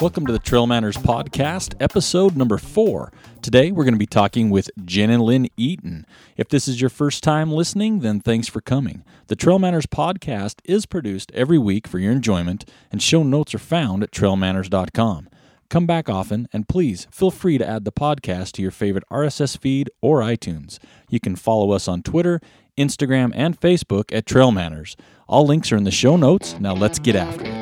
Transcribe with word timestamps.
Welcome 0.00 0.24
to 0.24 0.32
the 0.32 0.38
Trail 0.38 0.66
Manners 0.66 0.96
Podcast, 0.96 1.74
episode 1.78 2.34
number 2.34 2.56
four. 2.56 3.12
Today 3.42 3.70
we're 3.70 3.84
going 3.84 3.92
to 3.92 3.98
be 3.98 4.06
talking 4.06 4.48
with 4.48 4.70
Jennilyn 4.80 5.50
Eaton. 5.58 6.06
If 6.38 6.48
this 6.48 6.66
is 6.66 6.80
your 6.80 6.88
first 6.88 7.22
time 7.22 7.52
listening, 7.52 8.00
then 8.00 8.18
thanks 8.18 8.48
for 8.48 8.62
coming. 8.62 9.04
The 9.26 9.36
Trail 9.36 9.58
Manners 9.58 9.84
Podcast 9.84 10.60
is 10.64 10.86
produced 10.86 11.30
every 11.34 11.58
week 11.58 11.86
for 11.86 11.98
your 11.98 12.12
enjoyment, 12.12 12.64
and 12.90 13.02
show 13.02 13.22
notes 13.22 13.54
are 13.54 13.58
found 13.58 14.02
at 14.02 14.10
trailmanners.com. 14.10 15.28
Come 15.68 15.86
back 15.86 16.08
often, 16.08 16.48
and 16.50 16.66
please 16.66 17.06
feel 17.10 17.30
free 17.30 17.58
to 17.58 17.68
add 17.68 17.84
the 17.84 17.92
podcast 17.92 18.52
to 18.52 18.62
your 18.62 18.70
favorite 18.70 19.04
RSS 19.12 19.58
feed 19.58 19.90
or 20.00 20.22
iTunes. 20.22 20.78
You 21.10 21.20
can 21.20 21.36
follow 21.36 21.72
us 21.72 21.88
on 21.88 22.02
Twitter, 22.02 22.40
Instagram, 22.78 23.32
and 23.34 23.60
Facebook 23.60 24.16
at 24.16 24.24
Trail 24.24 24.50
Manners. 24.50 24.96
All 25.28 25.44
links 25.44 25.70
are 25.70 25.76
in 25.76 25.84
the 25.84 25.90
show 25.90 26.16
notes. 26.16 26.58
Now 26.58 26.72
let's 26.72 26.98
get 26.98 27.16
after 27.16 27.44
it. 27.44 27.59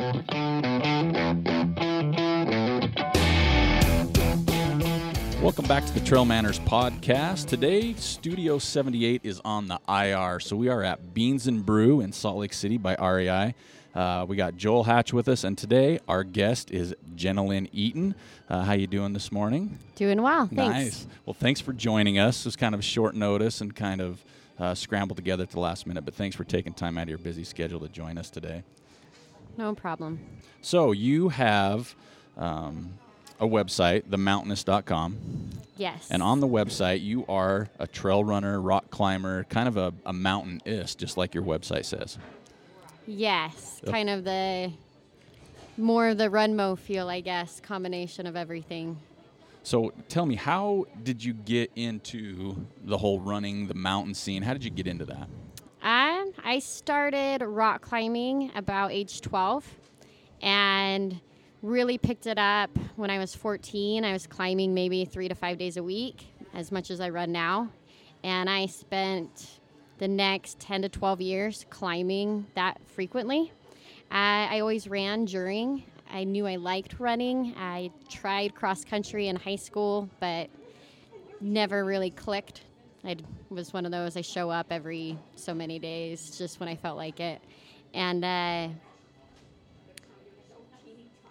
Welcome 5.41 5.67
back 5.67 5.85
to 5.85 5.93
the 5.93 6.01
Trail 6.01 6.25
Manners 6.25 6.59
podcast. 6.59 7.47
Today, 7.47 7.93
Studio 7.93 8.59
78 8.59 9.21
is 9.23 9.39
on 9.45 9.69
the 9.69 9.79
IR. 9.87 10.41
So 10.41 10.57
we 10.57 10.67
are 10.67 10.83
at 10.83 11.13
Beans 11.13 11.47
and 11.47 11.65
Brew 11.65 12.01
in 12.01 12.11
Salt 12.11 12.39
Lake 12.39 12.51
City 12.51 12.77
by 12.77 12.95
REI. 12.95 13.55
Uh, 13.95 14.25
we 14.27 14.35
got 14.35 14.57
Joel 14.57 14.83
Hatch 14.83 15.13
with 15.13 15.29
us, 15.29 15.45
and 15.45 15.57
today 15.57 15.99
our 16.09 16.25
guest 16.25 16.71
is 16.71 16.93
Jennilyn 17.15 17.69
Eaton. 17.71 18.15
Uh, 18.49 18.63
how 18.63 18.73
you 18.73 18.85
doing 18.85 19.13
this 19.13 19.31
morning? 19.31 19.79
Doing 19.95 20.21
well, 20.21 20.47
thanks. 20.47 20.57
Nice. 20.57 21.07
Well, 21.25 21.33
thanks 21.33 21.61
for 21.61 21.71
joining 21.71 22.19
us. 22.19 22.41
It 22.41 22.45
was 22.45 22.55
kind 22.57 22.75
of 22.75 22.83
short 22.83 23.15
notice 23.15 23.61
and 23.61 23.73
kind 23.73 24.01
of 24.01 24.23
uh, 24.59 24.75
scrambled 24.75 25.15
together 25.15 25.43
at 25.43 25.51
the 25.51 25.59
last 25.61 25.87
minute, 25.87 26.03
but 26.03 26.15
thanks 26.15 26.35
for 26.35 26.43
taking 26.43 26.73
time 26.73 26.97
out 26.97 27.03
of 27.03 27.09
your 27.09 27.17
busy 27.17 27.45
schedule 27.45 27.79
to 27.79 27.87
join 27.87 28.17
us 28.17 28.29
today. 28.29 28.63
No 29.57 29.73
problem. 29.73 30.19
So 30.61 30.91
you 30.91 31.29
have 31.29 31.95
um, 32.37 32.93
a 33.39 33.45
website, 33.47 34.03
themountainist.com. 34.03 35.17
Yes. 35.77 36.07
And 36.11 36.21
on 36.21 36.39
the 36.41 36.47
website, 36.47 37.01
you 37.01 37.25
are 37.29 37.69
a 37.79 37.87
trail 37.87 38.23
runner, 38.23 38.59
rock 38.59 38.89
climber, 38.89 39.45
kind 39.45 39.67
of 39.67 39.77
a, 39.77 39.93
a 40.05 40.11
mountainist, 40.13 40.97
just 40.99 41.15
like 41.15 41.33
your 41.33 41.43
website 41.43 41.85
says. 41.85 42.17
yes, 43.07 43.79
Yep. 43.83 43.93
kind 43.93 44.09
of 44.09 44.23
the 44.23 44.71
more 45.77 46.09
of 46.09 46.17
the 46.17 46.25
Runmo 46.27 46.77
feel, 46.77 47.07
I 47.07 47.21
guess, 47.21 47.61
combination 47.61 48.27
of 48.27 48.35
everything. 48.35 48.97
So 49.63 49.93
tell 50.09 50.25
me, 50.25 50.35
how 50.35 50.85
did 51.03 51.23
you 51.23 51.33
get 51.33 51.71
into 51.75 52.65
the 52.83 52.97
whole 52.97 53.19
running, 53.21 53.67
the 53.67 53.73
mountain 53.73 54.13
scene? 54.13 54.41
How 54.43 54.51
did 54.53 54.63
you 54.65 54.69
get 54.71 54.87
into 54.87 55.05
that? 55.05 55.27
Um, 55.81 56.33
I 56.43 56.59
started 56.59 57.41
rock 57.41 57.81
climbing 57.81 58.51
about 58.55 58.91
age 58.91 59.21
12 59.21 59.65
and 60.41 61.19
really 61.61 61.97
picked 61.97 62.27
it 62.27 62.37
up 62.37 62.69
when 62.95 63.09
I 63.09 63.17
was 63.17 63.35
14. 63.35 64.05
I 64.05 64.13
was 64.13 64.25
climbing 64.27 64.73
maybe 64.73 65.05
three 65.05 65.27
to 65.27 65.35
five 65.35 65.57
days 65.57 65.77
a 65.77 65.83
week, 65.83 66.27
as 66.53 66.71
much 66.71 66.89
as 66.91 67.01
I 67.01 67.09
run 67.09 67.31
now. 67.31 67.69
And 68.23 68.49
I 68.49 68.65
spent 68.65 69.59
the 69.97 70.07
next 70.07 70.59
10 70.59 70.83
to 70.83 70.89
12 70.89 71.21
years 71.21 71.65
climbing 71.69 72.45
that 72.55 72.79
frequently. 72.87 73.51
I, 74.09 74.47
I 74.51 74.59
always 74.61 74.87
ran 74.87 75.25
during. 75.25 75.83
I 76.11 76.23
knew 76.23 76.47
I 76.47 76.55
liked 76.55 76.99
running. 76.99 77.53
I 77.57 77.91
tried 78.09 78.55
cross 78.55 78.83
country 78.83 79.27
in 79.27 79.35
high 79.35 79.57
school, 79.57 80.09
but 80.19 80.49
never 81.41 81.85
really 81.85 82.09
clicked. 82.09 82.61
I 83.03 83.17
was 83.49 83.73
one 83.73 83.85
of 83.85 83.91
those. 83.91 84.17
I 84.17 84.21
show 84.21 84.49
up 84.49 84.67
every 84.71 85.17
so 85.35 85.53
many 85.53 85.79
days, 85.79 86.37
just 86.37 86.59
when 86.59 86.67
I 86.67 86.75
felt 86.75 86.97
like 86.97 87.19
it, 87.19 87.41
and 87.93 88.25
uh, 88.25 88.67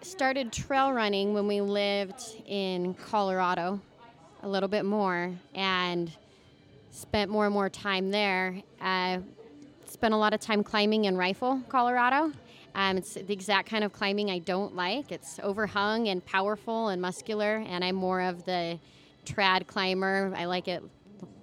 started 0.08 0.50
trail 0.50 0.90
running 0.90 1.34
when 1.34 1.46
we 1.46 1.60
lived 1.60 2.22
in 2.46 2.94
Colorado, 2.94 3.78
a 4.42 4.48
little 4.48 4.68
bit 4.68 4.86
more, 4.86 5.34
and 5.54 6.10
spent 6.90 7.30
more 7.30 7.44
and 7.44 7.52
more 7.52 7.68
time 7.68 8.10
there. 8.10 8.62
Uh, 8.80 9.18
spent 9.84 10.14
a 10.14 10.16
lot 10.16 10.32
of 10.32 10.40
time 10.40 10.64
climbing 10.64 11.04
in 11.04 11.16
Rifle, 11.16 11.60
Colorado. 11.68 12.32
Um, 12.74 12.96
it's 12.96 13.14
the 13.14 13.32
exact 13.32 13.68
kind 13.68 13.84
of 13.84 13.92
climbing 13.92 14.30
I 14.30 14.38
don't 14.38 14.74
like. 14.74 15.12
It's 15.12 15.38
overhung 15.42 16.08
and 16.08 16.24
powerful 16.24 16.88
and 16.88 17.02
muscular, 17.02 17.62
and 17.68 17.84
I'm 17.84 17.94
more 17.94 18.22
of 18.22 18.46
the 18.46 18.78
trad 19.26 19.66
climber. 19.66 20.32
I 20.34 20.46
like 20.46 20.68
it 20.68 20.82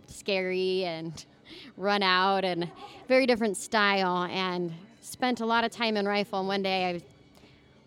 scary 0.08 0.86
and 0.86 1.24
run 1.78 2.02
out 2.02 2.44
and 2.44 2.72
very 3.08 3.28
different 3.28 3.58
style. 3.58 4.24
And 4.24 4.74
spent 5.02 5.40
a 5.40 5.46
lot 5.46 5.64
of 5.64 5.72
time 5.72 5.98
in 5.98 6.08
Rifle. 6.08 6.40
And 6.40 6.48
one 6.48 6.64
day 6.64 6.90
I 6.90 7.15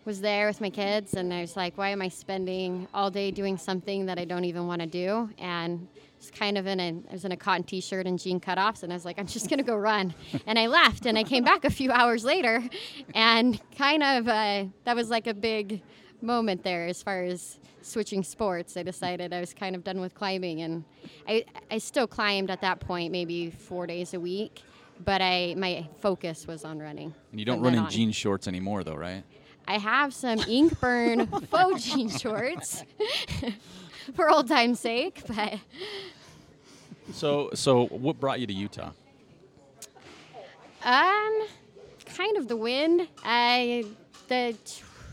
was 0.05 0.21
there 0.21 0.47
with 0.47 0.61
my 0.61 0.69
kids, 0.69 1.13
and 1.13 1.33
I 1.33 1.41
was 1.41 1.55
like, 1.55 1.77
why 1.77 1.89
am 1.89 2.01
I 2.01 2.07
spending 2.07 2.87
all 2.93 3.11
day 3.11 3.31
doing 3.31 3.57
something 3.57 4.05
that 4.05 4.17
I 4.17 4.25
don't 4.25 4.45
even 4.45 4.65
want 4.65 4.81
to 4.81 4.87
do? 4.87 5.29
And 5.37 5.87
it's 6.17 6.31
kind 6.31 6.57
of 6.57 6.67
in 6.67 6.79
a, 6.79 6.89
I 7.09 7.13
was 7.13 7.25
in 7.25 7.31
a 7.31 7.37
cotton 7.37 7.63
t-shirt 7.63 8.07
and 8.07 8.19
jean 8.19 8.39
cutoffs, 8.39 8.83
and 8.83 8.91
I 8.91 8.95
was 8.95 9.05
like, 9.05 9.19
I'm 9.19 9.27
just 9.27 9.49
gonna 9.49 9.63
go 9.63 9.75
run. 9.75 10.13
And 10.45 10.57
I 10.57 10.67
left, 10.67 11.05
and 11.05 11.17
I 11.17 11.23
came 11.23 11.43
back 11.43 11.65
a 11.65 11.69
few 11.69 11.91
hours 11.99 12.23
later, 12.23 12.63
and 13.13 13.59
kind 13.77 14.03
of 14.03 14.27
uh, 14.27 14.65
that 14.85 14.95
was 14.95 15.09
like 15.09 15.27
a 15.27 15.33
big 15.33 15.81
moment 16.21 16.63
there 16.63 16.87
as 16.87 17.01
far 17.03 17.23
as 17.23 17.59
switching 17.81 18.23
sports. 18.23 18.75
I 18.77 18.83
decided 18.83 19.33
I 19.33 19.39
was 19.39 19.53
kind 19.53 19.75
of 19.75 19.83
done 19.83 19.99
with 20.01 20.13
climbing, 20.15 20.61
and 20.61 20.83
I 21.27 21.45
I 21.69 21.77
still 21.77 22.07
climbed 22.07 22.49
at 22.49 22.61
that 22.61 22.79
point, 22.79 23.11
maybe 23.11 23.49
four 23.51 23.85
days 23.87 24.13
a 24.13 24.19
week. 24.19 24.63
But 25.05 25.21
I, 25.21 25.55
my 25.55 25.87
focus 26.01 26.45
was 26.45 26.65
on 26.65 26.79
running. 26.79 27.13
And 27.31 27.39
you 27.39 27.45
don't 27.45 27.61
run 27.61 27.73
in 27.73 27.79
on. 27.79 27.89
jean 27.89 28.11
shorts 28.11 28.49
anymore, 28.49 28.83
though, 28.83 28.95
right? 28.95 29.23
I 29.69 29.77
have 29.77 30.15
some 30.15 30.39
ink 30.47 30.79
burn 30.79 31.27
faux 31.51 31.83
jean 31.83 32.09
shorts 32.09 32.83
for 34.15 34.27
old 34.29 34.47
time's 34.47 34.79
sake, 34.79 35.21
but 35.27 35.59
So, 37.13 37.51
so 37.53 37.85
what 37.85 38.19
brought 38.19 38.39
you 38.39 38.47
to 38.47 38.53
Utah? 38.53 38.91
um, 40.83 41.47
kind 42.05 42.37
of 42.37 42.47
the 42.47 42.55
wind. 42.55 43.07
I 43.23 43.85
the 44.27 44.55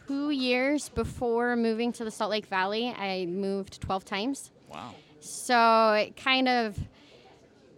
two 0.06 0.30
years 0.30 0.88
before 0.88 1.54
moving 1.56 1.92
to 1.92 2.04
the 2.04 2.10
Salt 2.10 2.30
Lake 2.30 2.46
Valley, 2.46 2.88
I 2.96 3.26
moved 3.26 3.80
twelve 3.80 4.04
times. 4.06 4.50
Wow. 4.72 4.94
So 5.20 5.92
it 5.92 6.16
kind 6.16 6.48
of 6.48 6.78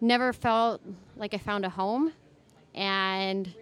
never 0.01 0.33
felt 0.33 0.81
like 1.17 1.35
I 1.35 1.39
found 1.39 1.65
a 1.65 1.71
home. 1.71 2.13
And, 2.75 3.53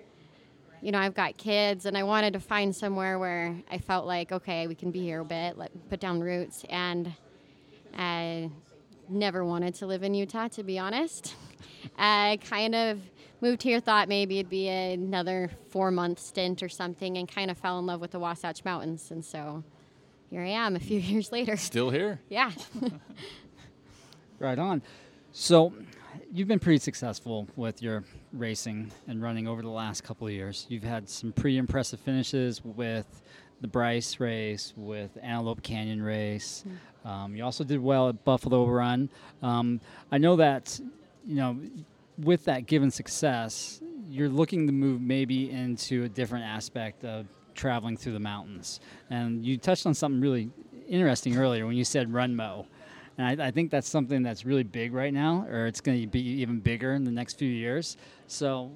you 0.86 0.92
know, 0.92 1.00
I've 1.00 1.14
got 1.14 1.36
kids 1.36 1.84
and 1.84 1.98
I 1.98 2.04
wanted 2.04 2.34
to 2.34 2.38
find 2.38 2.74
somewhere 2.74 3.18
where 3.18 3.56
I 3.68 3.78
felt 3.78 4.06
like, 4.06 4.30
okay, 4.30 4.68
we 4.68 4.76
can 4.76 4.92
be 4.92 5.00
here 5.00 5.22
a 5.22 5.24
bit, 5.24 5.58
let, 5.58 5.72
put 5.90 5.98
down 5.98 6.20
roots. 6.20 6.64
And 6.70 7.12
I 7.98 8.52
never 9.08 9.44
wanted 9.44 9.74
to 9.74 9.86
live 9.88 10.04
in 10.04 10.14
Utah, 10.14 10.46
to 10.46 10.62
be 10.62 10.78
honest. 10.78 11.34
I 11.98 12.38
kind 12.48 12.76
of 12.76 13.00
moved 13.40 13.64
here, 13.64 13.80
thought 13.80 14.08
maybe 14.08 14.38
it'd 14.38 14.48
be 14.48 14.68
another 14.68 15.50
four 15.70 15.90
month 15.90 16.20
stint 16.20 16.62
or 16.62 16.68
something, 16.68 17.18
and 17.18 17.26
kind 17.28 17.50
of 17.50 17.58
fell 17.58 17.80
in 17.80 17.86
love 17.86 18.00
with 18.00 18.12
the 18.12 18.20
Wasatch 18.20 18.64
Mountains. 18.64 19.10
And 19.10 19.24
so 19.24 19.64
here 20.30 20.42
I 20.42 20.50
am 20.50 20.76
a 20.76 20.80
few 20.80 21.00
years 21.00 21.32
later. 21.32 21.56
Still 21.56 21.90
here? 21.90 22.20
Yeah. 22.28 22.52
Right 24.38 24.58
on. 24.58 24.82
So, 25.32 25.72
you've 26.36 26.46
been 26.46 26.58
pretty 26.58 26.78
successful 26.78 27.48
with 27.56 27.80
your 27.80 28.04
racing 28.34 28.92
and 29.08 29.22
running 29.22 29.48
over 29.48 29.62
the 29.62 29.70
last 29.70 30.04
couple 30.04 30.26
of 30.26 30.34
years. 30.34 30.66
You've 30.68 30.82
had 30.84 31.08
some 31.08 31.32
pretty 31.32 31.56
impressive 31.56 31.98
finishes 31.98 32.62
with 32.62 33.22
the 33.62 33.66
Bryce 33.66 34.20
race, 34.20 34.74
with 34.76 35.16
Antelope 35.22 35.62
Canyon 35.62 36.02
race. 36.02 36.62
Um, 37.06 37.34
you 37.34 37.42
also 37.42 37.64
did 37.64 37.82
well 37.82 38.10
at 38.10 38.22
Buffalo 38.22 38.66
Run. 38.66 39.08
Um, 39.42 39.80
I 40.12 40.18
know 40.18 40.36
that, 40.36 40.78
you 41.26 41.36
know, 41.36 41.58
with 42.18 42.44
that 42.44 42.66
given 42.66 42.90
success, 42.90 43.80
you're 44.06 44.28
looking 44.28 44.66
to 44.66 44.74
move 44.74 45.00
maybe 45.00 45.50
into 45.50 46.04
a 46.04 46.08
different 46.08 46.44
aspect 46.44 47.02
of 47.02 47.24
traveling 47.54 47.96
through 47.96 48.12
the 48.12 48.20
mountains. 48.20 48.80
And 49.08 49.42
you 49.42 49.56
touched 49.56 49.86
on 49.86 49.94
something 49.94 50.20
really 50.20 50.50
interesting 50.86 51.38
earlier 51.38 51.66
when 51.66 51.76
you 51.76 51.84
said 51.84 52.10
RunMo. 52.10 52.66
And 53.18 53.40
I, 53.40 53.46
I 53.46 53.50
think 53.50 53.70
that's 53.70 53.88
something 53.88 54.22
that's 54.22 54.44
really 54.44 54.62
big 54.62 54.92
right 54.92 55.12
now, 55.12 55.46
or 55.48 55.66
it's 55.66 55.80
going 55.80 56.00
to 56.00 56.06
be 56.06 56.20
even 56.20 56.60
bigger 56.60 56.94
in 56.94 57.04
the 57.04 57.10
next 57.10 57.38
few 57.38 57.48
years. 57.48 57.96
So, 58.26 58.70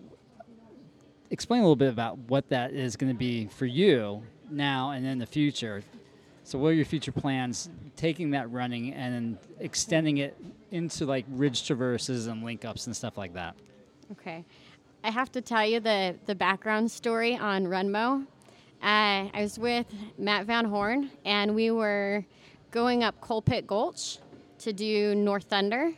explain 1.30 1.60
a 1.60 1.62
little 1.62 1.76
bit 1.76 1.90
about 1.90 2.18
what 2.18 2.48
that 2.48 2.72
is 2.72 2.96
going 2.96 3.12
to 3.12 3.18
be 3.18 3.46
for 3.46 3.66
you 3.66 4.22
now 4.50 4.90
and 4.90 5.06
in 5.06 5.18
the 5.18 5.26
future. 5.26 5.82
So, 6.44 6.58
what 6.58 6.68
are 6.68 6.74
your 6.74 6.86
future 6.86 7.12
plans 7.12 7.68
taking 7.96 8.30
that 8.30 8.50
running 8.50 8.94
and 8.94 9.38
extending 9.58 10.18
it 10.18 10.36
into 10.70 11.04
like 11.04 11.26
ridge 11.28 11.66
traverses 11.66 12.26
and 12.26 12.42
link 12.42 12.64
ups 12.64 12.86
and 12.86 12.96
stuff 12.96 13.18
like 13.18 13.34
that? 13.34 13.54
Okay. 14.12 14.44
I 15.04 15.10
have 15.10 15.32
to 15.32 15.40
tell 15.40 15.66
you 15.66 15.80
the, 15.80 16.16
the 16.26 16.34
background 16.34 16.90
story 16.90 17.36
on 17.36 17.64
Runmo. 17.64 18.26
Uh, 18.82 19.28
I 19.32 19.40
was 19.40 19.58
with 19.58 19.86
Matt 20.18 20.46
Van 20.46 20.64
Horn, 20.64 21.10
and 21.24 21.54
we 21.54 21.70
were 21.70 22.24
going 22.70 23.04
up 23.04 23.20
Coal 23.20 23.42
Pit 23.42 23.66
Gulch 23.66 24.18
to 24.60 24.72
do 24.72 25.14
North 25.14 25.44
Thunder. 25.44 25.92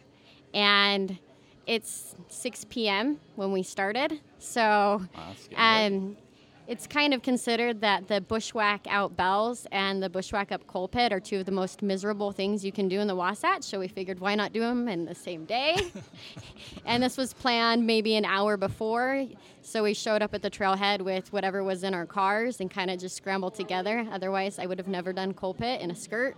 And 0.55 1.19
it's 1.67 2.14
6 2.29 2.67
p.m. 2.69 3.20
when 3.37 3.53
we 3.53 3.62
started. 3.62 4.20
So 4.38 5.03
um, 5.56 6.17
it's 6.67 6.87
kind 6.87 7.14
of 7.14 7.23
considered 7.23 7.81
that 7.81 8.09
the 8.09 8.20
bushwhack 8.20 8.87
out 8.88 9.17
bells 9.17 9.67
and 9.73 10.03
the 10.03 10.09
bushwhack 10.09 10.53
up 10.53 10.67
coal 10.67 10.88
pit 10.88 11.12
are 11.12 11.20
two 11.20 11.41
of 11.41 11.47
the 11.47 11.53
most 11.53 11.82
miserable 11.82 12.32
things 12.32 12.64
you 12.64 12.73
can 12.73 12.88
do 12.88 13.00
in 13.00 13.06
the 13.06 13.17
Wasatch. 13.17 13.64
So 13.64 13.79
we 13.79 13.88
figured 13.88 14.20
why 14.20 14.35
not 14.35 14.53
do 14.53 14.61
them 14.61 14.88
in 14.88 15.05
the 15.05 15.15
same 15.15 15.44
day? 15.44 15.93
and 16.87 17.03
this 17.03 17.17
was 17.17 17.32
planned 17.32 17.87
maybe 17.87 18.17
an 18.17 18.25
hour 18.25 18.56
before. 18.56 19.26
So 19.61 19.82
we 19.82 19.94
showed 19.94 20.23
up 20.23 20.35
at 20.35 20.43
the 20.43 20.50
trailhead 20.50 21.03
with 21.03 21.32
whatever 21.32 21.62
was 21.62 21.85
in 21.85 21.94
our 21.94 22.06
cars 22.06 22.61
and 22.61 22.70
kind 22.70 22.91
of 22.91 22.99
just 22.99 23.17
scrambled 23.17 23.55
together. 23.55 24.06
Otherwise, 24.11 24.58
I 24.58 24.67
would 24.67 24.79
have 24.79 24.88
never 24.88 25.12
done 25.12 25.35
coal 25.35 25.55
pit 25.55 25.81
in 25.81 25.91
a 25.91 25.94
skirt. 25.94 26.37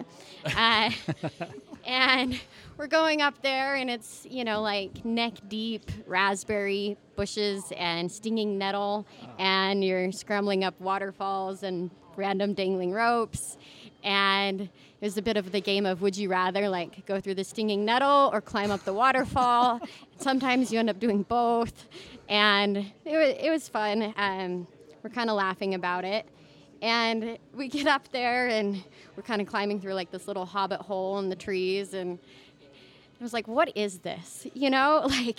Uh, 0.57 0.91
and 1.87 2.39
we're 2.77 2.87
going 2.87 3.23
up 3.23 3.41
there, 3.43 3.77
and 3.77 3.91
it's, 3.91 4.27
you 4.29 4.45
know, 4.45 4.61
like 4.61 5.05
neck 5.05 5.35
deep 5.49 5.91
raspberry 6.07 6.97
bushes 7.17 7.73
and 7.77 8.11
stinging 8.11 8.59
nettle, 8.59 9.07
and 9.39 9.85
you're 9.85 10.13
scrambling 10.13 10.65
up 10.65 10.81
waterfalls 10.81 11.63
and 11.63 11.91
random 12.17 12.55
dangling 12.55 12.93
ropes. 12.93 13.57
And 14.03 14.61
it 14.61 14.71
was 15.01 15.17
a 15.17 15.23
bit 15.23 15.37
of 15.37 15.53
the 15.53 15.61
game 15.61 15.87
of 15.87 16.03
would 16.03 16.17
you 16.17 16.29
rather 16.29 16.69
like 16.69 17.07
go 17.07 17.21
through 17.21 17.35
the 17.35 17.45
stinging 17.45 17.85
nettle 17.85 18.31
or 18.33 18.41
climb 18.41 18.71
up 18.71 18.85
the 18.85 18.93
waterfall. 18.93 19.81
Sometimes 20.19 20.73
you 20.73 20.79
end 20.79 20.91
up 20.91 20.99
doing 20.99 21.23
both, 21.23 21.89
and 22.29 22.77
it 22.77 23.17
was, 23.17 23.35
it 23.41 23.51
was 23.51 23.69
fun. 23.69 24.15
Um, 24.17 24.67
we're 25.03 25.11
kind 25.11 25.29
of 25.29 25.37
laughing 25.37 25.75
about 25.75 26.05
it. 26.05 26.27
And 26.85 27.39
we 27.55 27.69
get 27.69 27.87
up 27.87 28.13
there 28.13 28.49
and 28.49 28.85
we're 29.17 29.23
kind 29.23 29.41
of 29.41 29.47
climbing 29.47 29.81
through 29.81 29.95
like 29.95 30.11
this 30.11 30.29
little 30.29 30.45
hobbit 30.45 30.83
hole 30.83 31.19
in 31.19 31.31
the 31.31 31.35
trees. 31.35 31.95
And 31.95 32.19
I 33.19 33.23
was 33.23 33.33
like, 33.33 33.49
what 33.49 33.75
is 33.75 34.01
this? 34.01 34.47
You 34.53 34.69
know, 34.69 35.05
like 35.09 35.39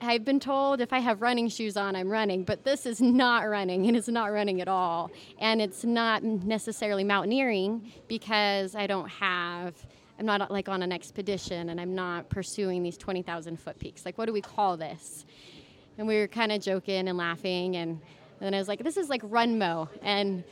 I've 0.00 0.24
been 0.24 0.40
told 0.40 0.80
if 0.80 0.92
I 0.92 0.98
have 0.98 1.22
running 1.22 1.48
shoes 1.48 1.76
on, 1.76 1.94
I'm 1.94 2.08
running, 2.08 2.42
but 2.42 2.64
this 2.64 2.86
is 2.86 3.00
not 3.00 3.48
running 3.48 3.86
and 3.86 3.96
it's 3.96 4.08
not 4.08 4.32
running 4.32 4.60
at 4.60 4.66
all. 4.66 5.12
And 5.38 5.62
it's 5.62 5.84
not 5.84 6.24
necessarily 6.24 7.04
mountaineering 7.04 7.92
because 8.08 8.74
I 8.74 8.88
don't 8.88 9.08
have. 9.08 9.76
I'm 10.18 10.26
not 10.26 10.50
like 10.50 10.68
on 10.68 10.82
an 10.82 10.90
expedition 10.90 11.68
and 11.68 11.80
I'm 11.80 11.94
not 11.94 12.30
pursuing 12.30 12.82
these 12.82 12.98
20,000 12.98 13.60
foot 13.60 13.78
peaks. 13.78 14.04
Like, 14.04 14.18
what 14.18 14.26
do 14.26 14.32
we 14.32 14.40
call 14.40 14.76
this? 14.76 15.24
And 15.98 16.08
we 16.08 16.18
were 16.18 16.26
kind 16.26 16.50
of 16.50 16.60
joking 16.60 17.06
and 17.06 17.16
laughing. 17.16 17.76
And 17.76 18.00
then 18.40 18.54
I 18.54 18.58
was 18.58 18.68
like, 18.68 18.82
this 18.84 18.96
is 18.96 19.08
like 19.08 19.20
run 19.24 19.58
mo. 19.58 19.88
And 20.02 20.44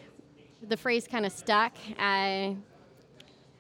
the 0.66 0.76
phrase 0.76 1.06
kind 1.06 1.24
of 1.26 1.32
stuck. 1.32 1.72
I, 1.98 2.56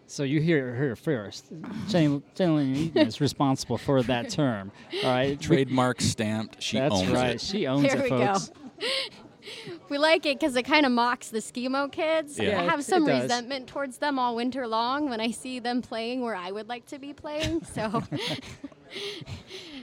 So 0.06 0.22
you 0.22 0.40
hear 0.40 0.70
it 0.70 0.76
here 0.78 0.96
first. 0.96 1.52
Jenny, 1.88 2.22
Jenny 2.34 2.72
Eaton 2.72 3.06
is 3.06 3.20
responsible 3.20 3.78
for 3.78 4.02
that 4.04 4.30
term. 4.30 4.72
All 5.04 5.10
right, 5.10 5.40
Trademark 5.40 6.00
stamped. 6.00 6.62
She 6.62 6.78
That's 6.78 6.94
owns 6.94 7.10
right. 7.10 7.34
it. 7.36 7.40
She 7.40 7.66
owns 7.66 7.82
There 7.82 7.96
it, 7.98 8.02
we 8.04 8.08
go. 8.10 8.34
folks. 8.34 8.50
we 9.88 9.98
like 9.98 10.26
it 10.26 10.38
because 10.40 10.56
it 10.56 10.64
kind 10.64 10.84
of 10.86 10.92
mocks 10.92 11.28
the 11.28 11.38
skimo 11.38 11.90
kids. 11.90 12.38
Yeah. 12.38 12.60
I 12.60 12.64
have 12.64 12.82
some 12.84 13.04
it 13.04 13.12
does. 13.12 13.22
resentment 13.22 13.66
towards 13.68 13.98
them 13.98 14.18
all 14.18 14.34
winter 14.36 14.66
long 14.66 15.08
when 15.08 15.20
I 15.20 15.30
see 15.30 15.58
them 15.60 15.82
playing 15.82 16.22
where 16.22 16.34
I 16.34 16.50
would 16.50 16.68
like 16.68 16.86
to 16.86 16.98
be 16.98 17.12
playing. 17.12 17.64
So, 17.64 17.82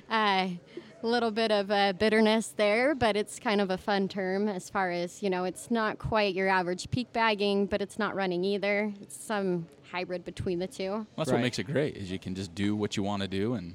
uh, 0.10 0.48
a 0.50 0.60
little 1.08 1.32
bit 1.32 1.52
of 1.52 1.70
uh, 1.72 1.94
bitterness 1.94 2.54
there, 2.56 2.96
but 2.96 3.16
it's 3.16 3.40
kind 3.40 3.62
of 3.62 3.70
a 3.70 3.78
fun 3.78 4.08
term 4.08 4.48
as 4.48 4.70
far 4.70 4.92
as 4.92 5.22
you 5.22 5.30
know. 5.30 5.44
It's 5.44 5.70
not 5.70 6.00
quite 6.00 6.34
your 6.34 6.48
average 6.50 6.90
peak 6.92 7.12
bagging, 7.14 7.66
but 7.68 7.82
it's 7.82 8.00
not 8.00 8.16
running 8.16 8.44
either. 8.44 8.92
It's 9.02 9.16
some 9.16 9.68
hybrid 9.92 10.26
between 10.26 10.60
the 10.60 10.68
two. 10.68 11.06
That's 11.18 11.30
Right. 11.30 11.36
what 11.38 11.44
makes 11.44 11.60
it 11.60 11.66
great. 11.66 11.98
Is 11.98 12.10
you 12.12 12.20
can 12.20 12.36
just 12.36 12.56
do 12.56 12.76
what 12.76 12.98
you 12.98 13.04
want 13.04 13.22
to 13.22 13.28
do, 13.28 13.54
and 13.54 13.74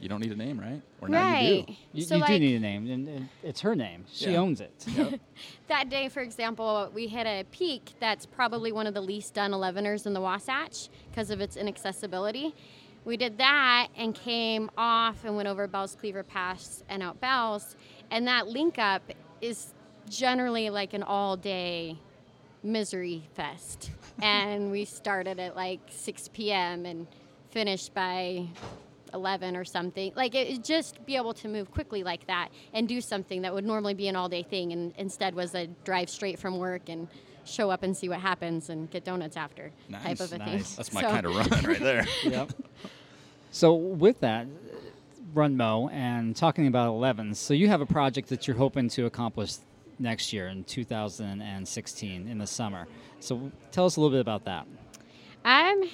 you 0.00 0.08
don't 0.08 0.20
need 0.20 0.30
a 0.32 0.36
name, 0.36 0.60
right? 0.60 0.82
Or 1.00 1.08
now 1.08 1.38
you 1.40 1.54
right. 1.58 1.66
do. 1.66 1.74
You, 1.92 2.02
so 2.04 2.14
you 2.16 2.20
like, 2.20 2.30
do 2.30 2.38
need 2.38 2.56
a 2.56 2.60
name, 2.60 2.90
and, 2.90 3.08
and 3.08 3.28
it's 3.42 3.60
her 3.62 3.74
name. 3.74 4.04
She 4.12 4.30
Yeah. 4.32 4.38
owns 4.38 4.60
it. 4.60 4.86
that 5.68 5.88
day, 5.88 6.08
for 6.08 6.20
example, 6.20 6.90
we 6.94 7.06
hit 7.08 7.26
a 7.26 7.44
peak 7.50 7.92
that's 7.98 8.26
probably 8.26 8.70
one 8.72 8.86
of 8.86 8.94
the 8.94 9.00
least 9.00 9.34
done 9.34 9.52
11ers 9.52 10.06
in 10.06 10.12
the 10.12 10.20
Wasatch 10.20 10.88
because 11.10 11.30
of 11.30 11.40
its 11.40 11.56
inaccessibility. 11.56 12.54
We 13.08 13.16
did 13.16 13.38
that 13.38 13.88
and 13.96 14.14
came 14.14 14.70
off 14.76 15.24
and 15.24 15.34
went 15.34 15.48
over 15.48 15.66
Bell's 15.66 15.96
Cleaver 15.98 16.22
Pass 16.22 16.84
and 16.90 17.02
out 17.02 17.18
Bell's. 17.22 17.74
And 18.10 18.26
that 18.28 18.48
link 18.48 18.78
up 18.78 19.00
is 19.40 19.72
generally 20.10 20.68
like 20.68 20.92
an 20.92 21.02
all 21.02 21.34
day 21.34 21.96
misery 22.62 23.26
fest. 23.32 23.92
and 24.22 24.70
we 24.70 24.84
started 24.84 25.40
at 25.40 25.56
like 25.56 25.80
6 25.88 26.28
p.m. 26.34 26.84
and 26.84 27.06
finished 27.48 27.94
by 27.94 28.46
11 29.14 29.56
or 29.56 29.64
something. 29.64 30.12
Like 30.14 30.34
it, 30.34 30.48
it 30.48 30.62
just 30.62 31.06
be 31.06 31.16
able 31.16 31.32
to 31.32 31.48
move 31.48 31.70
quickly 31.70 32.02
like 32.02 32.26
that 32.26 32.50
and 32.74 32.86
do 32.86 33.00
something 33.00 33.40
that 33.40 33.54
would 33.54 33.64
normally 33.64 33.94
be 33.94 34.08
an 34.08 34.16
all 34.16 34.28
day 34.28 34.42
thing 34.42 34.70
and 34.72 34.92
instead 34.98 35.34
was 35.34 35.54
a 35.54 35.66
drive 35.82 36.10
straight 36.10 36.38
from 36.38 36.58
work 36.58 36.90
and 36.90 37.08
show 37.48 37.70
up 37.70 37.82
and 37.82 37.96
see 37.96 38.10
what 38.10 38.20
happens 38.20 38.68
and 38.68 38.90
get 38.90 39.04
donuts 39.04 39.36
after 39.36 39.72
type 39.90 40.20
of 40.20 40.32
a 40.32 40.38
nice. 40.38 40.48
thing. 40.48 40.76
That's 40.76 40.92
my 40.92 41.00
So- 41.00 41.08
kind 41.08 41.24
of 41.26 41.34
run 41.34 41.62
right 41.62 41.80
there. 41.80 42.06
yep. 42.24 42.52
So 43.50 43.74
with 43.74 44.20
that, 44.20 44.46
run 45.34 45.56
mo 45.56 45.88
and 45.92 46.34
talking 46.34 46.66
about 46.66 46.94
11s. 46.94 47.36
So 47.36 47.54
you 47.54 47.68
have 47.68 47.80
a 47.80 47.86
project 47.86 48.28
that 48.28 48.46
you're 48.46 48.56
hoping 48.56 48.88
to 48.90 49.06
accomplish 49.06 49.56
next 49.98 50.32
year 50.32 50.48
in 50.48 50.64
2016 50.64 52.28
in 52.28 52.38
the 52.38 52.46
summer. 52.46 52.86
So 53.20 53.50
tell 53.72 53.86
us 53.86 53.96
a 53.96 54.00
little 54.00 54.14
bit 54.14 54.20
about 54.20 54.44
that. 54.44 54.66
Um, 55.44 55.88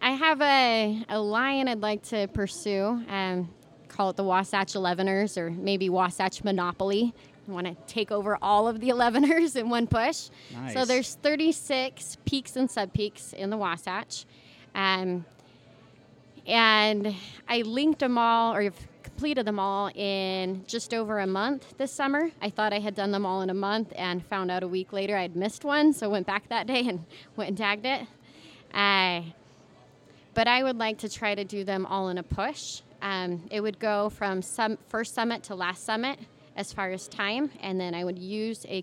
I 0.00 0.12
have 0.12 0.40
a, 0.40 1.04
a 1.08 1.18
line 1.18 1.68
I'd 1.68 1.80
like 1.80 2.02
to 2.04 2.28
pursue. 2.28 3.04
Um, 3.08 3.50
call 3.88 4.10
it 4.10 4.16
the 4.16 4.24
Wasatch 4.24 4.72
11ers 4.72 5.36
or 5.36 5.50
maybe 5.50 5.88
Wasatch 5.88 6.42
Monopoly. 6.42 7.14
I 7.46 7.52
want 7.52 7.66
to 7.66 7.76
take 7.86 8.10
over 8.10 8.38
all 8.40 8.66
of 8.66 8.80
the 8.80 8.88
11ers 8.88 9.54
in 9.60 9.68
one 9.68 9.86
push. 9.86 10.30
So 10.72 10.84
there's 10.84 11.14
36 11.16 12.16
peaks 12.24 12.56
and 12.56 12.68
subpeaks 12.68 13.34
in 13.34 13.50
the 13.50 13.56
Wasatch. 13.56 14.24
Um, 14.74 15.24
and 16.46 17.14
I 17.48 17.62
linked 17.62 18.00
them 18.00 18.18
all 18.18 18.54
or 18.54 18.70
completed 19.02 19.46
them 19.46 19.58
all 19.58 19.90
in 19.94 20.64
just 20.66 20.92
over 20.92 21.20
a 21.20 21.26
month 21.26 21.76
this 21.78 21.92
summer. 21.92 22.30
I 22.42 22.50
thought 22.50 22.72
I 22.72 22.80
had 22.80 22.94
done 22.94 23.12
them 23.12 23.24
all 23.24 23.42
in 23.42 23.50
a 23.50 23.54
month 23.54 23.92
and 23.96 24.24
found 24.26 24.50
out 24.50 24.62
a 24.62 24.68
week 24.68 24.92
later 24.92 25.16
I'd 25.16 25.36
missed 25.36 25.64
one, 25.64 25.92
so 25.92 26.10
went 26.10 26.26
back 26.26 26.48
that 26.48 26.66
day 26.66 26.88
and 26.88 27.04
went 27.36 27.48
and 27.48 27.58
tagged 27.58 27.86
it. 27.86 28.06
Uh, 28.72 29.22
but 30.34 30.48
I 30.48 30.64
would 30.64 30.78
like 30.78 30.98
to 30.98 31.08
try 31.08 31.34
to 31.34 31.44
do 31.44 31.64
them 31.64 31.86
all 31.86 32.08
in 32.08 32.18
a 32.18 32.22
push. 32.22 32.80
Um, 33.02 33.42
it 33.50 33.60
would 33.60 33.78
go 33.78 34.10
from 34.10 34.42
some 34.42 34.78
first 34.88 35.14
summit 35.14 35.44
to 35.44 35.54
last 35.54 35.84
summit 35.84 36.18
as 36.56 36.72
far 36.72 36.90
as 36.90 37.06
time, 37.06 37.50
and 37.60 37.80
then 37.80 37.94
I 37.94 38.04
would 38.04 38.18
use 38.18 38.66
a, 38.66 38.82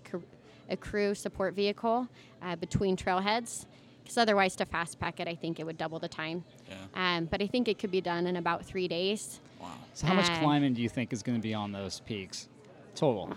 a 0.70 0.76
crew 0.76 1.14
support 1.14 1.54
vehicle 1.54 2.08
uh, 2.40 2.56
between 2.56 2.96
trailheads. 2.96 3.66
Because 4.02 4.18
otherwise, 4.18 4.56
to 4.56 4.66
fast 4.66 4.98
pack 4.98 5.20
it, 5.20 5.28
I 5.28 5.34
think 5.34 5.60
it 5.60 5.64
would 5.66 5.78
double 5.78 5.98
the 5.98 6.08
time. 6.08 6.44
Yeah. 6.68 7.16
Um, 7.16 7.26
but 7.26 7.40
I 7.40 7.46
think 7.46 7.68
it 7.68 7.78
could 7.78 7.90
be 7.90 8.00
done 8.00 8.26
in 8.26 8.36
about 8.36 8.64
three 8.64 8.88
days. 8.88 9.40
Wow. 9.60 9.68
So 9.94 10.06
how 10.06 10.14
much 10.14 10.28
Uh, 10.28 10.38
climbing 10.40 10.74
do 10.74 10.82
you 10.82 10.88
think 10.88 11.12
is 11.12 11.22
going 11.22 11.38
to 11.38 11.42
be 11.42 11.54
on 11.54 11.72
those 11.72 12.00
peaks 12.00 12.48
total? 12.94 13.32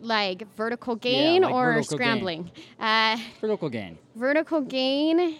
Like 0.00 0.42
vertical 0.56 0.96
gain 0.96 1.42
like 1.42 1.52
or 1.52 1.74
vertical 1.74 1.98
gain. 1.98 2.06
scrambling. 2.06 2.50
Uh, 2.80 3.16
Vertical 3.40 3.68
gain. 3.68 3.98
vertical 4.16 4.60
gain, 4.62 5.38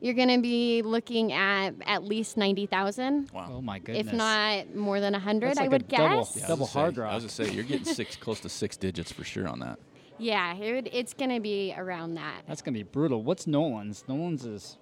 you're 0.00 0.14
going 0.14 0.28
to 0.28 0.40
be 0.42 0.82
looking 0.82 1.32
at 1.32 1.70
at 1.86 2.04
least 2.04 2.36
90,000. 2.36 3.30
Wow. 3.32 3.48
Oh 3.54 3.60
my 3.62 3.78
goodness. 3.78 4.08
If 4.08 4.12
not 4.12 4.74
more 4.74 5.00
than 5.00 5.14
100, 5.14 5.48
That's 5.48 5.58
I 5.58 5.62
like 5.62 5.68
a 5.68 5.72
would 5.72 5.88
double- 5.88 6.04
guess. 6.18 6.36
Yeah, 6.36 6.42
I 6.42 6.42
was 6.42 6.42
Double 6.42 6.56
gonna 6.56 6.66
say- 6.66 6.78
hard 6.80 6.98
I 6.98 7.14
was 7.14 7.24
gonna 7.24 7.48
say 7.48 7.54
you're 7.54 7.64
getting 7.64 7.84
six, 7.86 8.16
close 8.16 8.40
to 8.40 8.48
six 8.50 8.76
digits 8.76 9.10
for 9.12 9.24
sure 9.24 9.48
on 9.48 9.60
that. 9.60 9.78
Yeah, 10.18 10.54
it 10.56 10.72
would, 10.74 10.88
it's 10.92 11.14
going 11.14 11.30
to 11.30 11.40
be 11.40 11.74
around 11.76 12.14
that. 12.14 12.42
That's 12.46 12.62
going 12.62 12.74
to 12.74 12.78
be 12.80 12.84
brutal. 12.84 13.22
What's 13.22 13.46
Nolan's? 13.46 14.04
Nolan's 14.08 14.44
is 14.44 14.76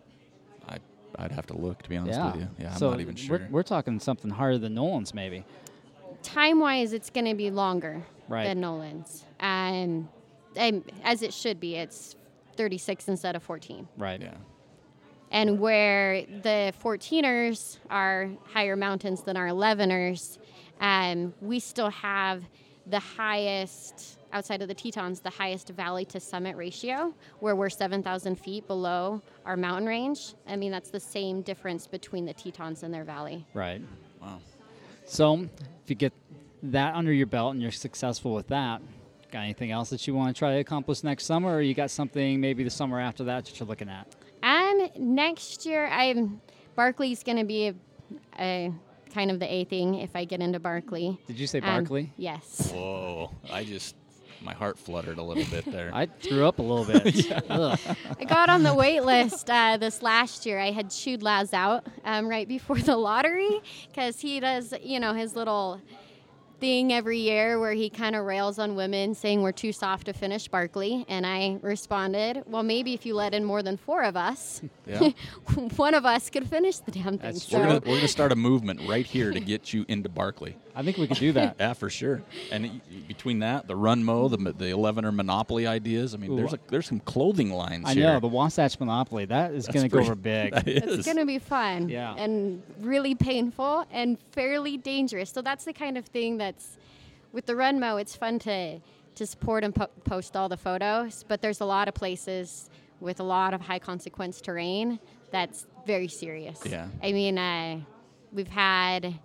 I, 0.68 0.78
I'd 1.16 1.32
have 1.32 1.46
to 1.46 1.56
look 1.56 1.82
to 1.82 1.88
be 1.88 1.96
honest 1.96 2.18
yeah. 2.18 2.32
with 2.32 2.40
you. 2.40 2.48
Yeah, 2.58 2.72
I'm 2.72 2.78
so 2.78 2.90
not 2.90 3.00
even 3.00 3.14
sure. 3.16 3.38
We're, 3.38 3.48
we're 3.50 3.62
talking 3.62 4.00
something 4.00 4.30
harder 4.30 4.58
than 4.58 4.74
Nolan's 4.74 5.12
maybe. 5.14 5.44
time 6.22 6.58
wise, 6.60 6.92
it's 6.92 7.10
going 7.10 7.26
to 7.26 7.34
be 7.34 7.50
longer 7.50 8.02
Right. 8.28 8.44
than 8.44 8.60
Nolan's, 8.60 9.24
um, 9.38 10.08
and 10.56 10.82
as 11.04 11.22
it 11.22 11.32
should 11.32 11.60
be. 11.60 11.76
It's 11.76 12.16
36 12.56 13.06
instead 13.08 13.36
of 13.36 13.42
14. 13.42 13.86
Right. 13.96 14.20
Yeah. 14.20 14.34
And 15.30 15.60
where 15.60 16.24
the 16.24 16.72
14ers 16.82 17.78
are 17.90 18.30
higher 18.52 18.74
mountains 18.76 19.22
than 19.22 19.36
our 19.36 19.46
11ers, 19.46 20.38
um, 20.80 21.34
we 21.40 21.60
still 21.60 21.90
have 21.90 22.42
the 22.86 22.98
highest, 22.98 24.18
outside 24.36 24.60
of 24.60 24.68
the 24.68 24.74
Tetons, 24.74 25.20
the 25.20 25.30
highest 25.30 25.70
valley 25.70 26.04
to 26.04 26.20
summit 26.20 26.56
ratio, 26.56 27.14
where 27.40 27.56
we're 27.56 27.70
7,000 27.70 28.36
feet 28.36 28.66
below 28.66 29.22
our 29.46 29.56
mountain 29.56 29.86
range. 29.86 30.34
I 30.46 30.56
mean, 30.56 30.70
that's 30.70 30.90
the 30.90 31.00
same 31.00 31.40
difference 31.40 31.86
between 31.86 32.26
the 32.26 32.34
Tetons 32.34 32.82
and 32.82 32.92
their 32.92 33.04
valley. 33.04 33.46
Right. 33.54 33.80
Wow. 34.20 34.40
So 35.06 35.48
if 35.82 35.88
you 35.88 35.94
get 35.96 36.12
that 36.64 36.94
under 36.94 37.12
your 37.12 37.26
belt 37.26 37.54
and 37.54 37.62
you're 37.62 37.72
successful 37.72 38.34
with 38.34 38.48
that, 38.48 38.82
got 39.32 39.40
anything 39.40 39.70
else 39.70 39.88
that 39.88 40.06
you 40.06 40.14
want 40.14 40.34
to 40.34 40.38
try 40.38 40.52
to 40.54 40.60
accomplish 40.60 41.02
next 41.02 41.24
summer, 41.24 41.54
or 41.54 41.62
you 41.62 41.72
got 41.72 41.90
something 41.90 42.38
maybe 42.38 42.62
the 42.62 42.70
summer 42.70 43.00
after 43.00 43.24
that 43.24 43.46
that 43.46 43.58
you're 43.58 43.66
looking 43.66 43.88
at? 43.88 44.06
Um, 44.42 44.88
next 44.98 45.64
year, 45.64 45.86
I'm 45.86 46.42
Barkley's 46.74 47.22
going 47.22 47.38
to 47.38 47.44
be 47.44 47.68
a, 47.68 47.74
a 48.38 48.72
kind 49.14 49.30
of 49.30 49.40
the 49.40 49.50
A 49.50 49.64
thing 49.64 49.94
if 49.94 50.14
I 50.14 50.26
get 50.26 50.40
into 50.40 50.60
Barkley. 50.60 51.18
Did 51.26 51.38
you 51.38 51.46
say 51.46 51.60
Um, 51.60 52.12
yes. 52.18 52.70
Whoa. 52.70 53.30
I 53.50 53.64
just, 53.64 53.96
my 54.46 54.54
heart 54.54 54.78
fluttered 54.78 55.18
a 55.18 55.22
little 55.22 55.44
bit 55.44 55.70
there. 55.70 55.90
I 55.94 56.06
threw 56.06 56.46
up 56.46 56.60
a 56.60 56.62
little 56.62 56.84
bit. 56.84 57.32
Ugh. 57.50 57.78
I 58.18 58.24
got 58.24 58.48
on 58.48 58.62
the 58.62 58.72
wait 58.72 59.00
list 59.02 59.50
uh, 59.50 59.76
this 59.76 60.02
last 60.02 60.46
year. 60.46 60.58
I 60.60 60.70
had 60.70 60.90
chewed 60.90 61.22
Laz 61.22 61.52
out 61.52 61.84
um, 62.04 62.28
right 62.28 62.46
before 62.46 62.78
the 62.78 62.96
lottery 62.96 63.60
because 63.88 64.20
he 64.20 64.38
does, 64.38 64.72
you 64.80 65.00
know, 65.00 65.12
his 65.12 65.34
little 65.34 65.80
thing 66.60 66.92
every 66.92 67.18
year 67.18 67.58
where 67.60 67.72
he 67.72 67.90
kind 67.90 68.16
of 68.16 68.24
rails 68.24 68.58
on 68.58 68.74
women 68.76 69.14
saying 69.14 69.42
we're 69.42 69.52
too 69.52 69.72
soft 69.72 70.06
to 70.06 70.12
finish 70.12 70.48
Barkley. 70.48 71.04
And 71.08 71.26
I 71.26 71.58
responded, 71.62 72.42
well, 72.46 72.62
maybe 72.62 72.94
if 72.94 73.04
you 73.04 73.14
let 73.14 73.34
in 73.34 73.44
more 73.44 73.62
than 73.62 73.76
four 73.76 74.02
of 74.02 74.16
us, 74.16 74.62
yeah. 74.86 75.10
one 75.76 75.94
of 75.94 76.04
us 76.06 76.30
could 76.30 76.48
finish 76.48 76.78
the 76.78 76.90
damn 76.92 77.18
thing. 77.18 77.32
That's 77.32 77.42
So 77.42 77.58
We're 77.58 77.80
gonna 77.80 78.08
start 78.08 78.32
a 78.32 78.36
movement 78.36 78.80
right 78.88 79.06
here 79.06 79.32
to 79.32 79.40
get 79.40 79.72
you 79.72 79.84
into 79.88 80.08
Barkley. 80.08 80.56
I 80.74 80.82
think 80.82 80.98
we 80.98 81.06
could 81.06 81.16
do 81.16 81.32
that. 81.32 81.56
Yeah, 81.66 81.72
for 81.72 81.88
sure. 81.88 82.22
And 82.52 82.64
y- 82.64 82.80
y- 82.90 83.02
between 83.08 83.38
that, 83.38 83.66
the 83.66 83.74
Run 83.74 84.04
Mo, 84.04 84.28
the 84.28 84.36
the 84.52 84.68
eleven 84.68 85.04
or 85.06 85.12
Monopoly 85.12 85.66
ideas. 85.66 86.14
I 86.14 86.18
mean, 86.18 86.32
Ooh. 86.32 86.36
there's 86.36 86.52
a, 86.52 86.58
there's 86.68 86.86
some 86.86 87.00
clothing 87.00 87.50
lines 87.50 87.84
I 87.86 87.94
here. 87.94 88.04
know 88.12 88.20
the 88.20 88.26
Wasatch 88.28 88.78
Monopoly. 88.78 89.24
That 89.24 89.52
is 89.54 89.66
going 89.68 89.82
to 89.84 89.88
go 89.88 89.98
pretty- 89.98 90.06
over 90.10 90.14
big. 90.20 90.52
That 90.52 90.68
is. 90.68 90.98
It's 90.98 91.06
going 91.06 91.16
to 91.16 91.24
be 91.24 91.38
fun 91.38 91.88
Yeah. 91.88 92.14
and 92.16 92.62
really 92.80 93.14
painful 93.14 93.86
and 93.90 94.18
fairly 94.32 94.76
dangerous. 94.76 95.30
So 95.30 95.40
that's 95.40 95.64
the 95.64 95.72
kind 95.72 95.96
of 95.96 96.04
thing 96.04 96.36
that's 96.46 96.78
with 97.32 97.46
the 97.46 97.54
Runmo. 97.54 98.00
It's 98.00 98.16
fun 98.16 98.38
to 98.40 98.80
to 99.16 99.26
support 99.26 99.64
and 99.64 99.74
po- 99.74 99.88
post 100.04 100.36
all 100.36 100.48
the 100.48 100.56
photos, 100.56 101.24
but 101.26 101.40
there's 101.40 101.60
a 101.60 101.64
lot 101.64 101.88
of 101.88 101.94
places 101.94 102.70
with 103.00 103.18
a 103.18 103.22
lot 103.22 103.54
of 103.54 103.60
high 103.62 103.78
consequence 103.78 104.40
terrain 104.40 104.98
that's 105.30 105.66
very 105.86 106.08
serious. 106.08 106.60
Yeah. 106.66 106.88
I 107.02 107.12
mean, 107.12 107.38
uh, 107.38 107.80
we've 108.32 108.48
had 108.48 109.18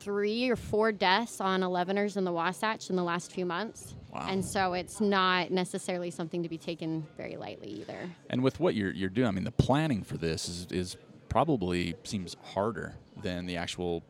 three 0.00 0.50
or 0.50 0.56
four 0.56 0.92
deaths 0.92 1.40
on 1.40 1.60
11ers 1.60 2.16
in 2.16 2.24
the 2.24 2.32
Wasatch 2.32 2.90
in 2.90 2.96
the 2.96 3.02
last 3.02 3.32
few 3.32 3.46
months. 3.46 3.94
Wow. 4.12 4.26
And 4.28 4.44
so 4.44 4.74
it's 4.74 5.00
not 5.00 5.50
necessarily 5.50 6.10
something 6.10 6.42
to 6.42 6.48
be 6.48 6.58
taken 6.58 7.06
very 7.16 7.36
lightly 7.36 7.68
either. 7.68 8.10
And 8.28 8.42
with 8.42 8.60
what 8.60 8.74
you're 8.74 8.92
you're 8.92 9.08
doing, 9.08 9.28
I 9.28 9.30
mean, 9.30 9.44
the 9.44 9.50
planning 9.50 10.02
for 10.02 10.18
this 10.18 10.48
is 10.48 10.66
is 10.70 10.96
probably 11.30 11.94
seems 12.04 12.36
harder 12.52 12.96
than 13.22 13.46
the 13.46 13.56
actual, 13.56 14.02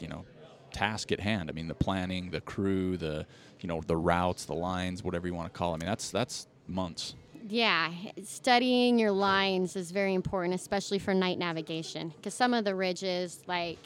you 0.00 0.08
know, 0.08 0.24
task 0.72 1.12
at 1.12 1.20
hand. 1.20 1.50
I 1.50 1.52
mean, 1.52 1.68
the 1.68 1.74
planning, 1.74 2.30
the 2.30 2.40
crew, 2.40 2.96
the 2.96 3.26
you 3.60 3.68
know, 3.68 3.80
the 3.86 3.96
routes, 3.96 4.44
the 4.44 4.54
lines, 4.54 5.02
whatever 5.02 5.26
you 5.26 5.34
want 5.34 5.52
to 5.52 5.56
call. 5.56 5.72
It. 5.72 5.76
I 5.76 5.78
mean, 5.78 5.88
that's 5.88 6.10
that's 6.10 6.46
months. 6.66 7.14
Yeah, 7.48 7.90
studying 8.24 8.98
your 8.98 9.12
lines 9.12 9.74
is 9.74 9.90
very 9.90 10.14
important, 10.14 10.54
especially 10.54 10.98
for 10.98 11.14
night 11.14 11.38
navigation. 11.38 12.12
Because 12.16 12.34
some 12.34 12.52
of 12.52 12.64
the 12.64 12.74
ridges, 12.74 13.42
like 13.46 13.78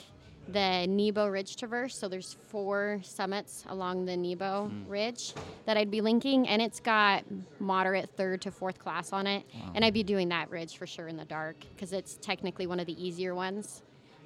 the 0.48 0.86
Nebo 0.88 1.28
Ridge 1.28 1.56
Traverse, 1.56 1.96
so 1.96 2.08
there's 2.08 2.36
four 2.48 2.98
summits 3.04 3.64
along 3.68 4.04
the 4.04 4.16
Nebo 4.16 4.68
mm. 4.68 4.88
Ridge 4.88 5.34
that 5.66 5.76
I'd 5.76 5.90
be 5.90 6.00
linking, 6.00 6.48
and 6.48 6.60
it's 6.60 6.80
got 6.80 7.24
moderate 7.60 8.10
third 8.16 8.42
to 8.42 8.50
fourth 8.50 8.80
class 8.80 9.12
on 9.12 9.28
it. 9.28 9.44
And 9.74 9.84
I'd 9.84 9.94
be 9.94 10.02
doing 10.02 10.28
that 10.30 10.50
ridge 10.50 10.76
for 10.76 10.86
sure 10.86 11.06
in 11.06 11.16
the 11.16 11.24
dark 11.24 11.56
because 11.74 11.92
it's 11.92 12.18
technically 12.20 12.66
one 12.66 12.80
of 12.80 12.86
the 12.86 13.04
easier 13.04 13.34
ones. 13.34 13.82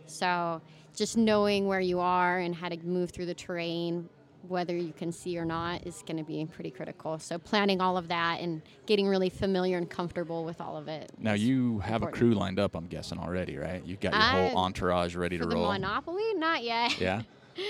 So 0.06 0.60
just 0.94 1.16
knowing 1.16 1.66
where 1.66 1.80
you 1.80 2.00
are 2.00 2.38
and 2.38 2.54
how 2.54 2.68
to 2.68 2.76
move 2.78 3.10
through 3.10 3.26
the 3.26 3.34
terrain, 3.34 4.08
whether 4.48 4.76
you 4.76 4.92
can 4.92 5.12
see 5.12 5.38
or 5.38 5.44
not, 5.44 5.86
is 5.86 6.02
going 6.06 6.16
to 6.16 6.22
be 6.22 6.44
pretty 6.46 6.70
critical. 6.70 7.18
So 7.18 7.38
planning 7.38 7.80
all 7.80 7.96
of 7.96 8.08
that 8.08 8.40
and 8.40 8.62
getting 8.86 9.06
really 9.06 9.28
familiar 9.28 9.76
and 9.76 9.88
comfortable 9.90 10.44
with 10.44 10.60
all 10.60 10.76
of 10.76 10.88
it. 10.88 11.10
Now 11.18 11.32
you 11.34 11.80
have 11.80 12.02
a 12.02 12.06
crew 12.06 12.32
lined 12.34 12.58
up, 12.58 12.75
I'm 12.75 12.86
guessing 12.86 13.18
already, 13.18 13.56
right? 13.56 13.82
You've 13.84 14.00
got 14.00 14.12
your 14.12 14.48
whole 14.50 14.58
entourage 14.58 15.16
ready 15.16 15.36
for 15.36 15.44
to 15.44 15.48
the 15.50 15.54
roll. 15.56 15.72
Monopoly, 15.72 16.34
not 16.34 16.62
yet. 16.62 16.98
Yeah. 17.00 17.22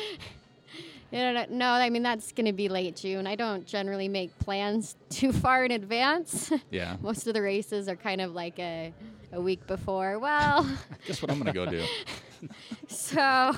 No, 1.13 1.71
I 1.71 1.89
mean 1.89 2.03
that's 2.03 2.33
going 2.33 2.47
to 2.47 2.53
be 2.53 2.69
late 2.69 2.97
June. 2.97 3.27
I 3.27 3.37
don't 3.37 3.67
generally 3.67 4.09
make 4.09 4.37
plans 4.39 4.97
too 5.09 5.33
far 5.33 5.65
in 5.65 5.71
advance. 5.71 6.53
Yeah. 6.71 6.97
Most 7.03 7.27
of 7.27 7.35
the 7.35 7.43
races 7.43 7.89
are 7.89 7.97
kind 7.97 8.21
of 8.21 8.35
like 8.35 8.59
a, 8.59 8.93
a 9.33 9.41
week 9.41 9.67
before. 9.67 10.19
Well, 10.19 10.69
Guess 11.07 11.23
what 11.23 11.31
I'm 11.31 11.39
gonna 11.39 11.53
go 11.53 11.65
do? 11.67 11.85
So 12.89 13.57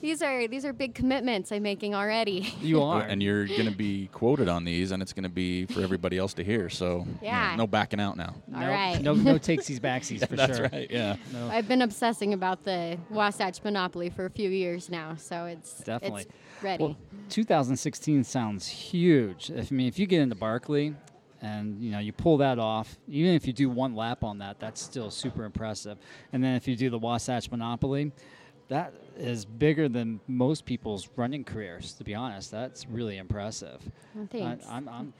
these 0.00 0.20
are 0.20 0.48
these 0.48 0.64
are 0.64 0.72
big 0.72 0.94
commitments 0.96 1.52
I'm 1.52 1.62
making 1.62 1.94
already. 1.94 2.52
You 2.60 2.82
are. 2.82 3.02
And 3.02 3.22
you're 3.22 3.46
gonna 3.46 3.70
be 3.70 4.08
quoted 4.12 4.48
on 4.48 4.64
these, 4.64 4.90
and 4.90 5.00
it's 5.00 5.12
gonna 5.12 5.28
be 5.28 5.66
for 5.66 5.80
everybody 5.80 6.18
else 6.18 6.34
to 6.34 6.44
hear. 6.44 6.68
So 6.68 6.98
you 6.98 7.04
know, 7.04 7.18
Yeah. 7.22 7.54
no 7.56 7.66
backing 7.68 8.00
out 8.00 8.16
now. 8.16 8.34
All 8.52 8.60
no, 8.60 8.68
right. 8.68 9.00
no, 9.00 9.14
no 9.14 9.38
takesies 9.38 9.78
backsies 9.78 10.26
for 10.28 10.34
That's 10.34 10.56
sure. 10.58 10.68
right. 10.72 10.90
Yeah. 10.90 11.16
No. 11.32 11.48
I've 11.48 11.68
been 11.68 11.82
obsessing 11.82 12.32
about 12.34 12.64
the 12.64 12.98
Wasatch 13.10 13.62
Monopoly 13.62 14.10
for 14.10 14.26
a 14.26 14.30
few 14.30 14.50
years 14.50 14.90
now, 14.90 15.14
so 15.16 15.44
it's 15.46 15.78
Definitely. 15.84 16.22
it's 16.22 16.62
ready. 16.64 16.82
Well, 16.84 16.96
2016 17.28 18.24
sounds 18.24 18.66
huge. 18.66 19.50
If, 19.50 19.70
I 19.70 19.74
mean, 19.74 19.86
if 19.86 19.98
you 20.00 20.06
get 20.06 20.20
into 20.20 20.34
Barkley 20.34 20.94
and 21.42 21.78
you 21.82 21.90
know 21.90 21.98
you 21.98 22.12
pull 22.12 22.38
that 22.38 22.58
off, 22.58 22.96
even 23.08 23.34
if 23.34 23.46
you 23.46 23.52
do 23.52 23.68
one 23.68 23.94
lap 23.94 24.22
on 24.24 24.38
that, 24.38 24.58
that's 24.60 24.80
still 24.80 25.10
super 25.10 25.44
impressive. 25.44 25.98
And 26.32 26.42
then 26.42 26.54
if 26.54 26.66
you 26.66 26.76
do 26.76 26.88
the 26.88 26.98
Wasatch 26.98 27.50
Monopoly, 27.50 28.12
that 28.68 28.94
is 29.18 29.44
bigger 29.44 29.88
than 29.88 30.20
most 30.28 30.64
people's 30.64 31.08
running 31.16 31.44
careers. 31.44 31.92
To 31.94 32.04
be 32.04 32.14
honest, 32.14 32.50
that's 32.50 32.86
really 32.88 33.18
impressive. 33.18 33.80
Well, 34.14 34.24
I, 34.24 34.26
thanks. 34.38 34.66
I'm, 34.70 34.88
I'm 34.88 35.12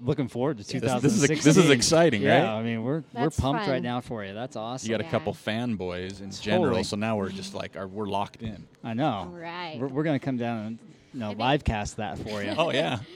looking 0.00 0.28
forward 0.28 0.58
to 0.58 0.62
This- 0.62 0.72
2016. 0.72 1.28
this 1.28 1.38
is- 1.38 1.44
this 1.56 1.64
is 1.64 1.70
exciting, 1.70 2.22
yeah, 2.22 2.42
right? 2.42 2.58
I 2.58 2.62
mean, 2.62 2.82
we're 2.84 3.02
That's 3.12 3.36
we're 3.38 3.42
pumped 3.42 3.66
right 3.68 3.82
now 3.82 4.00
for 4.00 4.24
you. 4.24 4.32
That's 4.34 4.54
awesome. 4.56 4.88
You 4.90 4.94
got 4.96 5.00
a 5.00 5.04
Yeah. 5.04 5.10
couple 5.10 5.32
fanboys 5.34 6.20
in 6.22 6.30
general, 6.30 6.64
Totally. 6.66 6.84
so 6.84 6.96
now 6.96 7.16
we're 7.16 7.28
just 7.30 7.54
like 7.54 7.76
are, 7.76 7.86
we're 7.88 8.06
locked 8.06 8.42
in. 8.42 8.66
I 8.84 8.94
know. 8.94 9.06
All 9.10 9.26
right. 9.28 9.78
We're, 9.80 9.88
we're 9.88 10.04
gonna 10.04 10.18
come 10.18 10.36
down 10.36 10.66
and 10.66 10.78
you 11.12 11.20
know, 11.20 11.32
live 11.32 11.64
cast 11.64 11.96
that 11.96 12.18
for 12.18 12.42
you. 12.42 12.54
Oh 12.56 12.70
yeah. 12.72 12.98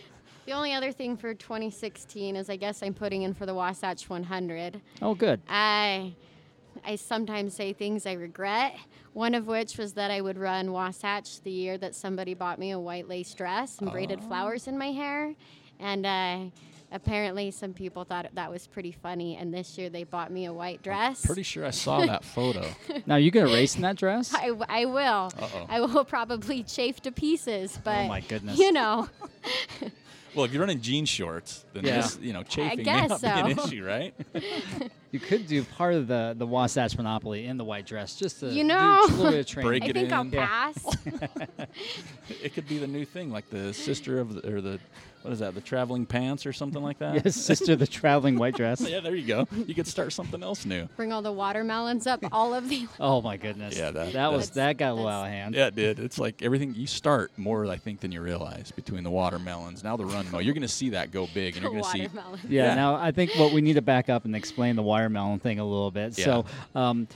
the 0.51 0.57
only 0.57 0.75
other 0.75 0.91
thing 0.91 1.17
for 1.17 1.33
2016 1.33 2.35
is 2.35 2.51
I 2.51 2.57
guess 2.57 2.83
I'm 2.83 2.93
putting 2.93 3.23
in 3.23 3.35
for 3.35 3.47
the 3.47 3.55
Wasatch 3.55 4.11
100. 4.11 4.81
Oh, 5.01 5.15
good. 5.15 5.41
I 5.49 6.13
I 6.85 6.97
sometimes 6.97 7.55
say 7.55 7.73
things 7.73 8.05
I 8.05 8.15
regret. 8.15 8.75
One 9.13 9.37
of 9.37 9.47
which 9.47 9.79
was 9.79 9.93
that 9.93 10.11
I 10.11 10.21
would 10.21 10.37
run 10.37 10.73
Wasatch 10.73 11.41
the 11.43 11.53
year 11.53 11.79
that 11.79 11.95
somebody 11.95 12.35
bought 12.35 12.59
me 12.59 12.73
a 12.73 12.81
white 12.81 13.09
lace 13.09 13.33
dress 13.33 13.79
and 13.79 13.93
braided 13.93 14.25
flowers 14.25 14.67
in 14.67 14.77
my 14.77 14.91
hair, 14.91 15.37
and 15.79 16.05
uh, 16.05 16.39
apparently 16.91 17.53
some 17.53 17.73
people 17.73 18.03
thought 18.03 18.27
that 18.33 18.51
was 18.51 18.67
pretty 18.67 18.91
funny. 18.91 19.37
And 19.37 19.55
this 19.55 19.79
year 19.79 19.89
they 19.89 20.03
bought 20.03 20.33
me 20.33 20.47
a 20.47 20.53
white 20.53 20.83
dress. 20.83 21.25
Pretty 21.25 21.45
sure 21.45 21.65
I 21.65 21.71
saw 21.71 22.05
that 22.05 22.25
photo. 22.37 22.67
Now 23.07 23.17
you 23.17 23.31
gonna 23.31 23.53
race 23.53 23.77
in 23.77 23.83
that 23.83 23.95
dress? 23.95 24.35
I, 24.37 24.51
I 24.69 24.85
will. 24.87 25.31
Uh-oh. 25.39 25.67
I 25.69 25.81
will 25.81 26.05
probably 26.17 26.65
chafe 26.65 27.01
to 27.03 27.13
pieces, 27.13 27.79
but 27.85 28.07
Oh 28.07 28.09
my 28.09 28.21
goodness. 28.21 28.59
you 28.59 28.73
know, 28.73 29.09
Well, 30.35 30.45
if 30.45 30.53
you're 30.53 30.61
running 30.61 30.81
jean 30.81 31.05
shorts, 31.07 31.65
then 31.73 31.85
Yeah. 31.85 32.03
this, 32.03 32.19
you 32.21 32.33
know, 32.33 32.43
chafing 32.43 32.79
may 32.79 32.85
guess 32.85 33.09
not 33.09 33.23
be 33.23 33.29
an 33.53 33.59
issue, 33.59 33.85
right? 33.85 34.15
You 35.13 35.19
could 35.19 35.47
do 35.49 35.65
part 35.65 35.95
of 35.95 36.07
the 36.07 36.35
the 36.39 36.47
Wasatch 36.47 36.97
Monopoly 36.97 37.47
in 37.47 37.57
the 37.57 37.65
white 37.65 37.85
dress, 37.87 38.15
just 38.15 38.41
to 38.41 38.47
You 38.51 38.63
know. 38.65 39.05
just 39.07 39.13
a 39.13 39.17
little 39.17 39.33
bit 39.33 39.41
of 39.41 39.47
training. 39.55 39.69
Break 39.69 39.83
I 39.83 39.87
it 39.87 39.93
think 39.95 40.13
I'll 40.13 40.23
in. 40.23 40.31
Yeah. 40.33 40.47
pass. 40.47 40.97
It 42.43 42.55
could 42.55 42.69
be 42.69 42.79
the 42.79 42.87
new 42.87 43.05
thing, 43.05 43.31
like 43.31 43.51
the 43.51 43.75
sister 43.75 44.19
of 44.21 44.35
the, 44.35 44.55
or 44.55 44.61
the 44.61 44.79
what 45.23 45.33
is 45.35 45.41
that, 45.41 45.55
the 45.55 45.61
traveling 45.61 46.07
pants 46.07 46.47
or 46.47 46.53
something 46.53 46.83
like 46.83 46.99
that. 47.01 47.15
Yes, 47.25 47.37
sister, 47.37 47.77
the 47.77 47.87
traveling 47.87 48.39
white 48.39 48.55
dress. 48.55 48.81
Yeah, 48.81 49.01
there 49.01 49.15
you 49.15 49.27
go. 49.27 49.47
You 49.67 49.75
could 49.75 49.87
start 49.87 50.15
something 50.15 50.43
else 50.43 50.65
new. 50.65 50.87
Bring 50.97 51.13
all 51.13 51.21
the 51.21 51.33
watermelons 51.33 52.07
up, 52.07 52.21
all 52.33 52.55
of 52.55 52.69
the. 52.71 52.87
Oh 52.99 53.21
my 53.21 53.37
goodness. 53.37 53.77
Yeah, 53.77 53.91
that- 53.91 54.13
that 54.15 54.33
was 54.33 54.51
that 54.51 54.79
got 54.79 54.93
a 54.93 54.95
little 54.95 55.09
out 55.11 55.27
of 55.27 55.31
hand. 55.33 55.55
Yeah, 55.55 55.67
it 55.67 55.75
did. 55.75 55.99
It's 55.99 56.19
like 56.19 56.41
everything 56.43 56.75
you 56.75 56.87
start 56.87 57.33
more, 57.37 57.67
I 57.67 57.77
think, 57.77 58.01
than 58.01 58.13
you 58.13 58.23
realize 58.23 58.71
between 58.71 59.03
the 59.03 59.11
watermelons. 59.11 59.85
Now 59.85 59.97
the 59.97 60.07
run 60.07 60.31
mo, 60.31 60.39
you're 60.39 60.55
going 60.55 60.63
to 60.63 60.69
see 60.69 60.91
that 60.91 61.11
go 61.11 61.29
big, 61.35 61.55
and 61.57 61.63
you're 61.65 61.73
going 61.73 61.83
to 61.85 61.91
see. 61.91 61.99
Yeah, 62.49 62.69
Yeah. 62.69 62.75
Now 62.75 62.95
I 62.95 63.11
think 63.11 63.33
what 63.37 63.53
we 63.53 63.61
need 63.61 63.75
to 63.75 63.83
back 63.83 64.09
up 64.09 64.25
and 64.25 64.35
explain 64.37 64.77
the 64.77 64.83
watermelon 64.83 65.00
thing 65.09 65.59
a 65.59 65.65
little 65.65 65.91
bit. 65.91 66.19
Yeah. 66.19 66.25
So, 66.25 66.45
um, 66.75 67.09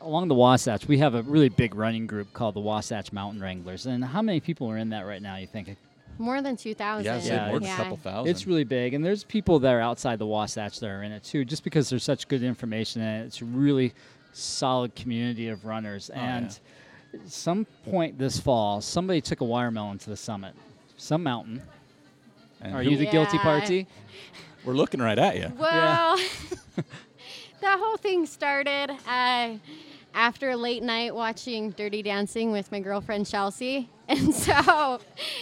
along 0.00 0.28
the 0.28 0.34
Wasatch, 0.34 0.86
we 0.88 0.98
have 0.98 1.14
a 1.14 1.22
really 1.22 1.48
big 1.48 1.74
running 1.74 2.06
group 2.06 2.32
called 2.32 2.54
the 2.54 2.60
Wasatch 2.60 3.12
Mountain 3.12 3.40
Wranglers. 3.42 3.86
And 3.86 4.04
how 4.04 4.22
many 4.22 4.40
people 4.40 4.70
are 4.70 4.76
in 4.78 4.90
that 4.90 5.02
right 5.06 5.20
now? 5.22 5.36
You 5.36 5.46
think? 5.46 5.76
More 6.18 6.42
than 6.42 6.56
2,000. 6.56 7.04
Yeah, 7.04 7.18
Yeah, 7.22 7.48
more 7.48 7.58
than 7.60 7.68
yeah. 7.68 7.74
a 7.74 7.76
couple 7.76 7.96
thousand. 7.96 8.30
It's 8.30 8.46
really 8.46 8.64
big, 8.64 8.92
and 8.94 9.04
there's 9.04 9.24
people 9.24 9.58
that 9.60 9.72
are 9.72 9.80
outside 9.80 10.18
the 10.18 10.26
Wasatch 10.26 10.78
that 10.80 10.88
are 10.90 11.02
in 11.02 11.12
it 11.12 11.24
too, 11.24 11.44
just 11.44 11.64
because 11.64 11.88
there's 11.88 12.04
such 12.04 12.28
good 12.28 12.42
information 12.42 13.00
and 13.00 13.24
it's 13.26 13.40
a 13.40 13.44
really 13.46 13.94
solid 14.32 14.94
community 14.94 15.48
of 15.48 15.64
runners. 15.64 16.10
Oh, 16.14 16.18
and 16.18 16.58
some 17.26 17.66
point 17.90 18.18
this 18.18 18.38
fall, 18.38 18.80
somebody 18.80 19.20
took 19.20 19.40
a 19.40 19.44
watermelon 19.44 19.98
to 19.98 20.10
the 20.10 20.16
summit, 20.16 20.54
some 20.96 21.22
mountain. 21.22 21.62
And 22.60 22.74
Are 22.74 22.82
who- 22.82 22.90
you 22.90 22.96
the 22.98 23.06
guilty 23.06 23.38
party? 23.38 23.86
We're 24.64 24.74
looking 24.74 25.00
right 25.00 25.18
at 25.18 25.36
you. 25.38 25.50
Well, 25.58 26.18
that 27.60 27.78
whole 27.78 27.96
thing 27.96 28.26
started 28.26 28.90
uh, 29.06 29.54
after 30.14 30.50
a 30.50 30.56
late 30.56 30.82
night 30.82 31.14
watching 31.14 31.70
Dirty 31.70 32.02
Dancing 32.02 32.52
with 32.52 32.70
my 32.72 32.80
girlfriend 32.80 33.26
Chelsea. 33.26 33.88
And 34.10 34.34
so, 34.34 34.98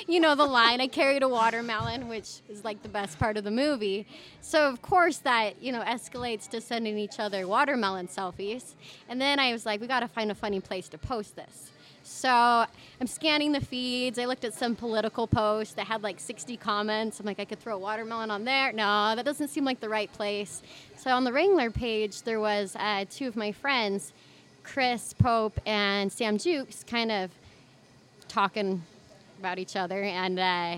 you 0.07 0.21
know, 0.21 0.35
the 0.35 0.45
line, 0.45 0.83
I 0.83 0.89
carried 0.89 1.23
a 1.23 1.29
watermelon, 1.29 2.07
which 2.07 2.43
is 2.51 2.65
like 2.65 2.83
the 2.83 2.89
best 2.91 3.19
part 3.19 3.39
of 3.39 3.45
the 3.45 3.51
movie. 3.51 4.07
So, 4.43 4.69
of 4.69 4.83
course, 4.83 5.17
that, 5.19 5.63
you 5.63 5.73
know, 5.73 5.81
escalates 5.81 6.47
to 6.51 6.61
sending 6.61 6.99
each 6.99 7.19
other 7.19 7.49
watermelon 7.49 8.09
selfies. 8.09 8.75
And 9.09 9.19
then 9.23 9.39
I 9.41 9.53
was 9.53 9.65
like, 9.65 9.81
we 9.81 9.87
got 9.87 10.01
to 10.01 10.09
find 10.09 10.31
a 10.31 10.35
funny 10.35 10.61
place 10.61 10.87
to 10.91 10.99
post 10.99 11.35
this. 11.35 11.71
So 12.09 12.31
I'm 12.31 13.07
scanning 13.07 13.53
the 13.53 13.61
feeds. 13.61 14.19
I 14.19 14.25
looked 14.25 14.45
at 14.45 14.55
some 14.55 14.75
political 14.75 15.27
posts 15.27 15.75
that 15.75 15.87
had 15.87 16.03
like 16.03 16.19
60 16.19 16.57
comments. 16.57 17.21
I'm 17.21 17.27
like, 17.27 17.39
I 17.39 17.45
could 17.45 17.61
throw 17.61 17.77
a 17.77 17.79
watermelon 17.79 18.31
on 18.31 18.45
there. 18.45 18.73
No, 18.73 19.15
that 19.15 19.25
doesn't 19.25 19.49
seem 19.49 19.65
like 19.65 19.79
the 19.79 19.91
right 19.91 20.11
place. 20.15 20.63
So 20.97 21.11
on 21.11 21.25
the 21.25 21.33
Wrangler 21.33 21.71
page, 21.71 22.23
there 22.23 22.41
was 22.41 22.75
uh, 22.77 23.05
two 23.11 23.29
of 23.29 23.37
my 23.37 23.53
friends, 23.53 24.15
Chris 24.65 25.13
Pope 25.13 25.61
and 25.67 26.11
Sam 26.11 26.39
Jukes, 26.39 26.83
kind 26.83 27.13
of 27.13 27.31
talking 28.27 28.83
about 29.39 29.59
each 29.59 29.77
other 29.77 30.03
and 30.03 30.39
uh, 30.39 30.77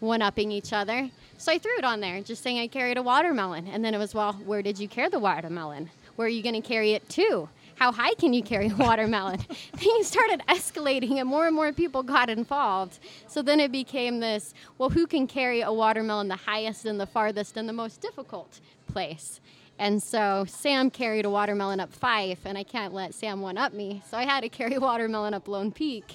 one 0.00 0.20
upping 0.20 0.52
each 0.52 0.74
other. 0.74 1.10
So 1.38 1.52
I 1.52 1.58
threw 1.58 1.76
it 1.78 1.84
on 1.84 2.00
there, 2.00 2.20
just 2.20 2.42
saying 2.42 2.58
I 2.58 2.68
carried 2.68 2.98
a 2.98 3.02
watermelon. 3.02 3.66
And 3.66 3.82
then 3.82 3.94
it 3.94 3.98
was, 3.98 4.14
well, 4.14 4.34
where 4.34 4.62
did 4.62 4.78
you 4.78 4.88
carry 4.88 5.08
the 5.08 5.18
watermelon? 5.18 5.90
Where 6.16 6.26
are 6.26 6.30
you 6.30 6.42
going 6.42 6.60
to 6.60 6.66
carry 6.66 6.92
it 6.92 7.08
to? 7.10 7.48
How 7.76 7.92
high 7.92 8.14
can 8.14 8.32
you 8.32 8.42
carry 8.42 8.68
a 8.68 8.74
watermelon? 8.78 9.38
Things 9.76 10.06
started 10.06 10.42
escalating, 10.48 11.20
and 11.20 11.28
more 11.28 11.46
and 11.46 11.54
more 11.54 11.72
people 11.72 12.02
got 12.02 12.28
involved. 12.30 12.98
So 13.28 13.42
then 13.42 13.60
it 13.60 13.70
became 13.70 14.20
this 14.20 14.54
well, 14.78 14.90
who 14.90 15.06
can 15.06 15.26
carry 15.26 15.60
a 15.60 15.72
watermelon 15.72 16.28
the 16.28 16.36
highest 16.36 16.86
and 16.86 16.98
the 16.98 17.06
farthest 17.06 17.56
and 17.56 17.68
the 17.68 17.72
most 17.74 18.00
difficult 18.00 18.60
place? 18.86 19.40
And 19.78 20.02
so 20.02 20.46
Sam 20.48 20.88
carried 20.88 21.26
a 21.26 21.30
watermelon 21.30 21.80
up 21.80 21.92
five, 21.92 22.38
and 22.46 22.56
I 22.56 22.62
can't 22.62 22.94
let 22.94 23.12
Sam 23.12 23.42
one 23.42 23.58
up 23.58 23.74
me. 23.74 24.02
So 24.10 24.16
I 24.16 24.24
had 24.24 24.40
to 24.40 24.48
carry 24.48 24.74
a 24.74 24.80
watermelon 24.88 25.34
up 25.34 25.48
Lone 25.48 25.70
Peak. 25.70 26.14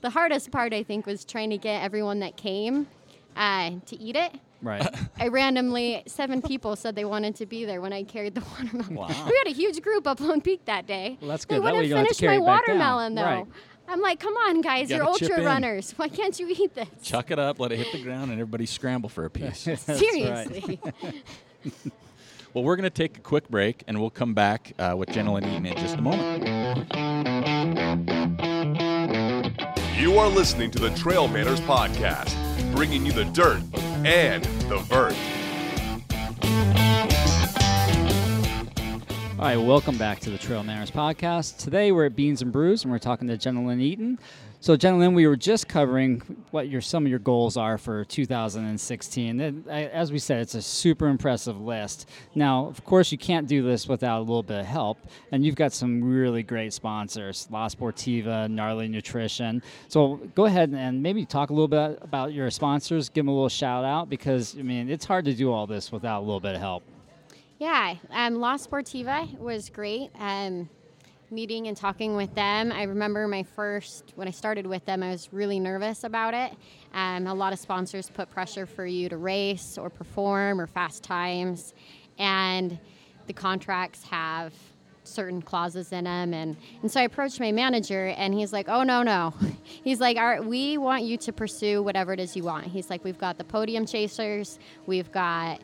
the 0.00 0.10
hardest 0.10 0.50
part, 0.50 0.74
I 0.74 0.82
think, 0.82 1.06
was 1.06 1.24
trying 1.24 1.48
to 1.50 1.58
get 1.58 1.82
everyone 1.82 2.20
that 2.20 2.36
came 2.36 2.86
uh, 3.34 3.70
to 3.86 3.98
eat 3.98 4.14
it. 4.14 4.34
Right. 4.62 4.86
I 5.18 5.28
randomly, 5.28 6.02
seven 6.06 6.42
people 6.42 6.76
said 6.76 6.94
they 6.94 7.04
wanted 7.04 7.34
to 7.36 7.46
be 7.46 7.64
there 7.64 7.80
when 7.80 7.92
I 7.92 8.02
carried 8.02 8.34
the 8.34 8.40
watermelon. 8.50 8.94
Wow. 8.94 9.06
We 9.08 9.38
had 9.44 9.46
a 9.46 9.54
huge 9.54 9.80
group 9.82 10.06
up 10.06 10.20
Lone 10.20 10.40
Peak 10.40 10.64
that 10.66 10.86
day. 10.86 11.16
Well, 11.20 11.30
that's 11.30 11.44
They 11.46 11.56
good. 11.56 11.64
That 11.64 11.72
way 11.74 11.78
wouldn't 11.80 11.88
you 11.88 11.94
don't 11.94 12.06
have 12.06 12.08
to 12.08 12.14
finish 12.14 12.28
my 12.28 12.34
it 12.34 12.38
down. 12.38 12.46
watermelon, 12.46 13.14
though. 13.14 13.22
Right. 13.24 13.46
I'm 13.88 14.00
like, 14.00 14.20
come 14.20 14.34
on, 14.34 14.60
guys, 14.60 14.88
You 14.88 14.96
you're 14.96 15.04
gotta 15.06 15.22
ultra 15.24 15.38
in. 15.40 15.44
runners. 15.44 15.92
Why 15.96 16.08
can't 16.08 16.38
you 16.38 16.48
eat 16.48 16.74
this? 16.74 16.88
Chuck 17.02 17.30
it 17.32 17.38
up, 17.40 17.58
let 17.58 17.72
it 17.72 17.78
hit 17.78 17.90
the 17.90 18.02
ground, 18.02 18.30
and 18.30 18.40
everybody 18.40 18.64
scramble 18.66 19.08
for 19.08 19.24
a 19.24 19.30
piece. 19.30 19.58
Seriously. 19.80 20.78
well, 22.54 22.62
we're 22.62 22.76
going 22.76 22.84
to 22.84 22.90
take 22.90 23.16
a 23.16 23.20
quick 23.20 23.48
break, 23.48 23.82
and 23.88 23.98
we'll 24.00 24.10
come 24.10 24.32
back 24.32 24.74
uh, 24.78 24.94
with 24.96 25.08
Jennilyn 25.08 25.44
Eaton 25.44 25.66
in 25.66 25.76
just 25.76 25.96
a 25.96 26.02
moment. 26.02 26.44
You 29.98 30.18
are 30.18 30.28
listening 30.28 30.70
to 30.70 30.78
the 30.78 30.90
Trail 30.90 31.26
Manners 31.26 31.60
Podcast, 31.60 32.34
bringing 32.74 33.04
you 33.04 33.10
the 33.12 33.24
dirt 33.26 33.60
and 34.04 34.44
the 34.68 34.78
vert. 34.78 35.14
All 39.38 39.46
right, 39.46 39.56
welcome 39.56 39.96
back 39.96 40.20
to 40.20 40.30
the 40.30 40.38
Trail 40.38 40.62
Manners 40.62 40.90
podcast. 40.90 41.58
Today 41.58 41.92
we're 41.92 42.06
at 42.06 42.16
Beans 42.16 42.42
and 42.42 42.52
Brews 42.52 42.82
and 42.84 42.92
we're 42.92 42.98
talking 42.98 43.28
to 43.28 43.36
Jennilyn 43.36 43.80
Eaton. 43.80 44.18
So, 44.62 44.74
Lynn, 44.74 45.14
we 45.14 45.26
were 45.26 45.36
just 45.36 45.68
covering 45.68 46.20
what 46.50 46.68
your 46.68 46.82
some 46.82 47.06
of 47.06 47.10
your 47.10 47.18
goals 47.18 47.56
are 47.56 47.78
for 47.78 48.04
2016. 48.04 49.40
And 49.40 49.64
I- 49.70 49.84
as 49.86 50.12
we 50.12 50.18
said, 50.18 50.42
it's 50.42 50.54
a 50.54 50.60
super 50.60 51.08
impressive 51.08 51.58
list. 51.58 52.06
Now, 52.34 52.66
of 52.66 52.84
course, 52.84 53.10
you 53.10 53.16
can't 53.16 53.48
do 53.48 53.62
this 53.62 53.88
without 53.88 54.18
a 54.18 54.20
little 54.20 54.42
bit 54.42 54.60
of 54.60 54.66
help, 54.66 54.98
and 55.32 55.46
you've 55.46 55.54
got 55.54 55.72
some 55.72 56.04
really 56.04 56.42
great 56.42 56.74
sponsors: 56.74 57.48
La 57.50 57.68
Sportiva, 57.68 58.50
Gnarly 58.50 58.86
Nutrition. 58.88 59.62
So, 59.88 60.20
go 60.34 60.44
ahead 60.44 60.74
and 60.74 61.02
maybe 61.02 61.24
talk 61.24 61.48
a 61.48 61.54
little 61.54 61.66
bit 61.66 61.98
about 62.02 62.34
your 62.34 62.50
sponsors. 62.50 63.08
Give 63.08 63.24
them 63.24 63.28
a 63.28 63.32
little 63.32 63.48
shout 63.48 63.86
out 63.86 64.10
because 64.10 64.54
I 64.58 64.62
mean, 64.62 64.90
it's 64.90 65.06
hard 65.06 65.24
to 65.24 65.32
do 65.32 65.50
all 65.50 65.66
this 65.66 65.90
without 65.90 66.18
a 66.20 66.24
little 66.24 66.38
bit 66.38 66.54
of 66.54 66.60
help. 66.60 66.82
Yeah, 67.58 67.94
um, 68.10 68.34
La 68.34 68.56
Sportiva 68.58 69.38
was 69.38 69.70
great. 69.70 70.10
Um, 70.18 70.68
meeting 71.30 71.68
and 71.68 71.76
talking 71.76 72.16
with 72.16 72.34
them. 72.34 72.72
I 72.72 72.82
remember 72.84 73.28
my 73.28 73.42
first, 73.42 74.12
when 74.16 74.26
I 74.26 74.32
started 74.32 74.66
with 74.66 74.84
them, 74.84 75.02
I 75.02 75.10
was 75.10 75.28
really 75.32 75.60
nervous 75.60 76.04
about 76.04 76.34
it. 76.34 76.52
Um, 76.92 77.26
a 77.26 77.34
lot 77.34 77.52
of 77.52 77.58
sponsors 77.58 78.10
put 78.10 78.30
pressure 78.30 78.66
for 78.66 78.84
you 78.84 79.08
to 79.08 79.16
race 79.16 79.78
or 79.78 79.90
perform 79.90 80.60
or 80.60 80.66
fast 80.66 81.02
times. 81.04 81.72
And 82.18 82.78
the 83.26 83.32
contracts 83.32 84.02
have 84.04 84.52
certain 85.04 85.42
clauses 85.42 85.92
in 85.92 86.04
them. 86.04 86.34
And, 86.34 86.56
and 86.82 86.90
so 86.90 87.00
I 87.00 87.04
approached 87.04 87.40
my 87.40 87.52
manager, 87.52 88.08
and 88.08 88.34
he's 88.34 88.52
like, 88.52 88.68
oh, 88.68 88.82
no, 88.82 89.02
no. 89.02 89.34
He's 89.82 90.00
like, 90.00 90.16
All 90.16 90.26
right, 90.26 90.44
we 90.44 90.78
want 90.78 91.04
you 91.04 91.16
to 91.18 91.32
pursue 91.32 91.82
whatever 91.82 92.12
it 92.12 92.20
is 92.20 92.36
you 92.36 92.42
want. 92.42 92.66
He's 92.66 92.90
like, 92.90 93.02
we've 93.02 93.18
got 93.18 93.38
the 93.38 93.44
podium 93.44 93.86
chasers, 93.86 94.58
we've 94.86 95.10
got 95.10 95.60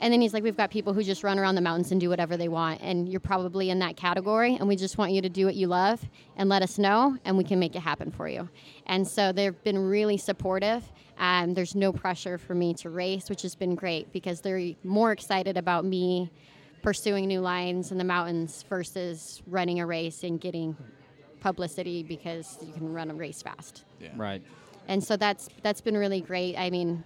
and 0.00 0.12
then 0.12 0.20
he's 0.20 0.32
like, 0.34 0.42
We've 0.42 0.56
got 0.56 0.70
people 0.70 0.92
who 0.92 1.02
just 1.02 1.22
run 1.24 1.38
around 1.38 1.54
the 1.54 1.60
mountains 1.60 1.90
and 1.92 2.00
do 2.00 2.08
whatever 2.08 2.36
they 2.36 2.48
want. 2.48 2.80
And 2.82 3.08
you're 3.08 3.20
probably 3.20 3.70
in 3.70 3.78
that 3.80 3.96
category. 3.96 4.56
And 4.56 4.68
we 4.68 4.76
just 4.76 4.98
want 4.98 5.12
you 5.12 5.22
to 5.22 5.28
do 5.28 5.44
what 5.46 5.54
you 5.54 5.66
love 5.66 6.00
and 6.36 6.48
let 6.48 6.62
us 6.62 6.78
know, 6.78 7.16
and 7.24 7.36
we 7.36 7.44
can 7.44 7.58
make 7.58 7.74
it 7.76 7.80
happen 7.80 8.10
for 8.10 8.28
you. 8.28 8.48
And 8.86 9.06
so 9.06 9.32
they've 9.32 9.60
been 9.64 9.78
really 9.78 10.16
supportive. 10.16 10.84
Um, 11.18 11.54
there's 11.54 11.74
no 11.74 11.92
pressure 11.92 12.38
for 12.38 12.54
me 12.54 12.74
to 12.74 12.90
race, 12.90 13.28
which 13.28 13.42
has 13.42 13.54
been 13.54 13.74
great 13.74 14.12
because 14.12 14.40
they're 14.40 14.74
more 14.84 15.10
excited 15.12 15.56
about 15.56 15.84
me 15.84 16.30
pursuing 16.82 17.26
new 17.26 17.40
lines 17.40 17.90
in 17.90 17.98
the 17.98 18.04
mountains 18.04 18.64
versus 18.68 19.42
running 19.48 19.80
a 19.80 19.86
race 19.86 20.22
and 20.22 20.40
getting 20.40 20.76
publicity 21.40 22.02
because 22.02 22.56
you 22.64 22.72
can 22.72 22.92
run 22.92 23.10
a 23.10 23.14
race 23.14 23.42
fast 23.42 23.84
Right. 24.16 24.42
and 24.86 25.02
so 25.02 25.16
that's 25.16 25.48
that's 25.62 25.80
been 25.80 25.96
really 25.96 26.20
great. 26.20 26.56
I 26.56 26.70
mean, 26.70 27.04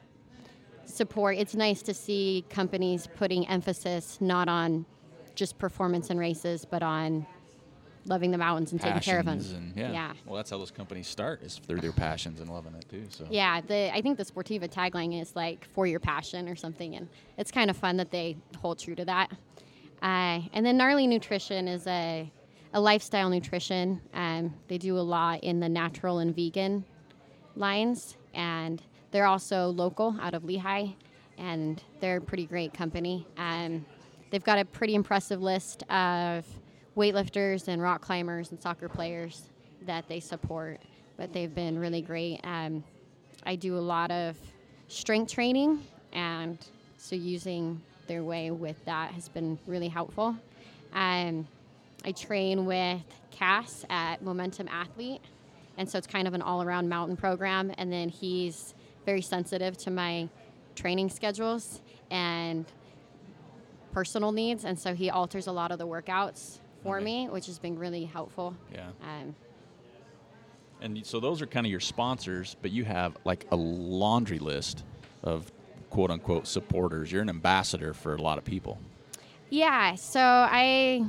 support. 0.85 1.37
It's 1.39 1.55
nice 1.55 1.83
to 1.83 1.95
see 1.95 2.45
companies 2.51 3.09
putting 3.17 3.47
emphasis 3.49 4.19
not 4.21 4.49
on 4.49 4.87
just 5.35 5.59
performance 5.59 6.11
and 6.11 6.19
races, 6.19 6.65
but 6.65 6.83
on 6.83 7.27
loving 8.07 8.31
the 8.31 8.39
mountains 8.39 8.73
and 8.73 8.81
taking 8.81 9.01
care 9.01 9.19
of 9.21 9.27
them. 9.27 9.39
And 9.39 9.77
yeah. 9.77 9.93
yeah. 9.93 10.13
Well, 10.27 10.37
that's 10.37 10.51
how 10.51 10.59
those 10.59 10.71
companies 10.71 11.07
start 11.07 11.43
is 11.43 11.59
through 11.59 11.81
their 11.81 11.93
passions 11.93 12.41
and 12.41 12.51
loving 12.51 12.75
it 12.75 12.87
too. 12.89 13.07
So 13.09 13.27
Yeah, 13.31 13.61
the 13.61 13.95
I 13.95 14.03
think 14.03 14.19
the 14.19 14.25
Sportiva 14.25 14.69
tagline 14.69 15.21
is 15.21 15.37
like 15.37 15.67
for 15.73 15.87
your 15.87 16.01
passion 16.01 16.49
or 16.49 16.57
something, 16.57 16.97
and 16.97 17.09
it's 17.39 17.51
kind 17.51 17.71
of 17.71 17.77
fun 17.77 17.97
that 17.99 18.11
they 18.11 18.37
hold 18.59 18.79
true 18.79 18.95
to 18.97 19.05
that. 19.05 19.31
Uh, 20.03 20.41
and 20.53 20.67
then 20.67 20.77
Gnarly 20.77 21.07
Nutrition 21.07 21.69
is 21.69 21.87
a 21.87 22.31
a 22.75 22.81
lifestyle 22.81 23.29
nutrition. 23.29 24.01
Um, 24.15 24.55
they 24.69 24.79
do 24.79 24.97
a 24.97 25.01
lot 25.01 25.45
in 25.45 25.61
the 25.61 25.69
natural 25.69 26.19
and 26.19 26.35
vegan 26.35 26.85
lines, 27.55 28.17
and 28.35 28.83
they're 29.13 29.27
also 29.27 29.69
local 29.69 30.17
out 30.21 30.35
of 30.35 30.43
Lehi, 30.43 30.95
and 31.39 31.83
they're 32.01 32.17
a 32.17 32.21
pretty 32.21 32.47
great 32.47 32.75
company. 32.75 33.27
Um, 33.37 33.87
they've 34.31 34.43
got 34.43 34.59
a 34.59 34.65
pretty 34.65 34.95
impressive 34.95 35.41
list 35.41 35.85
of 35.91 36.45
weightlifters 36.97 37.69
and 37.69 37.81
rock 37.81 38.01
climbers 38.01 38.51
and 38.51 38.61
soccer 38.61 38.89
players 38.89 39.43
that 39.87 40.09
they 40.09 40.19
support, 40.21 40.81
but 41.17 41.33
they've 41.33 41.55
been 41.55 41.79
really 41.79 42.03
great. 42.03 42.41
Um, 42.45 42.83
I 43.45 43.57
do 43.57 43.77
a 43.77 43.81
lot 43.81 44.11
of 44.11 44.37
strength 44.89 45.33
training, 45.33 45.83
and 46.13 46.59
so 46.99 47.17
using 47.17 47.81
their 48.07 48.23
whey 48.23 48.51
with 48.51 48.83
that 48.85 49.13
has 49.13 49.29
been 49.29 49.59
really 49.67 49.89
helpful. 49.89 50.37
Um, 50.95 51.47
I 52.05 52.13
train 52.13 52.67
with 52.67 53.03
Cass 53.31 53.85
at 53.89 54.23
Momentum 54.23 54.69
Athlete, 54.69 55.21
and 55.79 55.89
so 55.89 55.99
it's 55.99 56.07
kind 56.07 56.29
of 56.29 56.35
an 56.35 56.43
all 56.43 56.63
around 56.63 56.89
mountain 56.89 57.17
program. 57.17 57.73
And 57.79 57.93
then 57.93 58.09
he's 58.09 58.75
very 59.05 59.23
sensitive 59.23 59.77
to 59.79 59.91
my 59.91 60.29
training 60.75 61.11
schedules 61.11 61.81
and 62.11 62.65
personal 63.93 64.33
needs, 64.33 64.65
and 64.65 64.79
so 64.79 64.95
he 64.95 65.11
alters 65.11 65.47
a 65.47 65.53
lot 65.53 65.71
of 65.71 65.79
the 65.79 65.87
workouts 65.87 66.59
for 66.83 66.97
Okay. 66.97 67.05
me, 67.05 67.29
which 67.29 67.47
has 67.47 67.59
been 67.59 67.79
really 67.79 68.05
helpful. 68.05 68.55
yeah. 68.73 68.89
Um, 69.03 69.35
And 70.81 71.07
so 71.07 71.21
those 71.21 71.41
are 71.41 71.47
kind 71.47 71.65
of 71.65 71.71
your 71.71 71.79
sponsors, 71.81 72.57
but 72.61 72.73
you 72.73 72.85
have 72.85 73.17
like 73.25 73.47
a 73.53 73.57
laundry 73.57 74.39
list 74.41 74.83
of 75.23 75.53
quote 75.91 76.11
unquote 76.11 76.47
supporters. 76.49 77.13
You're 77.13 77.23
an 77.23 77.29
ambassador 77.29 77.95
for 77.95 78.15
a 78.17 78.21
lot 78.21 78.37
of 78.39 78.45
people. 78.45 78.79
Yeah, 79.51 79.95
so 79.95 80.21
I 80.21 81.05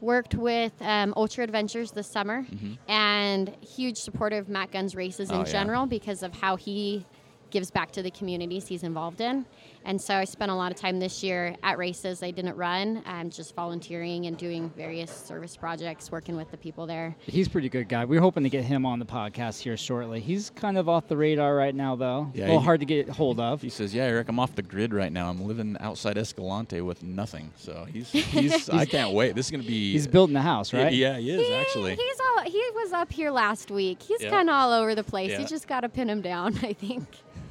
worked 0.00 0.34
with 0.34 0.72
um, 0.80 1.12
Ultra 1.16 1.44
Adventures 1.44 1.90
this 1.92 2.06
summer, 2.06 2.46
and 2.88 3.48
huge 3.60 3.96
supporter 3.98 4.38
of 4.38 4.48
Matt 4.48 4.70
Gunn's 4.72 4.94
races 4.94 5.28
Mm-hmm. 5.28 5.36
Oh, 5.36 5.40
in 5.40 5.46
yeah. 5.46 5.52
general 5.52 5.86
because 5.86 6.22
of 6.22 6.34
how 6.34 6.56
he 6.56 7.04
gives 7.50 7.70
back 7.70 7.90
to 7.92 8.02
the 8.02 8.10
communities 8.10 8.66
he's 8.66 8.82
involved 8.82 9.20
in. 9.20 9.46
And 9.84 10.00
so 10.00 10.14
I 10.16 10.24
spent 10.24 10.50
a 10.50 10.54
lot 10.54 10.70
of 10.70 10.76
time 10.78 10.98
this 10.98 11.22
year 11.22 11.54
at 11.62 11.78
races 11.78 12.22
I 12.22 12.30
didn't 12.30 12.56
run, 12.56 13.02
um, 13.06 13.30
just 13.30 13.54
volunteering 13.54 14.26
and 14.26 14.36
doing 14.36 14.68
various 14.76 15.10
service 15.10 15.56
projects, 15.56 16.10
working 16.12 16.36
with 16.36 16.50
the 16.50 16.56
people 16.58 16.86
there. 16.86 17.16
He's 17.20 17.46
a 17.46 17.50
pretty 17.50 17.68
good 17.68 17.88
guy. 17.88 18.04
We're 18.04 18.20
hoping 18.20 18.42
to 18.42 18.50
get 18.50 18.64
him 18.64 18.84
on 18.84 18.98
the 18.98 19.06
podcast 19.06 19.60
here 19.60 19.76
shortly. 19.76 20.20
He's 20.20 20.50
kind 20.50 20.76
of 20.76 20.88
off 20.88 21.08
the 21.08 21.16
radar 21.16 21.54
right 21.54 21.74
now, 21.74 21.96
though. 21.96 22.30
Yeah, 22.34 22.42
a 22.42 22.46
little 22.46 22.60
he- 22.60 22.64
hard 22.66 22.80
to 22.80 22.86
get 22.86 23.08
hold 23.08 23.40
of. 23.40 23.62
He 23.62 23.70
says, 23.70 23.94
"Yeah, 23.94 24.04
Eric, 24.04 24.28
I'm 24.28 24.38
off 24.38 24.54
the 24.54 24.62
grid 24.62 24.92
right 24.92 25.12
now. 25.12 25.30
I'm 25.30 25.40
living 25.46 25.76
outside 25.80 26.18
Escalante 26.18 26.80
with 26.82 27.02
nothing. 27.02 27.50
So 27.56 27.86
he's 27.90 28.10
he's 28.12 28.68
I 28.68 28.84
can't 28.84 29.14
wait. 29.14 29.34
This 29.36 29.46
is 29.46 29.50
gonna 29.52 29.62
be 29.62 29.92
He's 29.92 30.06
building 30.06 30.34
the 30.34 30.42
house, 30.42 30.74
right? 30.74 30.92
Yeah, 30.92 31.16
he 31.18 31.30
is 31.30 31.46
He- 31.46 31.54
actually. 31.54 31.94
He's 31.96 32.20
all 32.20 32.42
he 32.44 32.62
was 32.74 32.92
up 32.92 33.10
here 33.12 33.30
last 33.30 33.70
week. 33.70 34.02
He's 34.02 34.20
Yeah. 34.22 34.30
kind 34.30 34.50
of 34.50 34.54
all 34.54 34.72
over 34.72 34.94
the 34.94 35.04
place. 35.04 35.30
Yeah. 35.30 35.40
You 35.40 35.46
just 35.46 35.66
got 35.68 35.80
to 35.80 35.88
pin 35.88 36.10
him 36.10 36.20
down, 36.20 36.58
I 36.62 36.72
think. 36.72 37.06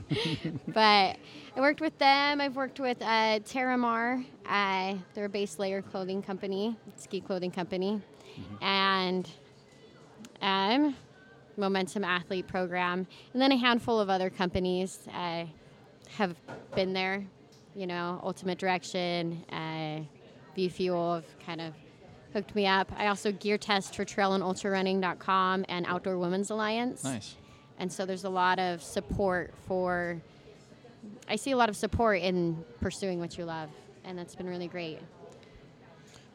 but 0.68 1.18
I 1.56 1.60
worked 1.60 1.82
with 1.82 1.98
them. 1.98 2.40
I've 2.42 2.56
worked 2.56 2.80
with 2.80 3.02
uh, 3.02 3.40
Terramar. 3.40 4.24
Uh, 4.46 4.96
they're 5.14 5.26
a 5.26 5.30
base 5.30 5.60
layer 5.60 5.82
clothing 5.82 6.22
company, 6.22 6.78
ski 6.98 7.22
clothing 7.22 7.52
company, 7.52 8.02
and 8.62 9.30
um, 10.42 10.96
Momentum 11.58 12.04
Athlete 12.04 12.48
Program, 12.48 13.08
and 13.34 13.42
then 13.42 13.52
a 13.52 13.58
handful 13.58 14.00
of 14.00 14.10
other 14.10 14.30
companies 14.30 15.00
uh, 15.14 15.46
have 16.16 16.36
been 16.76 16.94
there. 16.94 17.26
You 17.76 17.88
know, 17.88 18.20
Ultimate 18.24 18.58
Direction, 18.58 19.44
uh, 19.52 20.02
V 20.56 20.70
Fuel 20.70 21.16
have 21.16 21.40
kind 21.46 21.62
of 21.62 21.74
hooked 22.34 22.56
me 22.56 22.68
up. 22.68 22.92
I 22.98 23.08
also 23.08 23.32
gear 23.32 23.58
test 23.58 23.96
for 23.96 24.06
trailandultrarunning.com 24.06 25.66
and 25.70 25.86
Outdoor 25.88 26.18
Women's 26.18 26.50
Alliance. 26.50 27.04
nice. 27.04 27.36
And 27.80 27.92
so 27.92 28.06
there's 28.06 28.24
a 28.24 28.30
lot 28.30 28.60
of 28.60 28.82
support 28.82 29.54
for, 29.68 30.20
I 31.30 31.36
see 31.36 31.52
a 31.52 31.58
lot 31.58 31.70
of 31.70 31.76
support 31.76 32.22
in 32.22 32.64
pursuing 32.82 33.20
what 33.20 33.38
you 33.38 33.46
love. 33.46 33.70
And 34.04 34.18
that's 34.18 34.36
been 34.36 34.48
really 34.48 34.68
great. 34.68 35.00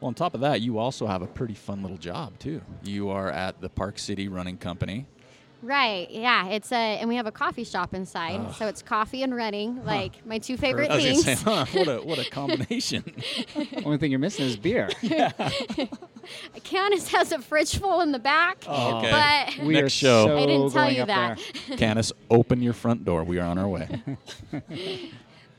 Well, 0.01 0.09
on 0.09 0.15
top 0.15 0.35
of 0.35 0.41
that, 0.41 0.61
you 0.61 0.79
also 0.79 1.07
have 1.07 1.23
a 1.23 1.27
pretty 1.27 1.55
fun 1.55 1.83
little 1.83 1.97
job 1.97 2.39
too. 2.39 2.61
You 2.83 3.11
are 3.11 3.31
at 3.31 3.61
the 3.61 3.69
Park 3.69 3.99
City 3.99 4.29
Running 4.29 4.57
Company. 4.57 5.07
Right. 5.63 6.11
Yeah. 6.11 6.49
It's 6.49 6.73
a, 6.73 6.75
and 6.77 7.09
we 7.09 7.15
have 7.15 7.27
a 7.27 7.31
coffee 7.33 7.63
shop 7.63 7.95
inside. 7.95 8.55
So 8.57 8.67
it's 8.67 8.83
coffee 8.83 9.23
and 9.23 9.35
running, 9.35 9.85
like 9.85 10.27
my 10.27 10.39
two 10.39 10.57
favorite 10.57 10.91
I 10.91 10.97
was 10.97 11.05
things. 11.05 11.25
say, 11.25 11.35
huh, 11.35 11.67
what 11.73 11.89
a 11.89 11.97
what 11.99 12.19
a 12.19 12.29
combination. 12.31 13.05
The 13.55 13.83
only 13.87 13.99
thing 13.99 14.11
you're 14.11 14.19
missing 14.19 14.45
is 14.47 14.57
beer. 14.57 14.89
Canis 16.65 17.09
has 17.13 17.31
a 17.33 17.39
fridge 17.39 17.79
full 17.79 18.01
in 18.01 18.11
the 18.13 18.19
back. 18.19 18.65
Oh, 18.67 18.99
okay. 18.99 19.11
But 19.57 19.65
we 19.65 19.75
Next 19.75 19.87
are 19.87 19.91
show. 19.91 20.27
so 20.27 20.37
I 20.39 20.47
didn't 20.47 20.71
tell 20.73 20.91
you 20.91 21.07
that. 21.07 21.41
Canis, 21.77 22.13
open 22.29 22.61
your 22.61 22.73
front 22.73 23.05
door. 23.05 23.23
We 23.23 23.39
are 23.39 23.47
on 23.47 23.57
our 23.59 23.69
way. 23.69 24.03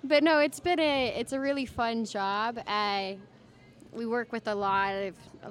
but 0.04 0.24
no, 0.24 0.39
it's 0.39 0.60
been 0.60 0.80
a 0.80 1.13
it's 1.18 1.32
a 1.32 1.39
really 1.39 1.66
fun 1.66 2.04
job. 2.06 2.60
Uh, 2.68 3.13
we 3.94 4.06
work 4.06 4.32
with 4.32 4.48
a 4.48 4.56
lot 4.56 4.94
of 4.96 5.16
uh, 5.44 5.50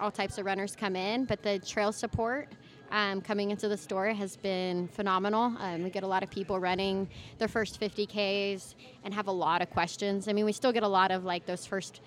all 0.00 0.10
types 0.10 0.36
of 0.38 0.44
runners 0.44 0.76
come 0.76 0.96
in, 0.96 1.24
but 1.24 1.42
the 1.42 1.58
trail 1.60 1.92
support 1.92 2.48
um, 2.90 3.20
coming 3.20 3.50
into 3.50 3.68
the 3.68 3.76
store 3.76 4.06
has 4.08 4.36
been 4.36 4.88
phenomenal. 4.88 5.54
Um, 5.58 5.82
we 5.82 5.90
get 5.90 6.02
a 6.02 6.06
lot 6.06 6.22
of 6.22 6.30
people 6.30 6.58
running 6.60 7.08
their 7.38 7.48
first 7.48 7.80
50ks 7.80 8.74
and 9.04 9.12
have 9.14 9.26
a 9.26 9.32
lot 9.32 9.62
of 9.62 9.70
questions. 9.70 10.28
I 10.28 10.32
mean, 10.32 10.44
we 10.44 10.52
still 10.52 10.72
get 10.72 10.82
a 10.82 10.88
lot 10.88 11.10
of 11.10 11.24
like 11.24 11.46
those 11.46 11.66
first 11.66 12.00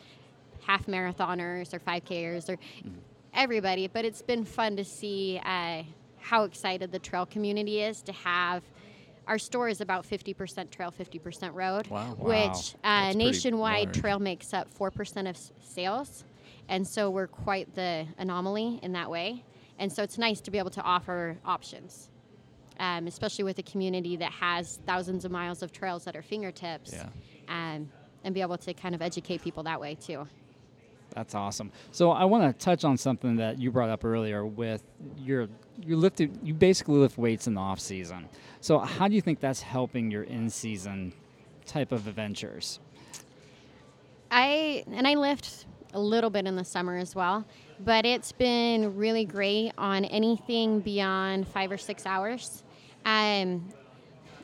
half 0.66 0.86
marathoners 0.88 1.74
or 1.74 1.80
5kers 1.80 2.50
or 2.50 2.58
everybody, 3.34 3.88
but 3.88 4.06
it's 4.06 4.22
been 4.22 4.46
fun 4.46 4.76
to 4.78 4.84
see 4.84 5.40
uh, 5.46 5.84
how 6.20 6.44
excited 6.44 6.92
the 6.92 7.00
trail 7.00 7.26
community 7.26 7.82
is 7.82 8.02
to 8.04 8.12
have. 8.12 8.64
Our 9.28 9.38
store 9.38 9.70
is 9.70 9.80
about 9.80 10.10
50% 10.10 10.72
trail, 10.72 10.92
50% 10.98 11.54
road, 11.54 11.88
Wow. 11.88 12.16
Which 12.18 12.74
uh, 12.84 13.14
nationwide 13.14 13.94
trail 13.94 14.18
makes 14.20 14.54
up 14.56 14.68
4% 14.78 15.20
of 15.22 15.28
s- 15.36 15.52
sales. 15.62 16.24
And 16.68 16.88
so 16.88 17.10
we're 17.12 17.28
quite 17.28 17.74
the 17.76 18.08
anomaly 18.18 18.80
in 18.82 18.94
that 18.94 19.10
way. 19.12 19.44
And 19.80 19.92
so 19.92 20.04
it's 20.04 20.18
nice 20.18 20.40
to 20.42 20.52
be 20.52 20.58
able 20.58 20.70
to 20.72 20.82
offer 20.84 21.38
options, 21.46 22.10
um, 22.80 23.08
especially 23.08 23.46
with 23.46 23.58
a 23.58 23.64
community 23.64 24.16
that 24.18 24.32
has 24.34 24.80
thousands 24.86 25.26
of 25.26 25.32
miles 25.32 25.64
of 25.64 25.72
trails 25.72 26.06
at 26.06 26.16
our 26.16 26.22
fingertips. 26.22 26.94
Yeah. 26.94 27.08
Um, 27.48 27.90
and 28.24 28.34
be 28.34 28.42
able 28.42 28.58
to 28.58 28.74
kind 28.74 28.94
of 28.94 29.02
educate 29.02 29.42
people 29.42 29.64
that 29.64 29.80
way 29.80 29.96
too. 29.96 30.28
That's 31.16 31.34
awesome. 31.34 31.72
So 31.92 32.12
I 32.12 32.26
want 32.26 32.44
to 32.44 32.66
touch 32.66 32.84
on 32.84 32.98
something 32.98 33.38
that 33.38 33.60
you 33.60 33.72
brought 33.72 33.90
up 33.90 34.06
earlier 34.06 34.46
with 34.46 34.84
your 35.18 35.48
you 35.82 35.98
lifted 35.98 36.38
you 36.44 36.54
basically 36.54 37.00
lift 37.00 37.18
weights 37.18 37.48
in 37.48 37.56
the 37.56 37.62
off 37.62 37.80
season. 37.80 38.30
So 38.62 38.80
how 38.80 39.08
do 39.08 39.16
you 39.16 39.22
think 39.22 39.40
that's 39.40 39.62
helping 39.62 40.12
your 40.12 40.24
in 40.24 40.50
season 40.50 41.14
type 41.66 41.92
of 41.92 42.08
adventures? 42.08 42.80
I 44.30 44.84
and 44.92 45.08
I 45.08 45.16
lift 45.16 45.66
a 45.94 46.00
little 46.00 46.30
bit 46.30 46.46
in 46.46 46.56
the 46.56 46.64
summer 46.64 46.98
as 46.98 47.16
well, 47.16 47.46
but 47.80 48.06
it's 48.06 48.32
been 48.32 48.96
really 48.96 49.26
great 49.26 49.72
on 49.78 50.06
anything 50.06 50.80
beyond 50.80 51.48
five 51.48 51.72
or 51.72 51.78
six 51.78 52.06
hours. 52.06 52.64
Um, 53.06 53.70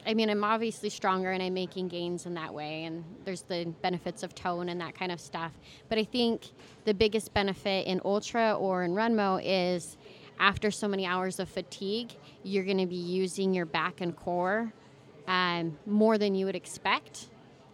I 0.08 0.13
mean, 0.13 0.29
I'm 0.29 0.43
obviously 0.43 0.89
stronger 0.89 1.31
and 1.31 1.41
I'm 1.41 1.53
making 1.53 1.88
gains 1.88 2.25
in 2.25 2.36
that 2.36 2.53
way, 2.53 2.84
and 2.84 3.03
there's 3.25 3.41
the 3.41 3.73
benefits 3.81 4.23
of 4.23 4.36
tone 4.36 4.69
and 4.69 4.79
that 4.81 4.95
kind 4.95 5.12
of 5.12 5.19
stuff. 5.19 5.51
But 5.89 5.97
I 5.97 6.03
think 6.03 6.43
the 6.86 6.93
biggest 6.93 7.34
benefit 7.34 7.88
in 7.88 8.01
ultra 8.05 8.53
or 8.53 8.84
in 8.84 8.91
runmo 8.91 9.41
is 9.43 9.97
after 10.39 10.69
so 10.69 10.88
many 10.88 11.05
hours 11.05 11.39
of 11.39 11.49
fatigue, 11.49 12.12
you're 12.43 12.65
going 12.65 12.77
to 12.77 12.86
be 12.86 12.95
using 12.95 13.53
your 13.53 13.65
back 13.65 14.01
and 14.01 14.15
core 14.15 14.73
um, 15.27 15.77
more 15.86 16.17
than 16.17 16.36
you 16.36 16.45
would 16.45 16.55
expect. 16.55 17.27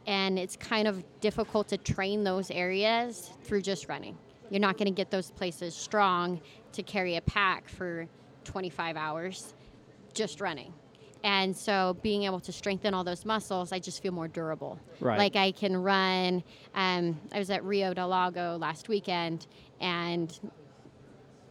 And 0.07 0.39
it's 0.39 0.55
kind 0.55 0.87
of 0.87 1.03
difficult 1.19 1.67
to 1.69 1.77
train 1.77 2.23
those 2.23 2.49
areas 2.51 3.31
through 3.43 3.61
just 3.61 3.87
running. 3.87 4.17
You're 4.49 4.59
not 4.59 4.77
going 4.77 4.87
to 4.87 4.93
get 4.95 5.11
those 5.11 5.31
places 5.31 5.75
strong 5.75 6.41
to 6.73 6.83
carry 6.83 7.15
a 7.17 7.21
pack 7.21 7.69
for 7.69 8.07
25 8.43 8.97
hours 8.97 9.53
just 10.13 10.41
running. 10.41 10.73
And 11.23 11.55
so 11.55 11.95
being 12.01 12.23
able 12.23 12.39
to 12.39 12.51
strengthen 12.51 12.93
all 12.95 13.03
those 13.03 13.25
muscles, 13.25 13.71
I 13.71 13.77
just 13.79 14.01
feel 14.01 14.11
more 14.11 14.27
durable. 14.27 14.79
Right. 14.99 15.19
Like 15.19 15.35
I 15.35 15.51
can 15.51 15.77
run. 15.77 16.43
Um, 16.73 17.19
I 17.31 17.37
was 17.37 17.51
at 17.51 17.63
Rio 17.63 17.93
Del 17.93 18.07
Lago 18.07 18.57
last 18.59 18.89
weekend, 18.89 19.45
and 19.79 20.37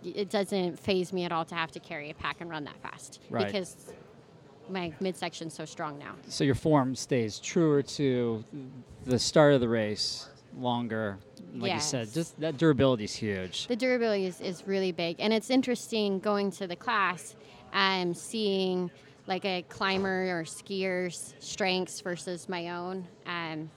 it 0.03 0.29
doesn't 0.29 0.79
phase 0.79 1.13
me 1.13 1.25
at 1.25 1.31
all 1.31 1.45
to 1.45 1.55
have 1.55 1.71
to 1.73 1.79
carry 1.81 2.11
a 2.11 2.15
pack 2.15 2.41
and 2.41 2.51
run 2.51 2.65
that 2.65 2.81
fast 2.83 3.21
Right. 3.31 3.47
because 3.47 3.77
my 4.71 4.93
midsection's 5.01 5.55
so 5.55 5.65
strong 5.65 5.99
now. 5.99 6.15
So 6.29 6.45
your 6.45 6.55
form 6.55 6.95
stays 6.95 7.39
truer 7.39 7.83
to 7.83 8.45
the 9.05 9.19
start 9.19 9.55
of 9.55 9.61
the 9.61 9.69
race, 9.69 10.29
longer. 10.57 11.19
Like 11.55 11.73
you 11.75 11.81
said, 11.81 12.07
Yes. 12.07 12.15
just 12.15 12.41
that 12.41 12.57
durability 12.59 13.05
is 13.05 13.15
huge. 13.15 13.67
The 13.67 13.75
durability 13.77 14.27
is, 14.27 14.41
is 14.41 14.67
really 14.67 14.93
big, 14.93 15.17
and 15.19 15.33
it's 15.33 15.51
interesting 15.51 16.21
going 16.21 16.51
to 16.53 16.67
the 16.67 16.77
class, 16.77 17.35
um, 17.73 18.15
seeing 18.15 18.91
like 19.27 19.45
a 19.45 19.63
climber 19.69 20.39
or 20.39 20.45
skier's 20.45 21.35
strengths 21.41 22.01
versus 22.01 22.49
my 22.49 22.71
own, 22.71 23.07
um, 23.27 23.71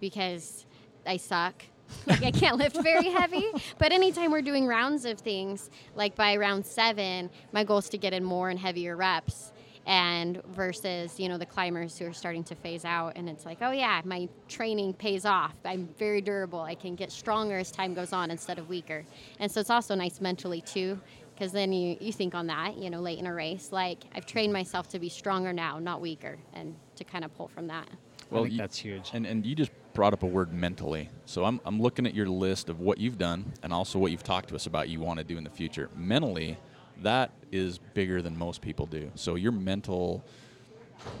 because 0.00 0.66
I 1.04 1.16
suck. 1.16 1.64
like 2.08 2.24
I 2.24 2.32
can't 2.32 2.56
lift 2.56 2.82
very 2.82 3.10
heavy, 3.10 3.46
but 3.78 3.92
anytime 3.92 4.32
we're 4.32 4.42
doing 4.42 4.66
rounds 4.66 5.04
of 5.04 5.20
things, 5.20 5.70
like 5.94 6.16
by 6.16 6.36
round 6.36 6.66
seven, 6.66 7.30
my 7.52 7.62
goal 7.62 7.78
is 7.78 7.88
to 7.90 7.98
get 7.98 8.12
in 8.12 8.24
more 8.24 8.50
and 8.50 8.58
heavier 8.58 8.96
reps. 8.96 9.52
And 9.86 10.42
versus, 10.46 11.20
you 11.20 11.28
know, 11.28 11.38
the 11.38 11.46
climbers 11.46 11.96
who 11.96 12.06
are 12.06 12.12
starting 12.12 12.42
to 12.44 12.56
phase 12.56 12.84
out, 12.84 13.12
and 13.16 13.28
it's 13.28 13.44
like, 13.46 13.58
oh 13.60 13.70
yeah, 13.70 14.02
my 14.04 14.28
training 14.48 14.94
pays 14.94 15.24
off. 15.24 15.54
I'm 15.64 15.88
very 15.96 16.20
durable. 16.20 16.60
I 16.60 16.74
can 16.74 16.96
get 16.96 17.12
stronger 17.12 17.56
as 17.58 17.70
time 17.70 17.94
goes 17.94 18.12
on 18.12 18.30
instead 18.32 18.58
of 18.58 18.68
weaker. 18.68 19.04
And 19.38 19.50
so 19.50 19.60
it's 19.60 19.70
also 19.70 19.94
nice 19.94 20.20
mentally 20.20 20.60
too, 20.60 21.00
because 21.34 21.52
then 21.52 21.72
you, 21.72 21.96
you 22.00 22.12
think 22.12 22.34
on 22.34 22.48
that, 22.48 22.76
you 22.76 22.90
know, 22.90 23.00
late 23.00 23.20
in 23.20 23.26
a 23.26 23.32
race, 23.34 23.68
like 23.70 23.98
I've 24.12 24.26
trained 24.26 24.52
myself 24.52 24.88
to 24.88 24.98
be 24.98 25.08
stronger 25.08 25.52
now, 25.52 25.78
not 25.78 26.00
weaker, 26.00 26.36
and 26.52 26.74
to 26.96 27.04
kind 27.04 27.24
of 27.24 27.32
pull 27.36 27.46
from 27.46 27.68
that. 27.68 27.88
I 28.32 28.34
think 28.34 28.52
you- 28.52 28.58
that's 28.58 28.78
huge. 28.78 29.10
And 29.14 29.24
and 29.24 29.46
you 29.46 29.54
just 29.54 29.70
brought 29.94 30.12
up 30.12 30.24
a 30.24 30.26
word 30.26 30.52
mentally. 30.52 31.10
So 31.26 31.44
I'm 31.44 31.60
I'm 31.64 31.80
looking 31.80 32.06
at 32.08 32.14
your 32.14 32.26
list 32.28 32.68
of 32.68 32.80
what 32.80 32.98
you've 32.98 33.18
done 33.18 33.52
and 33.62 33.72
also 33.72 34.00
what 34.00 34.10
you've 34.10 34.24
talked 34.24 34.48
to 34.48 34.56
us 34.56 34.66
about 34.66 34.88
you 34.88 34.98
want 34.98 35.18
to 35.20 35.24
do 35.24 35.38
in 35.38 35.44
the 35.44 35.50
future. 35.50 35.90
Mentally, 35.96 36.58
that 37.02 37.30
is 37.52 37.78
bigger 37.94 38.22
than 38.22 38.36
most 38.36 38.60
people 38.62 38.86
do. 38.86 39.10
So 39.14 39.34
your 39.34 39.52
mental 39.52 40.24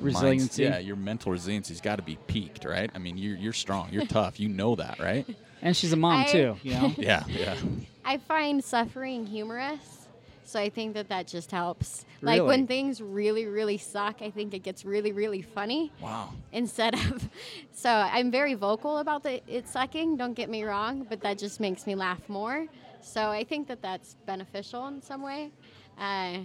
Resiliency. 0.00 0.62
yeah, 0.64 0.78
your 0.78 0.96
mental 0.96 1.32
resiliency's 1.32 1.80
got 1.80 1.96
to 1.96 2.02
be 2.02 2.16
peaked, 2.26 2.64
right? 2.64 2.90
I 2.94 2.98
mean, 2.98 3.16
you're 3.16 3.36
you're 3.36 3.52
strong, 3.52 3.88
you're 3.92 4.06
tough, 4.06 4.40
you 4.40 4.48
know 4.48 4.74
that, 4.76 4.98
right? 4.98 5.26
And 5.62 5.74
she's 5.74 5.92
a 5.92 5.96
mom 5.96 6.20
I- 6.20 6.24
too, 6.32 6.56
you 6.62 6.72
know? 6.74 6.94
Yeah, 6.98 7.24
yeah. 7.28 7.56
I 8.04 8.18
find 8.18 8.62
suffering 8.62 9.26
humorous. 9.26 10.06
So 10.44 10.60
I 10.60 10.68
think 10.68 10.94
that 10.94 11.08
that 11.08 11.26
just 11.26 11.50
helps. 11.50 12.04
Like 12.22 12.42
when 12.42 12.66
things 12.68 13.00
really, 13.00 13.46
really 13.46 13.78
suck, 13.78 14.22
I 14.22 14.30
think 14.30 14.54
it 14.54 14.60
gets 14.62 14.84
really, 14.84 15.10
really 15.12 15.42
funny 15.42 15.90
Wow. 16.00 16.34
instead 16.52 16.94
of. 16.94 17.28
So 17.72 17.90
I'm 17.90 18.30
very 18.30 18.54
vocal 18.54 18.98
about 18.98 19.22
the 19.22 19.40
it 19.52 19.66
sucking. 19.68 20.16
Don't 20.18 20.34
get 20.34 20.48
me 20.50 20.62
wrong, 20.64 21.04
but 21.08 21.20
that 21.22 21.36
just 21.38 21.58
makes 21.58 21.86
me 21.86 21.94
laugh 21.94 22.20
more. 22.28 22.66
So 23.02 23.28
I 23.30 23.44
think 23.44 23.66
that 23.68 23.82
that's 23.82 24.14
beneficial 24.26 24.86
in 24.88 25.02
some 25.02 25.22
way. 25.22 25.50
Uh, 25.98 26.38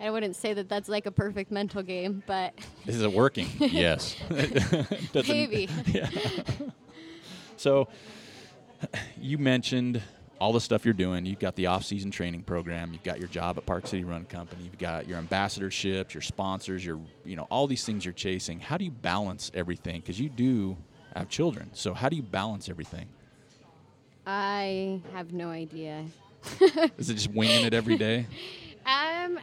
I 0.00 0.10
wouldn't 0.10 0.36
say 0.36 0.54
that 0.54 0.68
that's 0.68 0.88
like 0.88 1.06
a 1.06 1.10
perfect 1.10 1.50
mental 1.50 1.82
game, 1.82 2.22
but 2.26 2.54
Is 2.86 3.02
it 3.02 3.12
working? 3.12 3.48
yes. 3.58 4.16
Maybe. 5.14 5.68
So 7.56 7.88
you 9.20 9.36
mentioned 9.36 10.00
all 10.40 10.52
the 10.52 10.60
stuff 10.60 10.84
you're 10.84 10.94
doing. 10.94 11.26
You've 11.26 11.40
got 11.40 11.56
the 11.56 11.66
off-season 11.66 12.12
training 12.12 12.42
program. 12.42 12.92
You've 12.92 13.02
got 13.02 13.18
your 13.18 13.26
job 13.26 13.58
at 13.58 13.66
Park 13.66 13.88
City 13.88 14.04
Run 14.04 14.24
Company. 14.26 14.62
You've 14.62 14.78
got 14.78 15.08
your 15.08 15.20
ambassadorships, 15.20 16.14
your 16.14 16.20
sponsors, 16.20 16.84
your 16.86 17.00
you 17.24 17.34
know 17.34 17.48
all 17.50 17.66
these 17.66 17.84
things 17.84 18.04
you're 18.04 18.14
chasing. 18.14 18.60
How 18.60 18.76
do 18.76 18.84
you 18.84 18.92
balance 18.92 19.50
everything? 19.54 20.00
Because 20.00 20.20
you 20.20 20.28
do 20.28 20.76
have 21.16 21.28
children. 21.28 21.70
So 21.72 21.94
how 21.94 22.08
do 22.08 22.14
you 22.14 22.22
balance 22.22 22.68
everything? 22.68 23.08
I 24.24 25.00
have 25.14 25.32
no 25.32 25.48
idea. 25.48 26.04
Is 26.96 27.10
it 27.10 27.14
just 27.14 27.32
winging 27.32 27.64
it 27.64 27.74
every 27.74 27.96
day? 27.96 28.26
Um, 29.28 29.38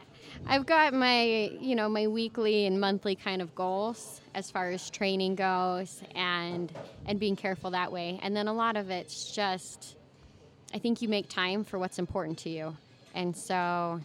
I've 0.48 0.65
got 0.65 0.93
my, 0.93 1.52
you 1.60 1.76
know, 1.76 1.89
my 1.89 2.08
weekly 2.08 2.65
and 2.65 2.80
monthly 2.80 3.15
kind 3.15 3.41
of 3.41 3.54
goals 3.56 4.21
as 4.34 4.52
far 4.52 4.69
as 4.69 4.89
training 4.89 5.36
goes, 5.36 6.02
and 6.13 6.71
and 7.06 7.19
being 7.19 7.36
careful 7.36 7.71
that 7.71 7.91
way. 7.91 8.19
And 8.21 8.36
then 8.36 8.48
a 8.48 8.54
lot 8.54 8.76
of 8.76 8.89
it's 8.89 9.32
just, 9.32 9.95
I 10.74 10.80
think 10.80 11.02
you 11.02 11.10
make 11.10 11.30
time 11.30 11.63
for 11.63 11.80
what's 11.80 12.00
important 12.00 12.38
to 12.39 12.50
you, 12.50 12.76
and 13.13 13.36
so, 13.36 14.02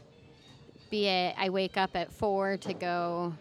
be 0.90 1.06
it 1.06 1.34
I 1.38 1.48
wake 1.50 1.76
up 1.76 1.90
at 1.94 2.12
four 2.12 2.56
to 2.58 2.74
go 2.74 3.34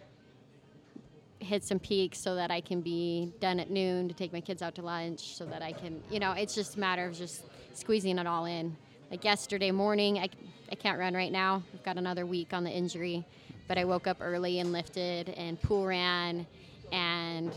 hit 1.39 1.63
some 1.63 1.79
peaks 1.79 2.19
so 2.19 2.35
that 2.35 2.51
I 2.51 2.59
can 2.59 2.81
be 2.81 3.31
done 3.39 3.59
at 3.59 3.69
noon 3.69 4.09
to 4.09 4.13
take 4.13 4.33
my 4.33 4.41
kids 4.41 4.61
out 4.61 4.75
to 4.75 4.81
lunch 4.81 5.35
so 5.35 5.45
that 5.45 5.61
I 5.61 5.71
can, 5.71 6.03
you 6.11 6.19
know, 6.19 6.33
it's 6.33 6.53
just 6.53 6.75
a 6.75 6.79
matter 6.79 7.05
of 7.05 7.17
just 7.17 7.43
squeezing 7.73 8.17
it 8.17 8.27
all 8.27 8.43
in. 8.45 8.75
Like 9.11 9.23
yesterday 9.23 9.71
morning, 9.71 10.19
I, 10.19 10.29
I 10.71 10.75
can't 10.75 10.99
run 10.99 11.13
right 11.15 11.31
now. 11.31 11.63
I've 11.73 11.83
got 11.83 11.97
another 11.97 12.25
week 12.25 12.53
on 12.53 12.63
the 12.63 12.69
injury, 12.69 13.25
but 13.67 13.77
I 13.77 13.85
woke 13.85 14.05
up 14.07 14.17
early 14.21 14.59
and 14.59 14.71
lifted 14.71 15.29
and 15.29 15.59
pool 15.61 15.85
ran 15.87 16.45
and, 16.91 17.51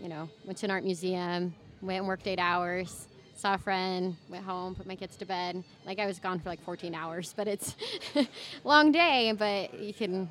you 0.00 0.08
know, 0.08 0.28
went 0.44 0.58
to 0.58 0.66
an 0.66 0.70
art 0.70 0.84
museum, 0.84 1.52
went 1.82 1.98
and 1.98 2.06
worked 2.06 2.26
eight 2.28 2.38
hours, 2.38 3.08
saw 3.36 3.54
a 3.54 3.58
friend, 3.58 4.16
went 4.28 4.44
home, 4.44 4.76
put 4.76 4.86
my 4.86 4.94
kids 4.94 5.16
to 5.16 5.24
bed. 5.26 5.64
Like 5.84 5.98
I 5.98 6.06
was 6.06 6.20
gone 6.20 6.38
for 6.38 6.48
like 6.48 6.62
14 6.62 6.94
hours, 6.94 7.34
but 7.36 7.48
it's 7.48 7.74
a 8.14 8.26
long 8.62 8.92
day, 8.92 9.32
but 9.36 9.74
you 9.80 9.92
can, 9.92 10.30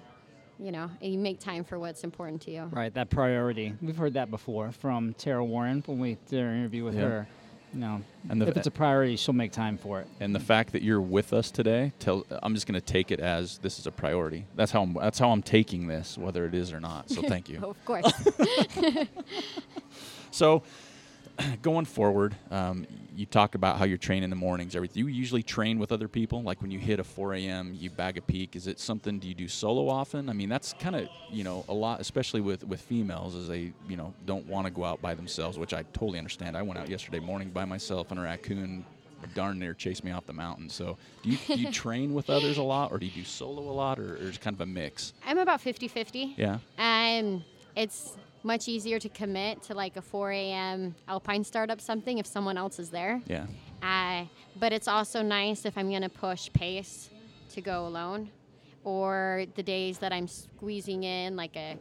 you 0.60 0.72
know, 0.72 0.90
you 1.02 1.18
make 1.20 1.42
time 1.42 1.66
for 1.66 1.78
what's 1.78 2.06
important 2.06 2.42
to 2.44 2.52
you. 2.52 2.64
Right, 2.72 2.94
that 2.94 3.10
priority. 3.10 3.74
We've 3.82 3.98
heard 3.98 4.14
that 4.14 4.32
before 4.32 4.72
from 4.72 5.14
Tara 5.16 5.44
Warren 5.44 5.84
when 5.88 6.00
we 6.00 6.18
did 6.30 6.42
our 6.42 6.54
interview 6.54 6.86
with 6.86 6.96
Yeah. 6.96 7.02
her. 7.02 7.28
You 7.74 7.80
know, 7.82 8.02
And 8.30 8.42
the- 8.42 8.48
if 8.48 8.58
it's 8.58 8.68
a 8.68 8.72
priority, 8.72 9.16
she'll 9.18 9.34
make 9.34 9.52
time 9.52 9.78
for 9.78 10.00
it. 10.00 10.08
And 10.20 10.34
the 10.34 10.40
fact 10.40 10.72
that 10.72 10.82
you're 10.82 11.02
with 11.02 11.34
us 11.34 11.52
today, 11.52 11.92
tell, 12.00 12.26
I'm 12.42 12.54
just 12.56 12.66
going 12.66 12.80
to 12.80 12.86
take 12.86 13.12
it 13.12 13.20
as 13.20 13.58
this 13.60 13.78
is 13.78 13.86
a 13.88 13.92
priority. 13.92 14.46
That's 14.56 14.72
how 14.72 14.82
I'm, 14.84 14.94
that's 14.94 15.20
how 15.20 15.32
I'm 15.32 15.42
taking 15.44 15.88
this, 15.88 16.18
whether 16.18 16.46
it 16.46 16.56
is 16.56 16.72
or 16.74 16.80
not. 16.80 17.10
So 17.10 17.22
thank 17.28 17.50
you. 17.50 17.60
Of 17.64 17.86
course. 17.86 18.12
So, 20.32 20.62
going 21.62 21.86
forward, 21.86 22.36
um, 22.52 22.86
you 23.18 23.26
talk 23.26 23.56
about 23.56 23.78
how 23.78 23.86
you're 23.86 23.98
training 23.98 24.26
in 24.26 24.30
the 24.30 24.36
mornings. 24.36 24.76
Everything. 24.76 25.04
You 25.04 25.08
usually 25.08 25.42
train 25.42 25.80
with 25.80 25.92
other 25.92 26.08
people. 26.08 26.44
Like 26.44 26.62
when 26.62 26.70
you 26.70 26.78
hit 26.78 27.00
a 27.00 27.04
4 27.04 27.34
a.m., 27.34 27.74
you 27.74 27.90
bag 27.90 28.18
a 28.18 28.22
peak. 28.22 28.56
Is 28.56 28.68
it 28.68 28.80
something? 28.80 29.18
Do 29.18 29.28
you 29.28 29.34
do 29.34 29.48
solo 29.48 29.90
often? 29.90 30.30
I 30.30 30.34
mean, 30.34 30.50
that's 30.50 30.74
kind 30.74 30.96
of 30.96 31.10
you 31.32 31.44
know 31.44 31.66
a 31.68 31.74
lot, 31.74 32.00
especially 32.00 32.42
with 32.42 32.64
with 32.64 32.80
females, 32.80 33.36
as 33.36 33.48
they 33.48 33.74
you 33.90 33.98
know 33.98 34.14
don't 34.28 34.46
want 34.46 34.68
to 34.68 34.72
go 34.72 34.84
out 34.84 35.02
by 35.02 35.16
themselves, 35.16 35.58
which 35.58 35.74
I 35.74 35.82
totally 35.94 36.20
understand. 36.20 36.56
I 36.56 36.62
went 36.62 36.80
out 36.80 36.90
yesterday 36.90 37.20
morning 37.20 37.50
by 37.50 37.66
myself, 37.66 38.12
and 38.12 38.20
a 38.20 38.24
raccoon 38.24 38.86
darn 39.34 39.58
near 39.58 39.74
chased 39.74 40.04
me 40.04 40.12
off 40.12 40.28
the 40.28 40.34
mountain. 40.34 40.70
So, 40.70 40.96
do 41.24 41.32
you, 41.32 41.38
do 41.48 41.56
you 41.56 41.72
train 41.72 42.14
with 42.14 42.30
others 42.30 42.60
a 42.60 42.64
lot, 42.64 42.92
or 42.92 43.00
do 43.00 43.08
you 43.08 43.12
do 43.12 43.24
solo 43.24 43.64
a 43.64 43.74
lot, 43.74 43.98
or, 43.98 44.14
or 44.14 44.18
is 44.18 44.36
it 44.36 44.42
kind 44.42 44.54
of 44.54 44.62
a 44.62 44.68
mix? 44.68 45.14
I'm 45.26 45.40
about 45.40 45.60
50 45.60 45.88
50. 45.88 46.36
Yeah. 46.38 46.60
Um, 46.78 47.44
it's 47.76 48.16
much 48.48 48.68
easier 48.68 48.98
to 48.98 49.10
commit 49.10 49.62
to 49.64 49.76
like 49.76 49.98
a 49.98 50.02
4 50.02 50.32
a.m. 50.32 50.96
alpine 51.08 51.44
startup 51.44 51.80
something 51.82 52.18
if 52.18 52.26
someone 52.26 52.58
else 52.58 52.80
is 52.80 52.90
there. 52.90 53.22
Yeah. 53.28 53.46
Uh, 53.84 54.26
but 54.60 54.74
it's 54.74 54.88
also 54.88 55.22
nice 55.22 55.66
if 55.66 55.78
I'm 55.78 55.90
going 55.90 56.02
to 56.02 56.10
push 56.10 56.52
pace 56.54 57.10
to 57.52 57.62
go 57.62 57.86
alone 57.86 58.32
or 58.84 59.46
the 59.56 59.64
days 59.64 60.00
that 60.00 60.14
I'm 60.14 60.28
squeezing 60.28 61.04
in 61.04 61.36
like 61.36 61.56
a 61.56 61.78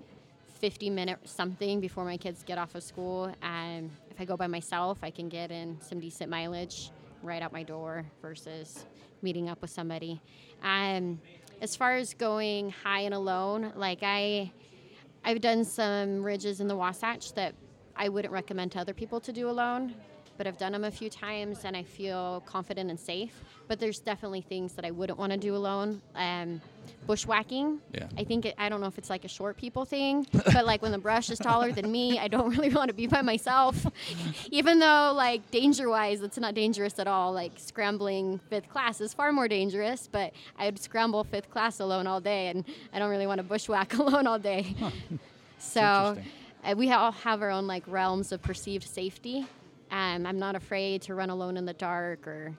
50 0.58 0.90
minute 0.90 1.18
something 1.24 1.80
before 1.80 2.04
my 2.04 2.16
kids 2.16 2.42
get 2.42 2.58
off 2.58 2.74
of 2.74 2.82
school. 2.82 3.32
Um, 3.42 3.90
if 4.10 4.20
I 4.20 4.24
go 4.24 4.36
by 4.36 4.48
myself, 4.48 4.98
I 5.02 5.10
can 5.10 5.28
get 5.28 5.50
in 5.50 5.80
some 5.80 6.00
decent 6.00 6.30
mileage 6.30 6.90
right 7.22 7.42
out 7.42 7.52
my 7.52 7.62
door 7.62 8.04
versus 8.20 8.86
meeting 9.22 9.48
up 9.48 9.62
with 9.62 9.70
somebody. 9.70 10.20
Um, 10.62 11.20
as 11.62 11.76
far 11.76 11.96
as 11.96 12.12
going 12.12 12.70
high 12.70 13.00
and 13.00 13.14
alone, 13.14 13.72
like 13.76 14.00
I, 14.02 14.50
I've 15.26 15.40
done 15.40 15.64
some 15.64 16.22
ridges 16.22 16.60
in 16.60 16.68
the 16.68 16.76
Wasatch 16.76 17.32
that 17.32 17.52
I 17.96 18.08
wouldn't 18.08 18.32
recommend 18.32 18.70
to 18.72 18.78
other 18.78 18.94
people 18.94 19.18
to 19.22 19.32
do 19.32 19.50
alone, 19.50 19.92
but 20.36 20.46
I've 20.46 20.58
done 20.58 20.72
them 20.72 20.84
a 20.84 20.90
few 20.90 21.10
times 21.10 21.64
and 21.64 21.76
I 21.76 21.82
feel 21.82 22.42
confident 22.46 22.90
and 22.90 22.98
safe. 22.98 23.42
But 23.68 23.80
there's 23.80 23.98
definitely 23.98 24.42
things 24.42 24.74
that 24.74 24.84
I 24.84 24.90
wouldn't 24.90 25.18
want 25.18 25.32
to 25.32 25.38
do 25.38 25.56
alone. 25.56 26.00
Um, 26.14 26.60
bushwhacking. 27.06 27.80
Yeah. 27.92 28.06
I 28.16 28.24
think 28.24 28.46
it, 28.46 28.54
I 28.58 28.68
don't 28.68 28.80
know 28.80 28.86
if 28.86 28.98
it's 28.98 29.10
like 29.10 29.24
a 29.24 29.28
short 29.28 29.56
people 29.56 29.84
thing, 29.84 30.26
but 30.32 30.66
like 30.66 30.82
when 30.82 30.92
the 30.92 30.98
brush 30.98 31.30
is 31.30 31.38
taller 31.38 31.72
than 31.72 31.90
me, 31.90 32.18
I 32.18 32.28
don't 32.28 32.50
really 32.56 32.68
want 32.68 32.88
to 32.88 32.94
be 32.94 33.06
by 33.06 33.22
myself. 33.22 33.86
Even 34.50 34.78
though 34.78 35.12
like 35.14 35.50
danger 35.50 35.88
wise, 35.88 36.22
it's 36.22 36.38
not 36.38 36.54
dangerous 36.54 36.98
at 36.98 37.06
all. 37.06 37.32
Like 37.32 37.52
scrambling 37.56 38.40
fifth 38.50 38.68
class 38.68 39.00
is 39.00 39.14
far 39.14 39.32
more 39.32 39.48
dangerous, 39.48 40.08
but 40.10 40.32
I'd 40.58 40.78
scramble 40.78 41.24
fifth 41.24 41.50
class 41.50 41.80
alone 41.80 42.06
all 42.06 42.20
day, 42.20 42.48
and 42.48 42.64
I 42.92 42.98
don't 42.98 43.10
really 43.10 43.26
want 43.26 43.38
to 43.38 43.44
bushwhack 43.44 43.94
alone 43.98 44.26
all 44.26 44.38
day. 44.38 44.74
So 45.58 46.16
uh, 46.64 46.74
we 46.76 46.90
all 46.92 47.12
have 47.12 47.42
our 47.42 47.50
own 47.50 47.66
like 47.66 47.84
realms 47.86 48.32
of 48.32 48.42
perceived 48.42 48.84
safety. 48.84 49.46
Um, 49.90 50.26
I'm 50.26 50.38
not 50.38 50.56
afraid 50.56 51.02
to 51.02 51.14
run 51.14 51.30
alone 51.30 51.56
in 51.56 51.64
the 51.64 51.72
dark, 51.72 52.26
or 52.26 52.52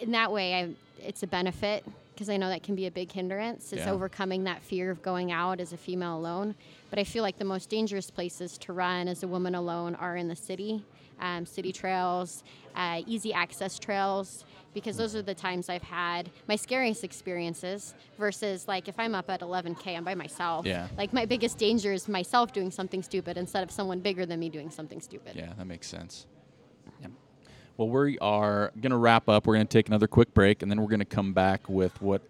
in 0.00 0.10
that 0.12 0.30
way, 0.32 0.54
I, 0.54 0.70
it's 0.98 1.22
a 1.22 1.26
benefit 1.26 1.84
because 2.14 2.28
I 2.28 2.36
know 2.36 2.48
that 2.50 2.62
can 2.62 2.74
be 2.74 2.86
a 2.86 2.90
big 2.90 3.10
hindrance. 3.12 3.72
Is 3.72 3.80
Yeah. 3.80 3.92
overcoming 3.92 4.44
that 4.44 4.62
fear 4.62 4.90
of 4.90 5.00
going 5.02 5.32
out 5.32 5.58
as 5.58 5.72
a 5.72 5.76
female 5.78 6.16
alone. 6.18 6.54
But 6.90 6.98
I 6.98 7.04
feel 7.04 7.22
like 7.22 7.38
the 7.38 7.44
most 7.46 7.70
dangerous 7.70 8.10
places 8.10 8.58
to 8.58 8.72
run 8.74 9.08
as 9.08 9.22
a 9.22 9.28
woman 9.28 9.54
alone 9.54 9.94
are 9.94 10.16
in 10.16 10.28
the 10.28 10.36
city, 10.36 10.84
um, 11.18 11.46
city 11.46 11.72
trails, 11.72 12.44
uh, 12.76 13.00
easy 13.06 13.32
access 13.32 13.78
trails, 13.78 14.44
because 14.74 14.98
those 14.98 15.16
are 15.16 15.22
the 15.22 15.34
times 15.34 15.68
I've 15.70 15.82
had 15.82 16.30
my 16.46 16.56
scariest 16.56 17.04
experiences. 17.04 17.94
Versus 18.18 18.68
like 18.68 18.86
if 18.86 18.98
I'm 18.98 19.14
up 19.14 19.30
at 19.30 19.40
11k, 19.40 19.96
I'm 19.96 20.04
by 20.04 20.14
myself. 20.14 20.66
Yeah. 20.66 20.88
Like 20.98 21.14
my 21.14 21.24
biggest 21.24 21.56
danger 21.56 21.92
is 21.94 22.06
myself 22.06 22.52
doing 22.52 22.70
something 22.70 23.02
stupid 23.02 23.38
instead 23.38 23.62
of 23.62 23.70
someone 23.70 24.00
bigger 24.00 24.26
than 24.26 24.40
me 24.40 24.50
doing 24.50 24.68
something 24.70 25.00
stupid. 25.00 25.36
Yeah, 25.36 25.54
that 25.56 25.66
makes 25.66 25.86
sense. 25.86 26.26
Well, 27.80 27.88
we 27.88 28.18
are 28.18 28.72
going 28.78 28.90
to 28.90 28.98
wrap 28.98 29.26
up. 29.26 29.46
We're 29.46 29.54
going 29.54 29.66
to 29.66 29.72
take 29.72 29.88
another 29.88 30.06
quick 30.06 30.34
break, 30.34 30.60
and 30.60 30.70
then 30.70 30.82
we're 30.82 30.88
going 30.88 30.98
to 30.98 31.06
come 31.06 31.32
back 31.32 31.66
with 31.66 32.02
what 32.02 32.20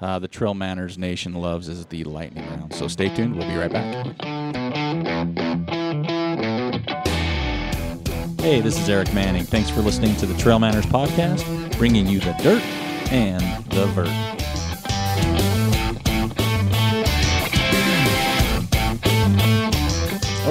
uh, 0.00 0.18
the 0.18 0.26
Trail 0.26 0.52
Manners 0.52 0.98
Nation 0.98 1.32
loves 1.32 1.68
is 1.68 1.86
the 1.86 2.02
lightning 2.02 2.44
round. 2.50 2.74
So 2.74 2.88
stay 2.88 3.14
tuned. 3.14 3.36
We'll 3.36 3.46
be 3.46 3.54
right 3.54 3.70
back. 3.70 4.04
Hey, 8.40 8.60
this 8.60 8.76
is 8.80 8.88
Eric 8.88 9.14
Manning. 9.14 9.44
Thanks 9.44 9.70
for 9.70 9.80
listening 9.80 10.16
to 10.16 10.26
the 10.26 10.36
Trail 10.38 10.58
Manners 10.58 10.86
podcast, 10.86 11.78
bringing 11.78 12.08
you 12.08 12.18
the 12.18 12.32
dirt 12.42 12.62
and 13.12 13.64
the 13.66 13.86
vert. 13.86 14.08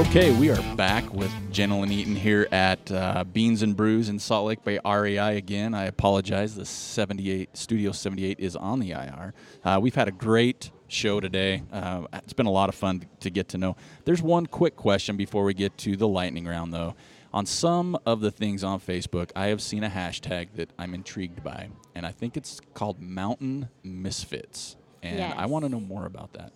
Okay, 0.08 0.32
we 0.39 0.50
are 0.50 0.76
back 0.78 1.13
with 1.13 1.30
And 1.58 1.89
Eaton 1.89 2.18
here 2.18 2.50
at 2.52 2.91
uh, 2.91 3.24
Beans 3.24 3.62
and 3.62 3.78
Brews 3.78 4.10
in 4.10 4.20
Salt 4.20 4.46
Lake 4.46 4.65
Bay 4.65 4.78
REI 4.84 5.38
again. 5.38 5.74
I 5.74 5.86
apologize. 5.86 6.54
The 6.54 6.65
78 6.65 7.56
Studio 7.56 7.94
78 7.94 8.41
is 8.41 8.58
on 8.58 8.80
the 8.80 8.91
IR. 8.91 9.34
Uh, 9.63 9.80
we've 9.82 9.96
had 9.96 10.10
a 10.10 10.12
great 10.12 10.72
show 10.89 11.22
today. 11.22 11.63
Uh, 11.72 12.08
it's 12.15 12.34
been 12.34 12.46
a 12.46 12.52
lot 12.52 12.68
of 12.68 12.76
fun 12.76 13.06
to 13.22 13.30
get 13.30 13.48
to 13.50 13.58
know. 13.58 13.78
There's 14.04 14.22
one 14.22 14.48
quick 14.48 14.76
question 14.76 15.15
before 15.15 15.46
we 15.46 15.54
get 15.54 15.78
to 15.78 15.96
the 15.96 16.10
lightning 16.10 16.46
round, 16.46 16.74
though. 16.74 16.94
On 17.34 17.46
some 17.46 17.98
of 18.06 18.20
the 18.20 18.32
things 18.32 18.62
on 18.62 18.82
Facebook, 18.82 19.32
I 19.34 19.48
have 19.48 19.62
seen 19.62 19.86
a 19.86 19.89
hashtag 19.89 20.50
that 20.56 20.72
I'm 20.78 20.94
intrigued 20.94 21.41
by, 21.41 21.70
and 21.96 22.06
I 22.06 22.12
think 22.12 22.36
it's 22.36 22.60
called 22.74 23.02
Mountain 23.02 23.70
Misfits. 23.82 24.76
And 25.02 25.22
I 25.22 25.46
want 25.46 25.63
to 25.63 25.70
know 25.70 25.80
more 25.80 26.06
about 26.06 26.34
that. 26.34 26.52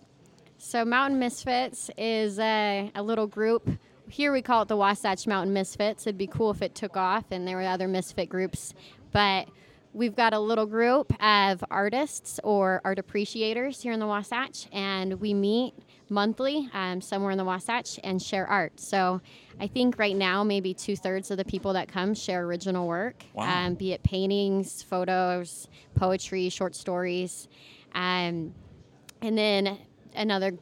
So 0.58 0.84
Mountain 0.84 1.18
Misfits 1.18 1.90
is 1.96 2.38
a, 2.38 2.92
a 2.94 3.02
little 3.02 3.26
group. 3.26 3.66
Here 4.10 4.32
we 4.32 4.42
call 4.42 4.62
it 4.62 4.68
the 4.68 4.76
Wasatch 4.76 5.26
Mountain 5.28 5.52
Misfits. 5.54 6.04
It'd 6.04 6.18
be 6.18 6.26
cool 6.26 6.50
if 6.50 6.62
it 6.62 6.74
took 6.74 6.96
off 6.96 7.24
and 7.30 7.46
there 7.46 7.56
were 7.56 7.62
other 7.62 7.86
misfit 7.86 8.28
groups. 8.28 8.74
But 9.12 9.48
we've 9.92 10.16
got 10.16 10.32
a 10.34 10.38
little 10.38 10.66
group 10.66 11.12
of 11.22 11.62
artists 11.70 12.40
or 12.42 12.80
art 12.84 12.98
appreciators 12.98 13.80
here 13.82 13.92
in 13.92 14.00
the 14.00 14.06
Wasatch, 14.08 14.66
and 14.72 15.20
we 15.20 15.32
meet 15.32 15.74
monthly 16.08 16.68
um, 16.72 17.00
somewhere 17.00 17.30
in 17.30 17.38
the 17.38 17.44
Wasatch 17.44 18.00
and 18.02 18.20
share 18.20 18.46
art. 18.48 18.80
So 18.80 19.20
I 19.60 19.68
think 19.68 19.96
right 19.96 20.16
now 20.16 20.42
maybe 20.42 20.74
two 20.74 20.96
thirds 20.96 21.30
of 21.30 21.36
the 21.36 21.44
people 21.44 21.72
that 21.74 21.86
come 21.86 22.12
share 22.14 22.44
original 22.44 22.88
work, 22.88 23.22
Wow. 23.32 23.66
um, 23.66 23.74
be 23.74 23.92
it 23.92 24.02
paintings, 24.02 24.82
photos, 24.82 25.68
poetry, 25.94 26.48
short 26.48 26.74
stories, 26.74 27.46
um, 27.94 28.54
and 29.22 29.38
then 29.38 29.78
another 30.16 30.52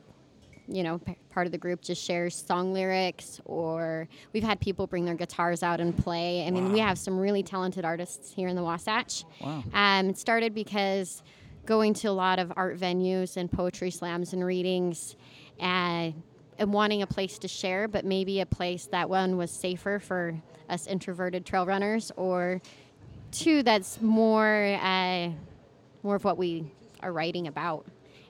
you 0.68 0.82
know, 0.82 0.98
p- 0.98 1.16
part 1.30 1.46
of 1.46 1.52
the 1.52 1.58
group 1.58 1.80
just 1.80 2.02
shares 2.02 2.34
song 2.34 2.72
lyrics, 2.72 3.40
or 3.44 4.08
we've 4.32 4.42
had 4.42 4.60
people 4.60 4.86
bring 4.86 5.04
their 5.04 5.14
guitars 5.14 5.62
out 5.62 5.80
and 5.80 5.96
play. 5.96 6.46
I 6.46 6.50
mean, 6.50 6.72
we 6.72 6.78
have 6.78 6.98
some 6.98 7.18
really 7.18 7.42
talented 7.42 7.84
artists 7.84 8.32
here 8.32 8.48
in 8.48 8.56
the 8.56 8.62
Wasatch. 8.62 9.24
Wow. 9.40 9.64
Um, 9.72 10.10
it 10.10 10.18
started 10.18 10.54
because 10.54 11.22
going 11.64 11.94
to 11.94 12.08
a 12.08 12.12
lot 12.12 12.38
of 12.38 12.52
art 12.56 12.78
venues 12.78 13.36
and 13.36 13.50
poetry 13.50 13.90
slams 13.90 14.32
and 14.32 14.44
readings, 14.44 15.16
uh, 15.60 16.10
and 16.58 16.72
wanting 16.72 17.02
a 17.02 17.06
place 17.06 17.38
to 17.38 17.48
share, 17.48 17.88
but 17.88 18.04
maybe 18.04 18.40
a 18.40 18.46
place 18.46 18.86
that 18.86 19.08
one 19.08 19.36
was 19.36 19.50
safer 19.50 19.98
for 19.98 20.34
us 20.68 20.86
introverted 20.86 21.46
trail 21.46 21.64
runners, 21.64 22.10
or 22.16 22.60
two 23.30 23.62
that's 23.62 24.00
more 24.00 24.78
uh, 24.82 25.30
more 26.02 26.16
of 26.16 26.24
what 26.24 26.36
we 26.36 26.70
are 27.00 27.12
writing 27.12 27.46
about. 27.46 27.86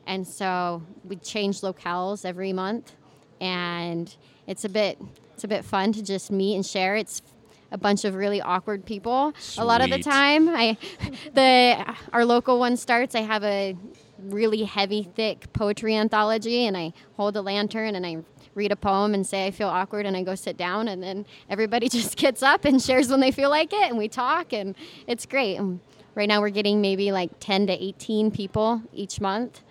And 0.09 0.27
so 0.27 0.83
we 1.05 1.17
change 1.17 1.61
locales 1.61 2.25
every 2.25 2.53
month, 2.53 2.97
and 3.43 4.13
it's 4.47 4.65
a 4.65 4.69
bit 4.69 4.99
it's 5.35 5.45
a 5.45 5.49
bit 5.49 5.65
fun 5.65 5.93
to 5.93 6.03
just 6.03 6.33
meet 6.33 6.57
and 6.57 6.65
share. 6.67 6.97
It's 6.97 7.23
a 7.71 7.77
bunch 7.77 8.07
of 8.07 8.15
really 8.15 8.41
awkward 8.41 8.87
people. 8.87 9.35
A 9.59 9.65
lot 9.65 9.83
of 9.83 9.91
the 9.91 9.99
time, 9.99 10.49
I 10.49 10.79
the 11.35 11.95
our 12.13 12.25
local 12.25 12.59
one 12.59 12.79
starts. 12.79 13.15
I 13.15 13.21
have 13.21 13.45
a 13.45 13.77
really 14.19 14.65
heavy, 14.65 15.03
thick 15.03 15.53
poetry 15.53 15.95
anthology, 15.95 16.65
and 16.65 16.75
I 16.77 16.95
hold 17.17 17.37
a 17.37 17.43
lantern 17.43 17.95
and 17.95 18.07
I 18.07 18.25
read 18.55 18.73
a 18.73 18.77
poem 18.77 19.13
and 19.13 19.27
say 19.27 19.47
I 19.47 19.51
feel 19.51 19.69
awkward, 19.69 20.07
and 20.07 20.17
I 20.17 20.23
go 20.23 20.35
sit 20.35 20.57
down, 20.57 20.89
and 20.89 21.03
then 21.03 21.27
everybody 21.51 21.89
just 21.91 22.17
gets 22.17 22.43
up 22.43 22.65
and 22.65 22.81
shares 22.83 23.11
when 23.11 23.21
they 23.21 23.31
feel 23.31 23.51
like 23.51 23.75
it, 23.75 23.91
and 23.91 23.99
we 23.99 24.09
talk, 24.09 24.55
and 24.55 24.75
it's 25.07 25.27
great. 25.27 25.57
And 25.57 25.81
right 26.15 26.29
now, 26.29 26.41
we're 26.41 26.49
getting 26.49 26.81
maybe 26.81 27.13
like 27.13 27.39
10 27.41 27.67
to 27.67 27.73
18 27.73 28.31
people 28.31 28.83
each 28.93 29.21
month, 29.21 29.63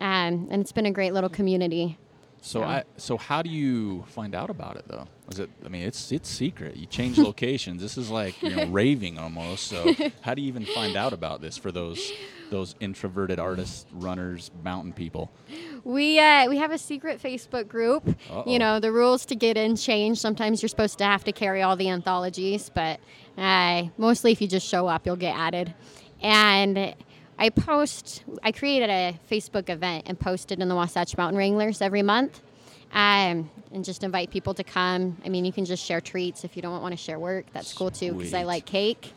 um, 0.00 0.48
and 0.50 0.60
it's 0.60 0.72
been 0.72 0.86
a 0.86 0.90
great 0.92 1.12
little 1.12 1.30
community. 1.30 1.98
So 2.42 2.60
So- 2.60 2.64
I 2.64 2.84
so 2.96 3.16
how 3.16 3.42
do 3.42 3.50
you 3.50 4.04
find 4.08 4.34
out 4.34 4.50
about 4.50 4.76
it 4.76 4.86
though? 4.88 5.06
Is 5.30 5.38
it 5.40 5.50
I 5.64 5.68
mean 5.68 5.82
it's 5.82 6.12
it's 6.12 6.28
secret. 6.28 6.76
You 6.76 6.86
change 6.98 7.18
locations. 7.18 7.82
This 7.82 7.96
is 7.98 8.10
like 8.10 8.40
you 8.42 8.54
know 8.54 8.66
raving 8.70 9.18
almost. 9.18 9.64
So 9.66 9.92
how 10.20 10.34
do 10.34 10.42
you 10.42 10.48
even 10.48 10.64
find 10.66 10.96
out 10.96 11.12
about 11.12 11.40
this 11.40 11.56
for 11.56 11.72
those 11.72 12.12
those 12.48 12.76
introverted 12.78 13.40
artists, 13.40 13.86
runners, 13.92 14.52
mountain 14.62 14.92
people? 14.92 15.32
We 15.82 16.20
uh, 16.20 16.48
we 16.48 16.58
have 16.58 16.70
a 16.70 16.78
secret 16.78 17.20
Facebook 17.20 17.66
group. 17.66 18.08
Uh-oh. 18.30 18.44
You 18.48 18.60
know 18.60 18.78
the 18.78 18.92
rules 18.92 19.26
to 19.26 19.34
get 19.34 19.56
in 19.56 19.74
change. 19.74 20.18
Sometimes 20.18 20.62
you're 20.62 20.68
supposed 20.68 20.98
to 20.98 21.04
have 21.04 21.24
to 21.24 21.32
carry 21.32 21.62
all 21.62 21.74
the 21.74 21.88
anthologies, 21.88 22.70
but 22.72 23.00
uh, 23.36 23.84
mostly 23.98 24.30
if 24.30 24.40
you 24.40 24.46
just 24.46 24.68
show 24.68 24.86
up, 24.86 25.06
you'll 25.06 25.16
get 25.16 25.36
added. 25.36 25.74
And 26.22 26.94
I 27.38 27.50
post. 27.50 28.24
I 28.42 28.52
created 28.52 28.88
a 28.90 29.18
Facebook 29.30 29.68
event 29.68 30.04
and 30.06 30.18
post 30.18 30.52
it 30.52 30.60
in 30.60 30.68
the 30.68 30.74
Wasatch 30.74 31.16
Mountain 31.16 31.36
Wranglers 31.38 31.80
every 31.82 32.02
month. 32.02 32.40
Um, 32.92 33.50
and 33.72 33.84
just 33.84 34.04
invite 34.04 34.30
people 34.30 34.54
to 34.54 34.64
come. 34.64 35.18
I 35.24 35.28
mean, 35.28 35.44
you 35.44 35.52
can 35.52 35.64
just 35.64 35.84
share 35.84 36.00
treats 36.00 36.44
if 36.44 36.56
you 36.56 36.62
don't 36.62 36.80
want 36.80 36.92
to 36.92 36.96
share 36.96 37.18
work. 37.18 37.46
That's 37.52 37.72
cool 37.74 37.90
too 37.90 38.12
because 38.14 38.32
I 38.32 38.44
like 38.44 38.64
cake. 38.64 39.12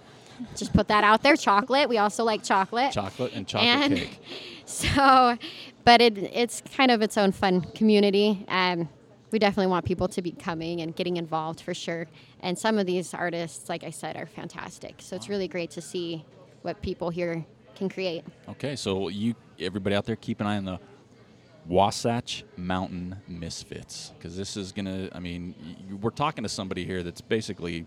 Just 0.56 0.74
put 0.74 0.88
that 0.88 1.04
out 1.04 1.22
there. 1.22 1.36
Chocolate. 1.36 1.88
We 1.88 1.98
also 1.98 2.24
like 2.24 2.44
chocolate. 2.44 2.92
Chocolate 2.94 3.34
and 3.34 3.48
chocolate 3.48 3.70
And- 3.70 3.98
cake. 3.98 4.20
So, 4.70 5.36
but 5.84 6.00
it, 6.00 6.16
it's 6.20 6.62
kind 6.76 6.92
of 6.92 7.02
its 7.02 7.18
own 7.18 7.32
fun 7.32 7.62
community. 7.62 8.46
Um, 8.48 8.88
we 9.32 9.40
definitely 9.40 9.66
want 9.72 9.84
people 9.84 10.08
to 10.10 10.22
be 10.22 10.32
coming 10.32 10.82
and 10.82 10.96
getting 10.96 11.18
involved 11.18 11.62
for 11.62 11.74
sure. 11.74 12.06
And 12.42 12.56
some 12.56 12.78
of 12.78 12.86
these 12.86 13.16
artists, 13.16 13.68
like 13.68 13.84
I 13.84 13.90
said, 13.90 14.16
are 14.16 14.28
fantastic. 14.28 14.98
So 15.00 15.16
it's 15.16 15.28
really 15.28 15.48
great 15.48 15.72
to 15.72 15.82
see 15.82 16.24
what 16.62 16.84
people 16.84 17.10
here 17.10 17.46
can 17.80 17.90
create. 17.90 18.24
Okay, 18.50 18.76
so 18.76 19.10
you 19.10 19.34
everybody 19.60 19.96
out 19.96 20.06
there 20.06 20.16
keep 20.16 20.40
an 20.42 20.48
eye 20.48 20.58
on 20.58 20.66
the 20.66 20.80
Wasatch 21.68 22.44
Mountain 22.58 23.16
Misfits 23.28 24.12
because 24.18 24.36
this 24.38 24.56
is 24.58 24.72
gonna. 24.72 25.10
I 25.14 25.20
mean, 25.20 25.56
y- 25.90 25.96
we're 26.02 26.10
talking 26.12 26.44
to 26.44 26.50
somebody 26.50 26.86
here 26.86 27.04
that's 27.04 27.22
basically 27.22 27.86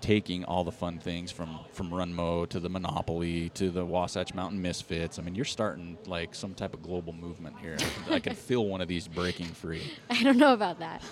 taking 0.00 0.44
all 0.44 0.62
the 0.62 0.70
fun 0.72 0.98
things 0.98 1.32
from 1.32 1.58
from 1.72 1.90
RunMo 1.90 2.48
to 2.50 2.60
the 2.60 2.68
Monopoly 2.68 3.48
to 3.50 3.70
the 3.70 3.84
Wasatch 3.84 4.34
Mountain 4.34 4.62
Misfits. 4.62 5.18
I 5.18 5.22
mean, 5.22 5.34
you're 5.34 5.44
starting 5.44 5.98
like 6.06 6.34
some 6.34 6.54
type 6.54 6.74
of 6.74 6.82
global 6.82 7.12
movement 7.12 7.56
here. 7.60 7.76
I 7.78 7.82
can, 7.82 8.12
I 8.14 8.18
can 8.20 8.34
feel 8.48 8.66
one 8.66 8.80
of 8.80 8.88
these 8.88 9.08
breaking 9.08 9.46
free. 9.48 9.82
I 10.10 10.22
don't 10.22 10.36
know 10.38 10.52
about 10.52 10.78
that. 10.78 11.02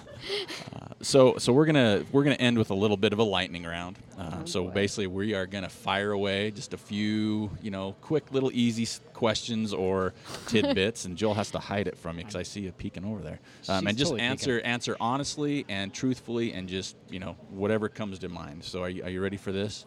Uh, 0.74 0.75
So, 1.07 1.37
so 1.38 1.53
we're 1.53 1.66
gonna 1.66 2.05
we're 2.11 2.25
gonna 2.25 2.35
end 2.35 2.59
with 2.59 2.71
a 2.71 2.75
little 2.75 2.97
bit 2.97 3.12
of 3.12 3.21
a 3.21 3.23
lightning 3.23 3.62
round. 3.62 3.97
Um, 4.19 4.45
so 4.45 4.64
basically, 4.64 5.07
we 5.07 5.35
are 5.35 5.47
gonna 5.47 5.69
fire 5.69 6.11
away 6.11 6.51
just 6.51 6.75
a 6.75 6.77
few, 6.77 7.49
you 7.62 7.71
know, 7.71 7.95
quick 8.01 8.33
little 8.33 8.51
easy 8.53 8.88
questions 9.12 9.73
or 9.73 10.14
tidbits, 10.49 11.05
and 11.05 11.16
Joel 11.16 11.35
has 11.35 11.53
to 11.53 11.61
hide 11.61 11.87
it 11.87 11.97
from 11.97 12.16
me 12.16 12.23
because 12.25 12.35
I 12.35 12.42
see 12.42 12.62
you 12.62 12.73
peeking 12.73 13.05
over 13.05 13.23
there. 13.23 13.38
Um, 13.69 13.87
and 13.87 13.97
just 13.97 14.11
totally 14.11 14.27
answer 14.29 14.61
answer 14.62 14.97
honestly 14.99 15.64
and 15.69 15.95
truthfully, 15.95 16.53
and 16.53 16.69
just 16.69 16.97
you 17.09 17.21
know 17.21 17.37
whatever 17.51 17.88
comes 17.88 18.19
to 18.19 18.29
mind. 18.29 18.64
So, 18.64 18.83
are 18.83 18.90
you, 18.90 19.05
are 19.05 19.11
you 19.11 19.23
ready 19.23 19.37
for 19.37 19.53
this? 19.53 19.87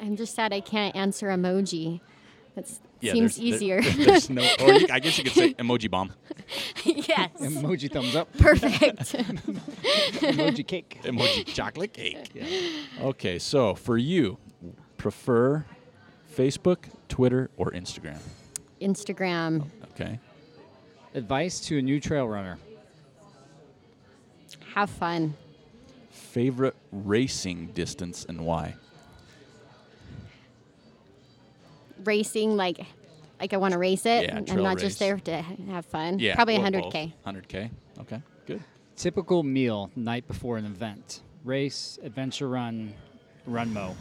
I'm 0.00 0.14
just 0.14 0.36
sad 0.36 0.52
I 0.52 0.60
can't 0.60 0.94
answer 0.94 1.26
emoji. 1.26 2.00
That 2.54 2.70
Yeah, 3.00 3.12
seems 3.14 3.36
there's- 3.36 3.60
there- 3.60 3.78
easier. 3.80 3.80
there's 4.04 4.28
no, 4.30 4.42
or 4.60 4.74
you, 4.74 4.86
I 4.90 5.00
guess 5.00 5.16
you 5.16 5.24
could 5.24 5.32
say 5.32 5.54
emoji 5.58 5.90
bomb, 5.90 6.12
yes. 6.84 7.30
Emoji 7.40 7.90
thumbs 7.90 8.14
up. 8.14 8.30
Perfect. 8.38 8.98
Emoji 10.22 10.66
cake. 10.66 11.00
emoji 11.04 11.46
chocolate 11.46 11.92
cake. 11.94 12.30
Okay, 13.00 13.38
so 13.38 13.74
for 13.74 13.96
you, 13.96 14.36
prefer 14.98 15.64
Facebook, 16.36 16.84
Twitter, 17.08 17.50
or 17.56 17.70
Instagram? 17.70 18.18
Instagram. 18.80 19.66
Okay. 19.92 20.18
Advice 21.14 21.60
to 21.60 21.78
a 21.78 21.82
new 21.82 22.00
trail 22.00 22.26
runner. 22.28 22.58
Have 24.74 24.90
fun. 24.90 25.34
Favorite 26.10 26.74
racing 26.90 27.68
distance 27.68 28.24
and 28.28 28.40
why? 28.44 28.74
Racing, 32.04 32.56
like, 32.56 32.80
like 33.40 33.52
I 33.52 33.56
want 33.56 33.72
to 33.72 33.78
race 33.78 34.06
it. 34.06 34.24
Yeah, 34.24 34.40
I'm 34.48 34.62
not 34.62 34.76
race. 34.76 34.82
just 34.82 34.98
there 34.98 35.18
to 35.18 35.42
have 35.70 35.86
fun. 35.86 36.18
Yeah. 36.18 36.34
Probably 36.34 36.56
100K. 36.58 37.12
100K. 37.26 37.70
Okay, 38.00 38.22
good. 38.46 38.62
Typical 38.96 39.42
meal 39.42 39.90
night 39.96 40.26
before 40.28 40.56
an 40.56 40.64
event. 40.64 41.22
Race, 41.44 41.98
adventure 42.02 42.48
run, 42.48 42.94
run 43.46 43.72
mo. 43.72 43.96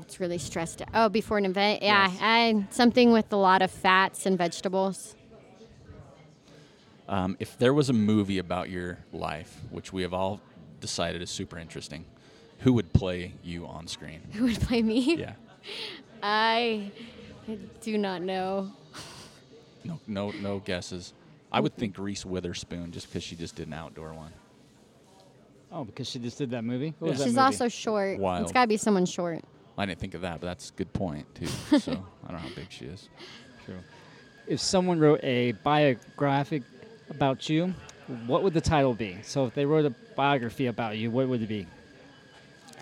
It's 0.00 0.18
really 0.18 0.38
stressed. 0.38 0.82
Out. 0.82 0.88
Oh, 0.94 1.08
before 1.08 1.38
an 1.38 1.44
event, 1.44 1.82
yeah, 1.82 2.08
Yes. 2.10 2.18
I, 2.20 2.66
something 2.70 3.12
with 3.12 3.32
a 3.32 3.36
lot 3.36 3.62
of 3.62 3.70
fats 3.70 4.26
and 4.26 4.36
vegetables. 4.36 5.14
Um, 7.08 7.36
if 7.40 7.58
there 7.58 7.74
was 7.74 7.90
a 7.90 7.92
movie 7.92 8.38
about 8.38 8.70
your 8.70 8.98
life, 9.12 9.60
which 9.70 9.92
we 9.92 10.02
have 10.02 10.14
all 10.14 10.40
decided 10.80 11.22
is 11.22 11.30
super 11.30 11.58
interesting, 11.58 12.04
who 12.60 12.72
would 12.72 12.92
play 12.92 13.32
you 13.42 13.66
on 13.66 13.86
screen? 13.88 14.20
Who 14.32 14.44
would 14.44 14.60
play 14.60 14.82
me? 14.82 15.16
Yeah. 15.16 15.32
I 16.22 16.90
do 17.80 17.98
not 17.98 18.22
know. 18.22 18.70
No, 19.84 19.98
no, 20.06 20.30
no 20.32 20.58
guesses. 20.58 21.12
I 21.52 21.60
would 21.60 21.74
think 21.76 21.98
Reese 21.98 22.24
Witherspoon, 22.24 22.92
just 22.92 23.08
because 23.08 23.22
she 23.22 23.34
just 23.34 23.56
did 23.56 23.66
an 23.66 23.72
outdoor 23.74 24.12
one. 24.12 24.32
Oh, 25.72 25.84
because 25.84 26.08
she 26.08 26.18
just 26.18 26.38
did 26.38 26.50
that 26.50 26.62
movie? 26.64 26.94
What 26.98 27.06
Yeah. 27.08 27.10
was 27.12 27.18
that 27.20 27.24
She's 27.26 27.34
movie? 27.34 27.44
also 27.44 27.68
short. 27.68 28.18
Wild. 28.18 28.42
It's 28.42 28.52
got 28.52 28.62
to 28.62 28.68
be 28.68 28.76
someone 28.76 29.06
short. 29.06 29.42
I 29.78 29.86
didn't 29.86 30.00
think 30.00 30.14
of 30.14 30.20
that, 30.22 30.40
but 30.40 30.46
that's 30.48 30.70
a 30.70 30.72
good 30.74 30.92
point 30.92 31.26
too. 31.34 31.46
so 31.78 31.92
I 32.24 32.30
don't 32.30 32.42
know 32.42 32.48
how 32.48 32.54
big 32.54 32.66
she 32.70 32.84
is. 32.86 33.08
True. 33.64 33.76
If 34.46 34.60
someone 34.60 34.98
wrote 34.98 35.20
a 35.22 35.52
biographic 35.52 36.62
about 37.08 37.48
you, 37.48 37.72
what 38.26 38.42
would 38.42 38.52
the 38.52 38.60
title 38.60 38.94
be? 38.94 39.18
So 39.22 39.46
if 39.46 39.54
they 39.54 39.64
wrote 39.64 39.86
a 39.86 39.94
biography 40.16 40.66
about 40.66 40.98
you, 40.98 41.10
what 41.10 41.28
would 41.28 41.40
it 41.42 41.48
be? 41.48 41.66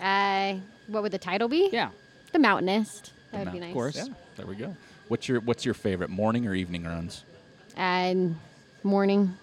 Uh, 0.01 0.55
what 0.87 1.03
would 1.03 1.11
the 1.11 1.17
title 1.19 1.47
be? 1.47 1.69
Yeah. 1.71 1.89
The 2.31 2.39
Mountainist. 2.39 3.13
That 3.31 3.39
The 3.39 3.43
would 3.45 3.53
be 3.53 3.59
nice. 3.59 3.69
Of 3.69 3.73
course. 3.73 3.95
Yeah, 3.97 4.05
there 4.39 4.47
we 4.47 4.55
go. 4.55 4.73
What's 5.09 5.27
your 5.27 5.41
What's 5.41 5.65
your 5.65 5.73
favorite 5.73 6.09
morning 6.09 6.47
or 6.47 6.55
evening 6.55 6.85
runs? 6.85 7.25
And 7.75 8.37
morning. 8.83 9.37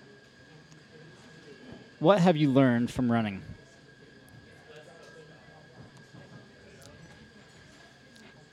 What 1.99 2.18
have 2.18 2.35
you 2.35 2.51
learned 2.51 2.91
from 2.91 3.12
running? 3.12 3.43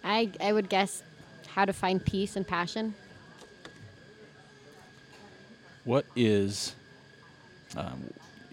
I, 0.03 0.32
I 0.41 0.51
would 0.51 0.68
guess 0.68 1.01
how 1.47 1.63
to 1.63 1.72
find 1.72 2.05
peace 2.05 2.36
and 2.36 2.45
passion. 2.45 2.93
What 5.86 6.05
is 6.13 6.76
um, 7.78 8.03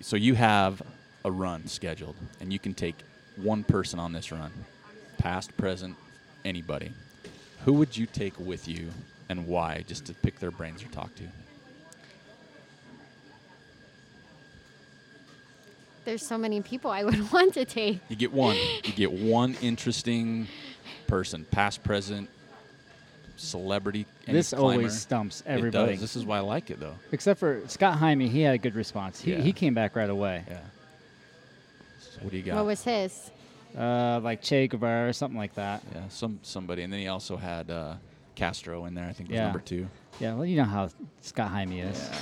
so 0.00 0.14
you 0.14 0.34
have 0.34 0.80
a 1.24 1.30
run 1.32 1.66
scheduled, 1.66 2.14
and 2.40 2.52
you 2.52 2.60
can 2.60 2.72
take 2.72 2.94
one 3.34 3.64
person 3.64 3.98
on 3.98 4.12
this 4.12 4.30
run, 4.30 4.52
past, 5.18 5.56
present, 5.56 5.96
anybody, 6.44 6.92
who 7.64 7.72
would 7.74 7.96
you 7.96 8.06
take 8.06 8.38
with 8.38 8.66
you 8.68 8.88
and 9.28 9.46
why? 9.46 9.84
Just 9.86 10.06
to 10.06 10.14
pick 10.14 10.38
their 10.38 10.50
brains 10.50 10.82
or 10.82 10.88
talk 10.88 11.14
to. 11.16 11.24
There's 16.04 16.24
so 16.26 16.38
many 16.38 16.60
people 16.62 16.90
I 16.90 17.04
would 17.08 17.30
want 17.32 17.54
to 17.54 17.64
take. 17.64 18.00
You 18.08 18.16
get 18.16 18.32
one. 18.32 18.56
You 18.84 18.92
get 18.92 19.12
one 19.12 19.54
interesting 19.60 20.46
person, 21.06 21.44
past, 21.50 21.82
present, 21.84 22.28
celebrity. 23.36 24.06
any 24.26 24.38
This 24.38 24.50
climber. 24.50 24.64
always 24.78 24.98
stumps 24.98 25.42
everybody. 25.46 25.92
It 25.92 25.94
does. 25.96 26.00
This 26.00 26.16
is 26.16 26.24
why 26.24 26.38
I 26.38 26.40
like 26.40 26.70
it, 26.70 26.80
though. 26.80 26.94
Except 27.12 27.38
for 27.38 27.60
Scott 27.68 27.98
Jaime, 27.98 28.28
he 28.28 28.40
had 28.42 28.54
a 28.54 28.58
good 28.58 28.74
response. 28.74 29.20
He, 29.20 29.32
Yeah. 29.32 29.40
he 29.40 29.52
came 29.52 29.74
back 29.74 29.94
right 29.94 30.10
away. 30.10 30.44
Yeah. 30.48 30.60
So 32.00 32.20
what 32.22 32.30
do 32.30 32.36
you 32.38 32.42
got? 32.42 32.56
What 32.56 32.66
was 32.66 32.82
his? 32.82 33.30
Uh, 33.76 34.20
like 34.22 34.42
Che 34.42 34.66
Guevara 34.68 35.08
or 35.08 35.12
something 35.12 35.38
like 35.38 35.54
that. 35.54 35.82
yeah, 35.94 36.08
some 36.08 36.38
somebody, 36.42 36.82
and 36.82 36.92
then 36.92 37.00
he 37.00 37.08
also 37.08 37.36
had 37.36 37.70
uh, 37.70 37.94
Castro 38.34 38.84
in 38.86 38.94
there. 38.94 39.06
I 39.08 39.12
think 39.12 39.28
was 39.28 39.36
Yeah. 39.36 39.44
number 39.44 39.60
two. 39.60 39.88
Yeah, 40.18 40.34
well, 40.34 40.44
you 40.44 40.56
know 40.56 40.64
how 40.64 40.88
Scott 41.20 41.50
Jaime 41.50 41.80
is. 41.80 41.98
Yeah. 42.10 42.18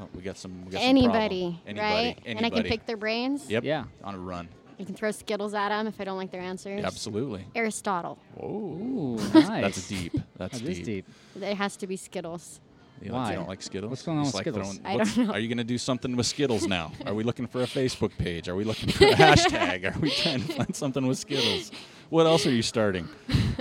Oh, 0.00 0.08
we 0.14 0.22
got 0.22 0.36
some. 0.36 0.64
We 0.64 0.72
got 0.72 0.80
some 0.80 0.88
Anybody, 0.88 1.42
problem. 1.42 1.60
Anybody, 1.66 2.06
right? 2.06 2.18
And 2.26 2.46
I 2.46 2.50
can 2.50 2.62
pick 2.64 2.86
their 2.86 2.96
brains. 2.96 3.48
Yep. 3.48 3.64
Yeah. 3.64 3.84
On 4.02 4.14
a 4.14 4.18
run. 4.18 4.48
I 4.80 4.84
can 4.84 4.94
throw 4.94 5.10
Skittles 5.12 5.54
at 5.54 5.68
them 5.68 5.86
if 5.86 6.00
I 6.00 6.04
don't 6.04 6.16
like 6.16 6.30
their 6.32 6.40
answers. 6.40 6.82
Absolutely. 6.84 7.44
Aristotle. 7.54 8.18
Whoa. 8.34 8.48
Ooh, 8.48 9.16
nice. 9.34 9.62
That's 9.62 9.88
deep. 9.88 10.12
That's 10.38 10.58
That 10.58 10.68
is 10.68 10.76
deep. 10.78 11.06
deep. 11.36 11.42
It 11.44 11.54
has 11.56 11.76
to 11.76 11.86
be 11.86 11.96
Skittles. 11.96 12.58
You, 13.02 13.08
don't- 13.08 13.16
Why? 13.18 13.30
you 13.30 13.36
don't 13.36 13.48
like 13.48 13.62
Skittles? 13.62 13.90
What's 13.90 14.02
going 14.02 14.18
on 14.18 14.24
Just 14.24 14.36
with 14.36 14.46
like 14.46 14.54
Skittles? 14.54 14.80
I 14.84 14.96
don't 14.96 15.16
know. 15.26 15.32
Are 15.32 15.38
you 15.40 15.48
going 15.48 15.58
to 15.58 15.64
do 15.64 15.76
something 15.78 16.14
with 16.16 16.26
Skittles 16.26 16.66
now? 16.68 16.92
Are 17.06 17.14
we 17.14 17.24
looking 17.24 17.46
for 17.48 17.62
a 17.62 17.66
Facebook 17.66 18.16
page? 18.16 18.48
Are 18.48 18.54
we 18.54 18.64
looking 18.64 18.88
for 18.92 19.04
a 19.06 19.12
hashtag? 19.12 19.94
Are 19.94 19.98
we 19.98 20.10
trying 20.10 20.42
to 20.46 20.52
find 20.54 20.76
something 20.76 21.06
with 21.06 21.18
Skittles? 21.18 21.72
What 22.10 22.26
else 22.26 22.46
are 22.46 22.50
you 22.52 22.62
starting? 22.62 23.08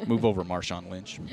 Move 0.07 0.25
over, 0.25 0.43
Marshawn 0.43 0.89
Lynch. 0.91 1.19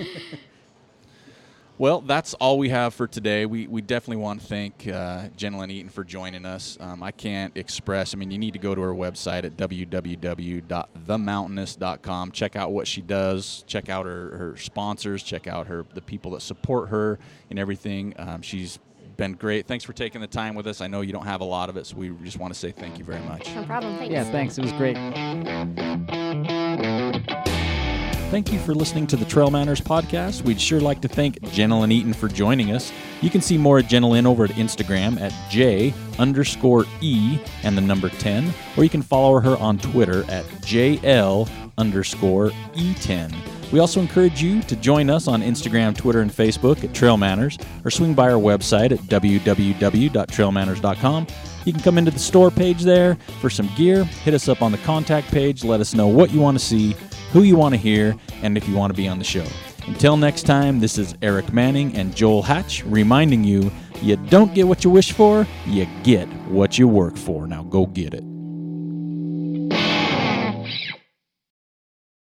Well, 1.78 2.00
that's 2.00 2.34
all 2.34 2.58
we 2.58 2.68
have 2.70 2.92
for 2.92 3.06
today. 3.06 3.46
We, 3.46 3.68
we 3.68 3.80
definitely 3.82 4.16
want 4.16 4.40
to 4.40 4.46
thank 4.48 4.88
uh, 4.88 5.28
Jennilyn 5.36 5.70
Eaton 5.70 5.90
for 5.90 6.02
joining 6.02 6.44
us. 6.44 6.76
Um, 6.80 7.04
I 7.04 7.12
can't 7.12 7.56
express, 7.56 8.14
I 8.14 8.16
mean, 8.16 8.32
you 8.32 8.38
need 8.38 8.54
to 8.54 8.58
go 8.58 8.74
to 8.74 8.80
her 8.80 8.92
website 8.92 9.44
at 9.44 9.56
www.themountainist.com. 9.56 12.32
Check 12.32 12.56
out 12.56 12.72
what 12.72 12.88
she 12.88 13.00
does. 13.00 13.62
Check 13.68 13.88
out 13.88 14.06
her, 14.06 14.36
her 14.36 14.56
sponsors. 14.56 15.22
Check 15.22 15.46
out 15.46 15.68
her 15.68 15.86
the 15.94 16.02
people 16.02 16.32
that 16.32 16.42
support 16.42 16.88
her 16.88 17.20
and 17.48 17.60
everything. 17.60 18.12
Um, 18.18 18.42
she's 18.42 18.80
been 19.16 19.34
great. 19.34 19.68
Thanks 19.68 19.84
for 19.84 19.92
taking 19.92 20.20
the 20.20 20.26
time 20.26 20.56
with 20.56 20.66
us. 20.66 20.80
I 20.80 20.88
know 20.88 21.02
you 21.02 21.12
don't 21.12 21.26
have 21.26 21.42
a 21.42 21.44
lot 21.44 21.68
of 21.68 21.76
it, 21.76 21.86
so 21.86 21.96
we 21.96 22.08
just 22.24 22.38
want 22.38 22.52
to 22.52 22.58
say 22.58 22.72
thank 22.72 22.98
you 22.98 23.04
very 23.04 23.22
much. 23.22 23.54
No 23.54 23.62
problem. 23.62 23.96
Thanks. 23.98 24.12
Yeah, 24.12 24.24
thanks. 24.24 24.58
It 24.58 24.62
was 24.62 24.72
great. 24.72 24.96
Thank 28.30 28.52
you 28.52 28.58
for 28.58 28.74
listening 28.74 29.06
to 29.06 29.16
the 29.16 29.24
Trail 29.24 29.50
Manners 29.50 29.80
podcast. 29.80 30.42
We'd 30.42 30.60
sure 30.60 30.82
like 30.82 31.00
to 31.00 31.08
thank 31.08 31.40
Jennilyn 31.40 31.90
Eaton 31.90 32.12
for 32.12 32.28
joining 32.28 32.72
us. 32.72 32.92
You 33.22 33.30
can 33.30 33.40
see 33.40 33.56
more 33.56 33.78
of 33.78 33.86
Jennilyn 33.86 34.26
over 34.26 34.44
at 34.44 34.50
Instagram 34.50 35.18
at 35.18 35.32
J 35.50 35.94
underscore 36.18 36.84
E 37.00 37.38
and 37.62 37.74
the 37.74 37.80
number 37.80 38.10
10, 38.10 38.52
or 38.76 38.84
you 38.84 38.90
can 38.90 39.00
follow 39.00 39.40
her 39.40 39.56
on 39.56 39.78
Twitter 39.78 40.30
at 40.30 40.44
JL 40.60 41.48
underscore 41.78 42.50
E10. 42.74 43.34
We 43.72 43.78
also 43.78 44.00
encourage 44.00 44.42
you 44.42 44.60
to 44.62 44.76
join 44.76 45.08
us 45.08 45.26
on 45.26 45.40
Instagram, 45.40 45.96
Twitter, 45.96 46.20
and 46.20 46.30
Facebook 46.30 46.84
at 46.84 46.92
Trail 46.94 47.16
Manners, 47.16 47.56
or 47.82 47.90
swing 47.90 48.12
by 48.12 48.30
our 48.30 48.38
website 48.38 48.92
at 48.92 48.98
www.trailmanners.com. 48.98 51.26
You 51.64 51.72
can 51.72 51.82
come 51.82 51.96
into 51.98 52.10
the 52.10 52.18
store 52.18 52.50
page 52.50 52.82
there 52.82 53.14
for 53.40 53.48
some 53.48 53.70
gear, 53.74 54.04
hit 54.04 54.34
us 54.34 54.48
up 54.48 54.60
on 54.62 54.72
the 54.72 54.78
contact 54.78 55.28
page, 55.28 55.64
let 55.64 55.80
us 55.80 55.94
know 55.94 56.08
what 56.08 56.30
you 56.30 56.40
want 56.40 56.58
to 56.58 56.64
see, 56.64 56.94
who 57.32 57.42
you 57.42 57.56
want 57.56 57.74
to 57.74 57.80
hear, 57.80 58.16
and 58.42 58.56
if 58.56 58.68
you 58.68 58.74
want 58.74 58.92
to 58.92 58.96
be 58.96 59.08
on 59.08 59.18
the 59.18 59.24
show. 59.24 59.46
Until 59.86 60.16
next 60.16 60.42
time, 60.42 60.80
this 60.80 60.98
is 60.98 61.14
Eric 61.22 61.52
Manning 61.52 61.96
and 61.96 62.14
Joel 62.14 62.42
Hatch 62.42 62.84
reminding 62.84 63.44
you 63.44 63.70
you 64.02 64.16
don't 64.16 64.54
get 64.54 64.68
what 64.68 64.84
you 64.84 64.90
wish 64.90 65.12
for, 65.12 65.46
you 65.66 65.86
get 66.02 66.28
what 66.48 66.78
you 66.78 66.86
work 66.86 67.16
for. 67.16 67.46
Now 67.46 67.62
go 67.62 67.86
get 67.86 68.14
it. 68.14 68.27